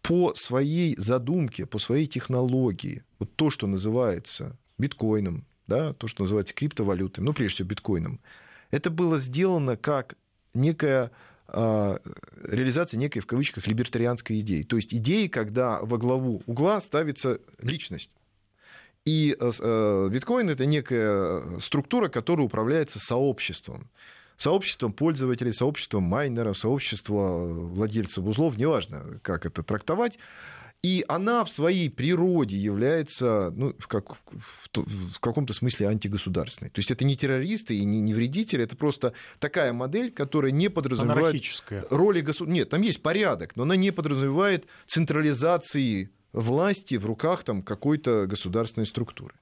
По 0.02 0.34
своей 0.34 0.94
задумке, 0.96 1.66
по 1.66 1.78
своей 1.78 2.06
технологии, 2.06 3.04
вот 3.18 3.34
то, 3.36 3.50
что 3.50 3.66
называется 3.66 4.56
биткоином, 4.78 5.44
да, 5.66 5.92
то, 5.92 6.06
что 6.06 6.22
называется 6.22 6.54
криптовалютой, 6.54 7.22
ну, 7.22 7.32
прежде 7.32 7.56
всего, 7.56 7.68
биткоином, 7.68 8.20
это 8.70 8.90
было 8.90 9.18
сделано 9.18 9.76
как 9.76 10.16
некая 10.54 11.10
а, 11.48 11.98
реализация 12.44 12.98
некой, 12.98 13.22
в 13.22 13.26
кавычках, 13.26 13.66
либертарианской 13.66 14.40
идеи. 14.40 14.62
То 14.62 14.76
есть 14.76 14.92
идеи, 14.92 15.28
когда 15.28 15.80
во 15.80 15.96
главу 15.96 16.42
угла 16.46 16.80
ставится 16.80 17.40
личность. 17.60 18.10
И 19.06 19.34
э, 19.40 19.50
э, 19.58 20.08
биткоин— 20.10 20.50
это 20.50 20.66
некая 20.66 21.58
структура, 21.60 22.08
которая 22.08 22.44
управляется 22.44 22.98
сообществом. 22.98 23.88
Сообществом 24.38 24.92
пользователей, 24.92 25.52
сообществом 25.52 26.04
майнеров, 26.04 26.56
сообществом 26.56 27.68
владельцев 27.74 28.24
узлов, 28.24 28.56
неважно, 28.56 29.20
как 29.22 29.44
это 29.44 29.62
трактовать. 29.62 30.18
И 30.82 31.04
она 31.08 31.44
в 31.44 31.50
своей 31.50 31.90
природе 31.90 32.56
является 32.56 33.52
ну, 33.54 33.74
в, 33.80 33.88
как, 33.88 34.14
в, 34.14 34.68
в 34.76 35.18
каком-то 35.18 35.52
смысле 35.52 35.88
антигосударственной. 35.88 36.70
То 36.70 36.78
есть 36.78 36.92
это 36.92 37.04
не 37.04 37.16
террористы 37.16 37.76
и 37.76 37.84
не, 37.84 38.00
не 38.00 38.14
вредители, 38.14 38.62
это 38.62 38.76
просто 38.76 39.12
такая 39.40 39.72
модель, 39.72 40.12
которая 40.12 40.52
не 40.52 40.68
подразумевает 40.70 41.42
роли 41.90 42.20
государства. 42.20 42.54
Нет, 42.54 42.70
там 42.70 42.82
есть 42.82 43.02
порядок, 43.02 43.56
но 43.56 43.64
она 43.64 43.74
не 43.74 43.90
подразумевает 43.90 44.66
централизации 44.86 46.10
власти 46.40 46.96
в 46.96 47.06
руках 47.06 47.44
там, 47.44 47.62
какой-то 47.62 48.26
государственной 48.26 48.86
структуры. 48.86 49.34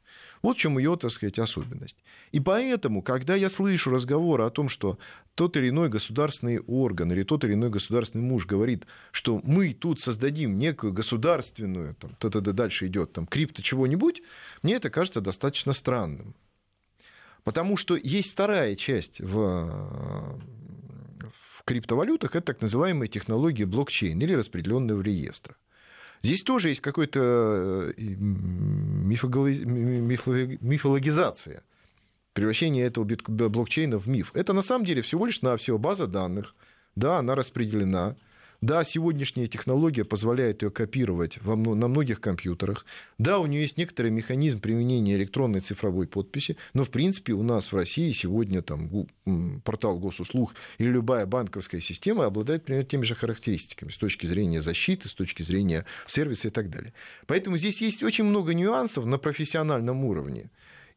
Вот 0.43 0.57
в 0.57 0.61
чем 0.61 0.79
ее, 0.79 0.97
так 0.97 1.11
сказать, 1.11 1.39
особенность. 1.39 1.97
И 2.33 2.41
поэтому, 2.41 3.03
когда 3.03 3.35
я 3.35 3.51
слышу 3.51 3.91
разговоры 3.91 4.45
о 4.45 4.51
том, 4.51 4.69
что 4.69 4.99
тот 5.35 5.57
или 5.57 5.71
иной 5.71 5.89
государственный 5.89 6.61
орган 6.61 7.11
или 7.13 7.23
тот 7.23 7.45
или 7.45 7.55
иной 7.55 7.71
государственный 7.71 8.25
муж 8.25 8.47
говорит, 8.47 8.87
что 9.13 9.41
мы 9.45 9.73
тут 9.73 10.01
создадим 10.01 10.59
некую 10.59 10.93
государственную, 10.93 11.95
там, 11.97 12.15
т-т-т, 12.19 12.53
дальше 12.53 12.87
идет 12.87 13.13
там 13.13 13.27
крипто 13.27 13.63
чего-нибудь, 13.63 14.23
мне 14.63 14.75
это 14.75 14.91
кажется 14.91 15.21
достаточно 15.21 15.73
странным. 15.73 16.35
Потому 17.45 17.77
что 17.77 17.97
есть 17.97 18.33
вторая 18.33 18.75
часть 18.75 19.21
в, 19.21 20.39
в 21.21 21.65
криптовалютах, 21.65 22.35
это 22.35 22.47
так 22.47 22.63
называемые 22.63 23.09
технологии 23.09 23.65
блокчейн 23.65 24.21
или 24.21 24.33
распределенного 24.33 25.01
реестра. 25.01 25.57
Здесь 26.23 26.43
тоже 26.43 26.71
есть 26.71 26.81
какая-то 26.81 27.93
э, 27.97 28.01
мифологизация, 30.61 31.63
превращение 32.33 32.87
этого 32.87 33.05
блокчейна 33.49 33.99
в 33.99 34.09
миф. 34.09 34.31
Это 34.35 34.53
на 34.53 34.63
самом 34.63 34.85
деле 34.85 35.03
всего 35.03 35.27
лишь 35.27 35.43
навсего 35.43 35.79
база 35.79 36.07
данных. 36.07 36.55
Да, 36.95 37.19
она 37.19 37.35
распределена, 37.35 38.17
да, 38.61 38.85
сегодняшняя 38.85 39.47
технология 39.47 40.05
позволяет 40.05 40.63
ее 40.63 40.71
копировать 40.71 41.39
во, 41.43 41.57
на 41.57 41.89
многих 41.89 42.21
компьютерах. 42.21 42.87
Да, 43.19 43.39
у 43.39 43.47
нее 43.47 43.63
есть 43.63 43.77
некоторый 43.77 44.11
механизм 44.11 44.61
применения 44.61 45.15
электронной 45.15 45.61
цифровой 45.61 46.07
подписи, 46.07 46.57
но 46.75 46.85
в 46.85 46.91
принципе 46.91 47.33
у 47.33 47.43
нас 47.43 47.73
в 47.73 47.77
России 47.77 48.13
сегодня 48.13 48.63
там, 48.63 48.91
портал 49.65 49.99
госуслуг 49.99 50.55
или 50.79 50.89
любая 50.89 51.27
банковская 51.27 51.81
система 51.81 52.27
обладает 52.27 52.65
примерно 52.65 52.89
теми 52.89 53.05
же 53.05 53.15
характеристиками 53.15 53.91
с 53.91 53.99
точки 53.99 54.27
зрения 54.27 54.63
защиты, 54.63 55.09
с 55.09 55.15
точки 55.15 55.43
зрения 55.43 55.85
сервиса 56.07 56.49
и 56.49 56.51
так 56.51 56.71
далее. 56.71 56.93
Поэтому 57.27 57.59
здесь 57.59 57.83
есть 57.83 58.03
очень 58.03 58.25
много 58.25 58.55
нюансов 58.55 59.05
на 59.05 59.19
профессиональном 59.19 60.05
уровне. 60.05 60.51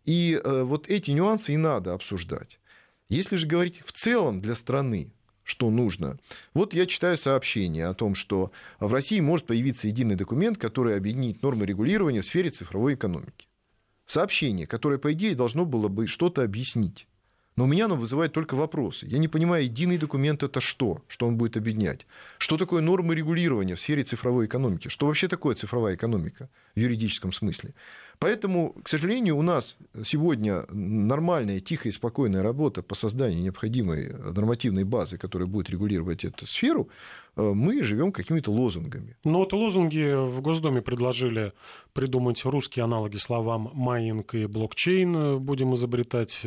И 0.06 0.40
э, 0.42 0.64
вот 0.64 0.88
эти 0.88 1.12
нюансы 1.12 1.54
и 1.54 1.58
надо 1.58 1.94
обсуждать. 1.94 2.60
Если 3.10 3.36
же 3.36 3.48
говорить 3.48 3.82
в 3.86 3.92
целом 3.92 4.40
для 4.40 4.56
страны, 4.56 5.12
что 5.50 5.72
нужно. 5.72 6.20
Вот 6.54 6.76
я 6.76 6.86
читаю 6.86 7.18
сообщение 7.18 7.88
о 7.88 7.96
том, 7.96 8.14
что 8.14 8.52
в 8.80 8.94
России 8.94 9.20
может 9.20 9.48
появиться 9.48 9.88
единый 9.88 10.16
документ, 10.16 10.60
который 10.60 10.96
объединит 10.96 11.42
нормы 11.42 11.66
регулирования 11.66 12.22
в 12.22 12.26
сфере 12.26 12.52
цифровой 12.52 12.94
экономики. 12.94 13.48
Сообщение, 14.06 14.68
которое, 14.68 15.00
по 15.00 15.12
идее, 15.12 15.34
должно 15.34 15.66
было 15.66 15.88
бы 15.88 16.06
что-то 16.06 16.44
объяснить. 16.44 17.08
Но 17.60 17.66
у 17.66 17.68
меня 17.68 17.86
оно 17.86 17.96
вызывает 17.96 18.32
только 18.32 18.56
вопросы. 18.56 19.06
Я 19.06 19.18
не 19.18 19.28
понимаю, 19.28 19.66
единый 19.66 19.98
документ 19.98 20.44
это 20.44 20.62
что? 20.62 21.02
Что 21.10 21.28
он 21.28 21.36
будет 21.36 21.58
объединять? 21.58 22.08
Что 22.38 22.56
такое 22.56 22.82
нормы 22.82 23.16
регулирования 23.16 23.76
в 23.76 23.82
сфере 23.82 24.04
цифровой 24.04 24.46
экономики? 24.46 24.88
Что 24.88 25.08
вообще 25.08 25.28
такое 25.28 25.56
цифровая 25.56 25.96
экономика 25.96 26.48
в 26.74 26.80
юридическом 26.80 27.34
смысле? 27.34 27.74
Поэтому, 28.18 28.76
к 28.82 28.88
сожалению, 28.88 29.36
у 29.36 29.42
нас 29.42 29.76
сегодня 30.06 30.68
нормальная, 30.72 31.60
тихая 31.60 31.92
и 31.92 31.94
спокойная 31.94 32.44
работа 32.44 32.82
по 32.82 32.96
созданию 32.96 33.42
необходимой 33.42 34.14
нормативной 34.14 34.86
базы, 34.86 35.18
которая 35.18 35.50
будет 35.50 35.70
регулировать 35.70 36.24
эту 36.24 36.48
сферу, 36.48 36.88
э, 37.36 37.42
мы 37.42 37.84
живем 37.84 38.14
какими-то 38.14 38.54
лозунгами. 38.54 39.18
Ну 39.26 39.40
вот 39.40 39.52
лозунги 39.52 40.16
в 40.16 40.40
Госдуме 40.40 40.82
предложили 40.82 41.52
придумать 41.92 42.46
русские 42.46 42.86
аналоги 42.86 43.18
словам 43.18 43.70
майнинг 43.74 44.34
и 44.34 44.46
блокчейн, 44.46 45.40
будем 45.40 45.76
изобретать 45.76 46.46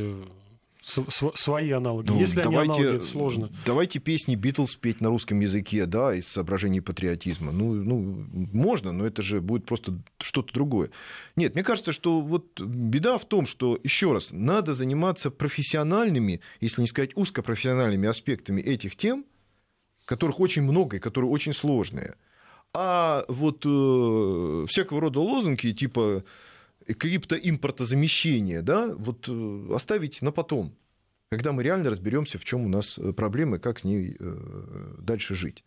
свои 0.83 1.71
аналоги. 1.71 2.09
Ну, 2.09 2.19
Если 2.19 2.43
давайте, 2.43 2.73
они 2.73 2.81
аналоги, 2.81 2.97
это 2.97 3.05
сложно. 3.05 3.51
Давайте 3.65 3.99
песни 3.99 4.35
Битлз 4.35 4.75
петь 4.75 5.01
на 5.01 5.09
русском 5.09 5.41
языке, 5.41 5.87
да, 5.87 6.15
из 6.15 6.27
соображений 6.29 6.81
патриотизма. 6.81 7.53
Ну, 7.53 7.75
ну, 7.75 8.27
можно, 8.53 8.93
но 8.93 9.07
это 9.07 9.23
же 9.23 9.41
будет 9.41 9.65
просто 9.65 9.99
что-то 10.19 10.53
другое. 10.53 10.91
Нет, 11.37 11.55
мне 11.55 11.65
кажется, 11.65 11.93
что 11.93 12.21
вот 12.21 12.61
беда 12.61 13.19
в 13.19 13.25
том, 13.25 13.47
что, 13.47 13.79
еще 13.83 14.13
раз, 14.13 14.31
надо 14.33 14.75
заниматься 14.75 15.31
профессиональными, 15.31 16.41
если 16.61 16.81
не 16.81 16.87
сказать 16.87 17.11
узкопрофессиональными 17.15 18.09
аспектами 18.09 18.61
этих 18.61 18.97
тем, 18.97 19.25
которых 20.05 20.41
очень 20.41 20.63
много 20.63 20.97
и 20.97 21.01
которые 21.01 21.31
очень 21.31 21.55
сложные. 21.55 22.17
А 22.75 23.25
вот 23.29 23.65
э, 23.67 24.67
всякого 24.69 25.01
рода 25.03 25.21
лозунги 25.21 25.73
типа 25.73 26.25
криптоимпортозамещение, 26.87 28.63
да, 28.63 28.95
вот 28.95 29.29
э, 29.29 29.69
оставить 29.75 30.23
на 30.23 30.33
потом, 30.33 30.75
когда 31.31 31.53
мы 31.53 31.63
реально 31.63 31.91
разберемся, 31.91 32.39
в 32.39 32.45
чем 32.45 32.67
у 32.67 32.69
нас 32.69 32.99
э, 32.99 33.13
проблемы, 33.13 33.59
как 33.59 33.79
с 33.79 33.85
ней 33.85 34.17
э, 34.19 34.95
дальше 34.99 35.35
жить. 35.35 35.65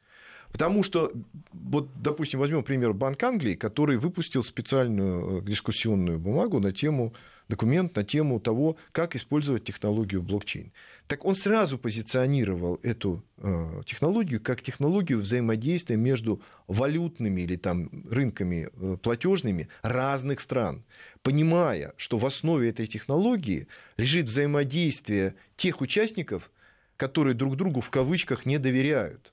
Потому 0.51 0.84
что, 0.84 1.11
вот, 1.51 1.89
допустим, 2.01 2.39
возьмем 2.39 2.63
пример 2.63 2.93
Банк 2.93 3.22
Англии, 3.24 3.55
который 3.55 3.97
выпустил 3.97 4.43
специальную 4.43 5.41
дискуссионную 5.41 6.20
бумагу 6.20 6.59
на 6.59 6.72
тему 6.72 7.13
документ 7.49 7.95
на 7.95 8.03
тему 8.03 8.39
того, 8.39 8.78
как 8.91 9.16
использовать 9.16 9.63
технологию 9.63 10.22
блокчейн. 10.22 10.72
Так 11.08 11.24
он 11.24 11.36
сразу 11.36 11.78
позиционировал 11.78 12.80
эту 12.82 13.24
э, 13.38 13.82
технологию 13.86 14.41
как 14.41 14.64
технологию 14.64 15.20
взаимодействия 15.20 15.97
между 15.97 16.41
валютными 16.68 17.41
или 17.41 17.58
там 17.58 17.89
рынками 18.10 18.70
э, 18.74 18.97
платежными 18.97 19.70
разных 19.84 20.39
стран, 20.39 20.84
понимая, 21.22 21.93
что 21.97 22.18
в 22.18 22.26
основе 22.26 22.70
этой 22.70 22.88
технологии 22.88 23.68
лежит 23.97 24.26
взаимодействие 24.26 25.36
тех 25.58 25.80
участников, 25.82 26.49
которые 26.97 27.36
друг 27.36 27.56
другу 27.56 27.82
в 27.82 27.91
кавычках 27.91 28.47
не 28.47 28.58
доверяют. 28.58 29.32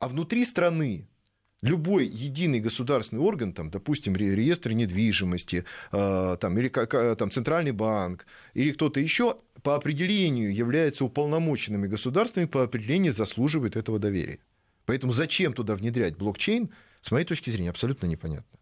А 0.00 0.08
внутри 0.08 0.44
страны 0.44 1.08
любой 1.62 2.06
единый 2.06 2.60
государственный 2.60 3.22
орган, 3.22 3.52
там, 3.52 3.70
допустим, 3.70 4.16
реестр 4.16 4.72
недвижимости, 4.72 5.64
э, 5.92 6.36
там, 6.40 6.58
или 6.58 6.68
там, 6.68 7.30
центральный 7.30 7.72
банк, 7.72 8.26
или 8.54 8.72
кто-то 8.72 9.00
еще, 9.00 9.38
по 9.62 9.74
определению 9.74 10.54
является 10.54 11.04
уполномоченными 11.04 11.86
государствами, 11.86 12.46
по 12.46 12.62
определению 12.62 13.12
заслуживает 13.12 13.76
этого 13.76 13.98
доверия. 13.98 14.38
Поэтому 14.86 15.12
зачем 15.12 15.52
туда 15.52 15.74
внедрять 15.74 16.16
блокчейн, 16.16 16.70
с 17.02 17.10
моей 17.10 17.24
точки 17.24 17.50
зрения, 17.50 17.70
абсолютно 17.70 18.06
непонятно. 18.06 18.57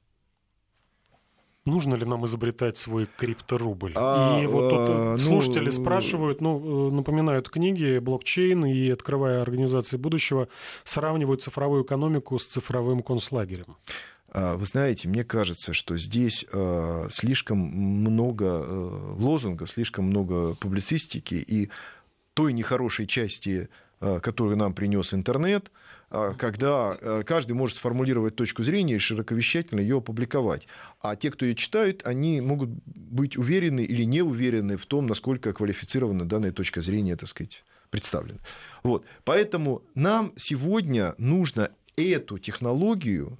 Нужно 1.66 1.96
ли 1.96 2.04
нам 2.04 2.24
изобретать 2.26 2.78
свой 2.78 3.08
крипторубль? 3.16 3.92
А, 3.96 4.40
и 4.40 4.46
вот 4.46 4.70
тут 4.70 4.78
а, 4.78 5.12
ну, 5.14 5.18
слушатели 5.18 5.68
спрашивают, 5.68 6.40
ну, 6.40 6.92
напоминают 6.92 7.50
книги, 7.50 7.98
блокчейн 7.98 8.64
и, 8.66 8.88
открывая 8.88 9.42
организации 9.42 9.96
будущего, 9.96 10.46
сравнивают 10.84 11.42
цифровую 11.42 11.82
экономику 11.82 12.38
с 12.38 12.46
цифровым 12.46 13.02
концлагерем. 13.02 13.76
А, 14.30 14.56
вы 14.56 14.64
знаете, 14.64 15.08
мне 15.08 15.24
кажется, 15.24 15.74
что 15.74 15.98
здесь 15.98 16.46
слишком 17.10 17.58
много 17.58 19.14
лозунгов, 19.18 19.70
слишком 19.70 20.04
много 20.04 20.54
публицистики, 20.54 21.34
и 21.34 21.68
той 22.34 22.52
нехорошей 22.52 23.06
части 23.06 23.68
который 23.98 24.56
нам 24.56 24.74
принес 24.74 25.14
интернет, 25.14 25.70
когда 26.08 27.22
каждый 27.24 27.52
может 27.52 27.78
сформулировать 27.78 28.36
точку 28.36 28.62
зрения 28.62 28.94
и 28.94 28.98
широковещательно 28.98 29.80
ее 29.80 29.98
опубликовать. 29.98 30.68
А 31.00 31.16
те, 31.16 31.30
кто 31.30 31.44
ее 31.44 31.54
читают, 31.54 32.06
они 32.06 32.40
могут 32.40 32.70
быть 32.86 33.36
уверены 33.36 33.80
или 33.80 34.04
не 34.04 34.22
уверены 34.22 34.76
в 34.76 34.86
том, 34.86 35.06
насколько 35.06 35.52
квалифицирована 35.52 36.24
данная 36.24 36.52
точка 36.52 36.80
зрения, 36.80 37.16
так 37.16 37.28
сказать, 37.28 37.64
представлена. 37.90 38.38
Вот. 38.82 39.04
Поэтому 39.24 39.82
нам 39.94 40.32
сегодня 40.36 41.14
нужно 41.18 41.70
эту 41.96 42.38
технологию 42.38 43.38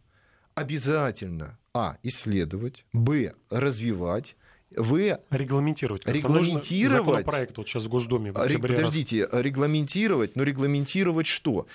обязательно, 0.54 1.58
а, 1.74 1.98
исследовать, 2.02 2.84
б, 2.92 3.34
развивать, 3.50 4.34
в... 4.74 5.20
Регламентировать. 5.30 6.06
Регламентировать. 6.06 7.06
Законопроект 7.06 7.56
вот 7.56 7.68
сейчас 7.68 7.84
в 7.84 7.88
Госдуме 7.88 8.32
в 8.32 8.38
октябре. 8.38 8.76
Подождите, 8.76 9.26
раз... 9.26 9.42
регламентировать, 9.42 10.36
но 10.36 10.42
регламентировать 10.42 11.26
что? 11.26 11.66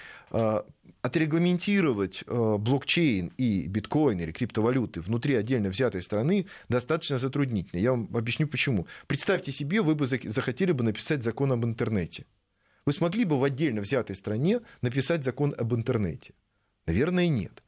Отрегламентировать 1.02 2.24
а, 2.28 2.58
блокчейн 2.58 3.34
и 3.38 3.68
биткоин 3.68 4.20
или 4.20 4.32
криптовалюты 4.32 5.02
внутри 5.02 5.36
отдельно 5.36 5.70
взятой 5.70 6.04
страны 6.04 6.46
достаточно 6.70 7.18
затруднительно. 7.18 7.80
Я 7.80 7.92
вам 7.92 8.10
объясню 8.14 8.48
почему. 8.48 8.86
Представьте 9.08 9.52
себе, 9.52 9.82
вы 9.82 9.96
бы 9.96 10.06
захотели 10.06 10.72
бы 10.72 10.84
написать 10.84 11.24
закон 11.24 11.52
об 11.52 11.66
интернете. 11.66 12.26
Вы 12.86 12.94
смогли 12.94 13.26
бы 13.26 13.40
в 13.40 13.44
отдельно 13.44 13.82
взятой 13.82 14.16
стране 14.16 14.62
написать 14.82 15.24
закон 15.24 15.56
об 15.58 15.74
интернете? 15.74 16.34
Наверное, 16.86 17.28
нет. 17.28 17.64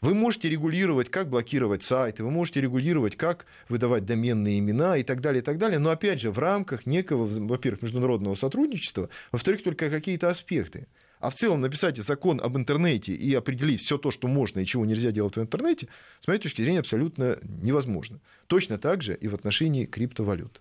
Вы 0.00 0.14
можете 0.14 0.48
регулировать, 0.48 1.10
как 1.10 1.28
блокировать 1.30 1.84
сайты, 1.84 2.24
вы 2.24 2.32
можете 2.32 2.60
регулировать, 2.60 3.14
как 3.14 3.46
выдавать 3.68 4.04
доменные 4.04 4.58
имена 4.58 4.96
и 4.96 5.04
так 5.04 5.20
далее, 5.20 5.42
и 5.42 5.44
так 5.44 5.58
далее. 5.58 5.78
Но 5.78 5.90
опять 5.90 6.20
же, 6.20 6.32
в 6.32 6.40
рамках 6.40 6.86
некого, 6.86 7.26
во-первых, 7.26 7.82
международного 7.82 8.34
сотрудничества, 8.34 9.08
во-вторых, 9.30 9.62
только 9.62 9.90
какие-то 9.90 10.28
аспекты. 10.28 10.88
А 11.22 11.30
в 11.30 11.34
целом 11.34 11.60
написать 11.60 11.96
закон 11.96 12.40
об 12.42 12.56
интернете 12.56 13.14
и 13.14 13.34
определить 13.34 13.80
все 13.80 13.96
то, 13.96 14.10
что 14.10 14.28
можно 14.28 14.60
и 14.60 14.66
чего 14.66 14.84
нельзя 14.84 15.10
делать 15.10 15.36
в 15.36 15.40
интернете, 15.40 15.88
с 16.20 16.26
моей 16.26 16.40
точки 16.40 16.62
зрения, 16.62 16.80
абсолютно 16.80 17.38
невозможно. 17.42 18.20
Точно 18.48 18.76
так 18.76 19.02
же 19.02 19.14
и 19.14 19.28
в 19.28 19.34
отношении 19.34 19.86
криптовалют. 19.86 20.60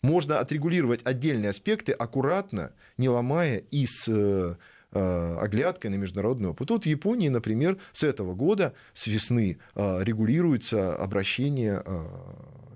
Можно 0.00 0.38
отрегулировать 0.38 1.00
отдельные 1.04 1.50
аспекты 1.50 1.92
аккуратно, 1.92 2.72
не 2.96 3.08
ломая 3.08 3.58
и 3.58 3.86
с 3.86 4.08
э, 4.08 4.56
Э, 4.94 5.38
оглядкой 5.40 5.90
на 5.90 5.94
международный 5.94 6.50
опыт. 6.50 6.68
Вот 6.68 6.84
в 6.84 6.86
Японии, 6.86 7.30
например, 7.30 7.78
с 7.94 8.02
этого 8.02 8.34
года, 8.34 8.74
с 8.92 9.06
весны, 9.06 9.56
э, 9.74 10.04
регулируется 10.04 10.94
обращение 10.94 11.82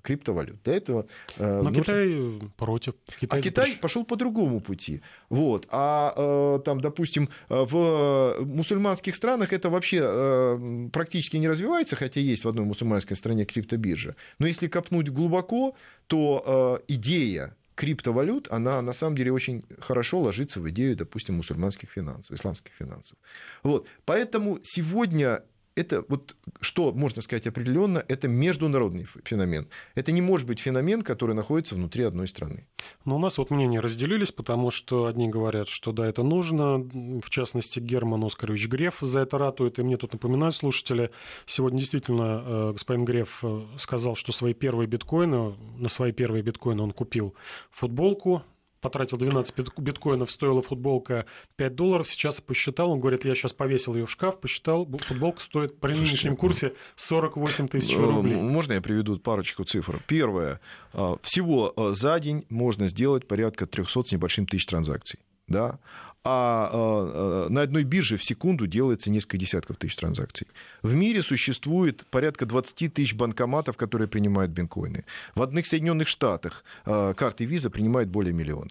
криптовалют. 0.06 0.62
Для 0.64 0.74
этого 0.74 1.06
Но 1.38 1.62
нужно... 1.62 1.82
Китай 1.82 2.40
против. 2.56 2.94
Китай 3.20 3.38
а 3.38 3.42
Китай 3.42 3.78
пошел 3.80 4.04
по 4.04 4.16
другому 4.16 4.60
пути. 4.60 5.02
Вот. 5.28 5.66
А 5.70 6.58
там, 6.64 6.80
допустим, 6.80 7.28
в 7.48 8.36
мусульманских 8.40 9.16
странах 9.16 9.52
это 9.52 9.68
вообще 9.70 10.88
практически 10.92 11.36
не 11.36 11.48
развивается, 11.48 11.96
хотя 11.96 12.20
есть 12.20 12.44
в 12.44 12.48
одной 12.48 12.64
мусульманской 12.64 13.16
стране 13.16 13.44
криптобиржа. 13.44 14.14
Но 14.38 14.46
если 14.46 14.68
копнуть 14.68 15.08
глубоко, 15.08 15.74
то 16.06 16.80
идея 16.88 17.56
криптовалют, 17.74 18.48
она 18.50 18.80
на 18.82 18.92
самом 18.92 19.16
деле 19.16 19.32
очень 19.32 19.62
хорошо 19.80 20.20
ложится 20.20 20.60
в 20.60 20.68
идею, 20.70 20.96
допустим, 20.96 21.34
мусульманских 21.34 21.90
финансов, 21.90 22.34
исламских 22.34 22.72
финансов. 22.78 23.18
Вот. 23.62 23.86
Поэтому 24.04 24.58
сегодня 24.62 25.42
это 25.76 26.04
вот 26.08 26.34
что 26.60 26.92
можно 26.92 27.22
сказать 27.22 27.46
определенно, 27.46 28.02
это 28.08 28.28
международный 28.28 29.06
феномен. 29.24 29.68
Это 29.94 30.10
не 30.10 30.22
может 30.22 30.48
быть 30.48 30.58
феномен, 30.58 31.02
который 31.02 31.34
находится 31.34 31.74
внутри 31.74 32.02
одной 32.04 32.26
страны. 32.26 32.66
Но 33.04 33.16
у 33.16 33.18
нас 33.18 33.36
вот 33.38 33.50
мнения 33.50 33.80
разделились, 33.80 34.32
потому 34.32 34.70
что 34.70 35.04
одни 35.04 35.28
говорят, 35.28 35.68
что 35.68 35.92
да, 35.92 36.06
это 36.06 36.22
нужно. 36.22 36.78
В 36.78 37.28
частности, 37.28 37.78
Герман 37.78 38.24
Оскарович 38.24 38.68
Греф 38.68 38.98
за 39.02 39.20
это 39.20 39.36
ратует. 39.38 39.78
И 39.78 39.82
мне 39.82 39.96
тут 39.98 40.14
напоминают 40.14 40.56
слушатели, 40.56 41.10
сегодня 41.44 41.78
действительно 41.78 42.42
э, 42.44 42.72
господин 42.72 43.04
Греф 43.04 43.40
э, 43.42 43.62
сказал, 43.78 44.16
что 44.16 44.32
свои 44.32 44.54
первые 44.54 44.88
биткоины, 44.88 45.54
на 45.76 45.88
свои 45.90 46.12
первые 46.12 46.42
биткоины 46.42 46.82
он 46.82 46.92
купил 46.92 47.34
футболку 47.70 48.42
потратил 48.86 49.18
12 49.18 49.52
биткоинов, 49.78 50.30
стоила 50.30 50.62
футболка 50.62 51.26
5 51.56 51.74
долларов, 51.74 52.06
сейчас 52.06 52.40
посчитал, 52.40 52.92
он 52.92 53.00
говорит, 53.00 53.24
я 53.24 53.34
сейчас 53.34 53.52
повесил 53.52 53.96
ее 53.96 54.06
в 54.06 54.10
шкаф, 54.10 54.38
посчитал, 54.38 54.88
футболка 55.06 55.40
стоит 55.40 55.80
при 55.80 55.94
нынешнем 55.94 56.36
курсе 56.36 56.74
48 56.94 57.66
тысяч 57.66 57.92
э, 57.94 57.96
рублей. 57.96 58.36
Можно 58.36 58.74
я 58.74 58.80
приведу 58.80 59.18
парочку 59.18 59.64
цифр? 59.64 60.00
Первое, 60.06 60.60
э, 60.92 61.16
всего 61.22 61.72
э, 61.76 61.94
за 61.94 62.20
день 62.20 62.44
можно 62.48 62.86
сделать 62.86 63.26
порядка 63.26 63.66
300 63.66 64.04
с 64.04 64.12
небольшим 64.12 64.46
тысяч 64.46 64.66
транзакций. 64.66 65.18
Да? 65.48 65.80
А, 66.26 66.70
а 66.72 67.48
на 67.48 67.62
одной 67.62 67.84
бирже 67.84 68.16
в 68.16 68.24
секунду 68.24 68.66
делается 68.66 69.10
несколько 69.10 69.38
десятков 69.38 69.76
тысяч 69.76 69.96
транзакций. 69.96 70.46
В 70.82 70.94
мире 70.94 71.22
существует 71.22 72.06
порядка 72.10 72.46
20 72.46 72.92
тысяч 72.92 73.14
банкоматов, 73.14 73.76
которые 73.76 74.08
принимают 74.08 74.50
биткоины. 74.52 75.04
В 75.34 75.42
одних 75.42 75.66
Соединенных 75.66 76.08
Штатах 76.08 76.64
а, 76.84 77.14
карты 77.14 77.44
виза 77.44 77.70
принимают 77.70 78.08
более 78.10 78.32
миллиона. 78.32 78.70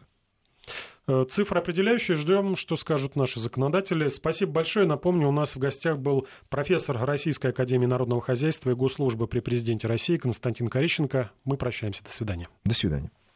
Э, 1.07 1.25
цифры 1.29 1.59
определяющие. 1.59 2.15
Ждем, 2.15 2.55
что 2.55 2.75
скажут 2.75 3.15
наши 3.15 3.39
законодатели. 3.39 4.07
Спасибо 4.07 4.51
большое. 4.53 4.85
Напомню, 4.85 5.27
у 5.27 5.31
нас 5.31 5.55
в 5.55 5.59
гостях 5.59 5.99
был 5.99 6.27
профессор 6.49 6.97
Российской 7.05 7.51
Академии 7.51 7.85
Народного 7.85 8.21
Хозяйства 8.21 8.71
и 8.71 8.73
Госслужбы 8.73 9.27
при 9.27 9.39
Президенте 9.39 9.87
России 9.87 10.17
Константин 10.17 10.67
Корищенко. 10.67 11.31
Мы 11.43 11.57
прощаемся. 11.57 12.03
До 12.03 12.09
свидания. 12.09 12.47
До 12.63 12.73
свидания. 12.73 13.11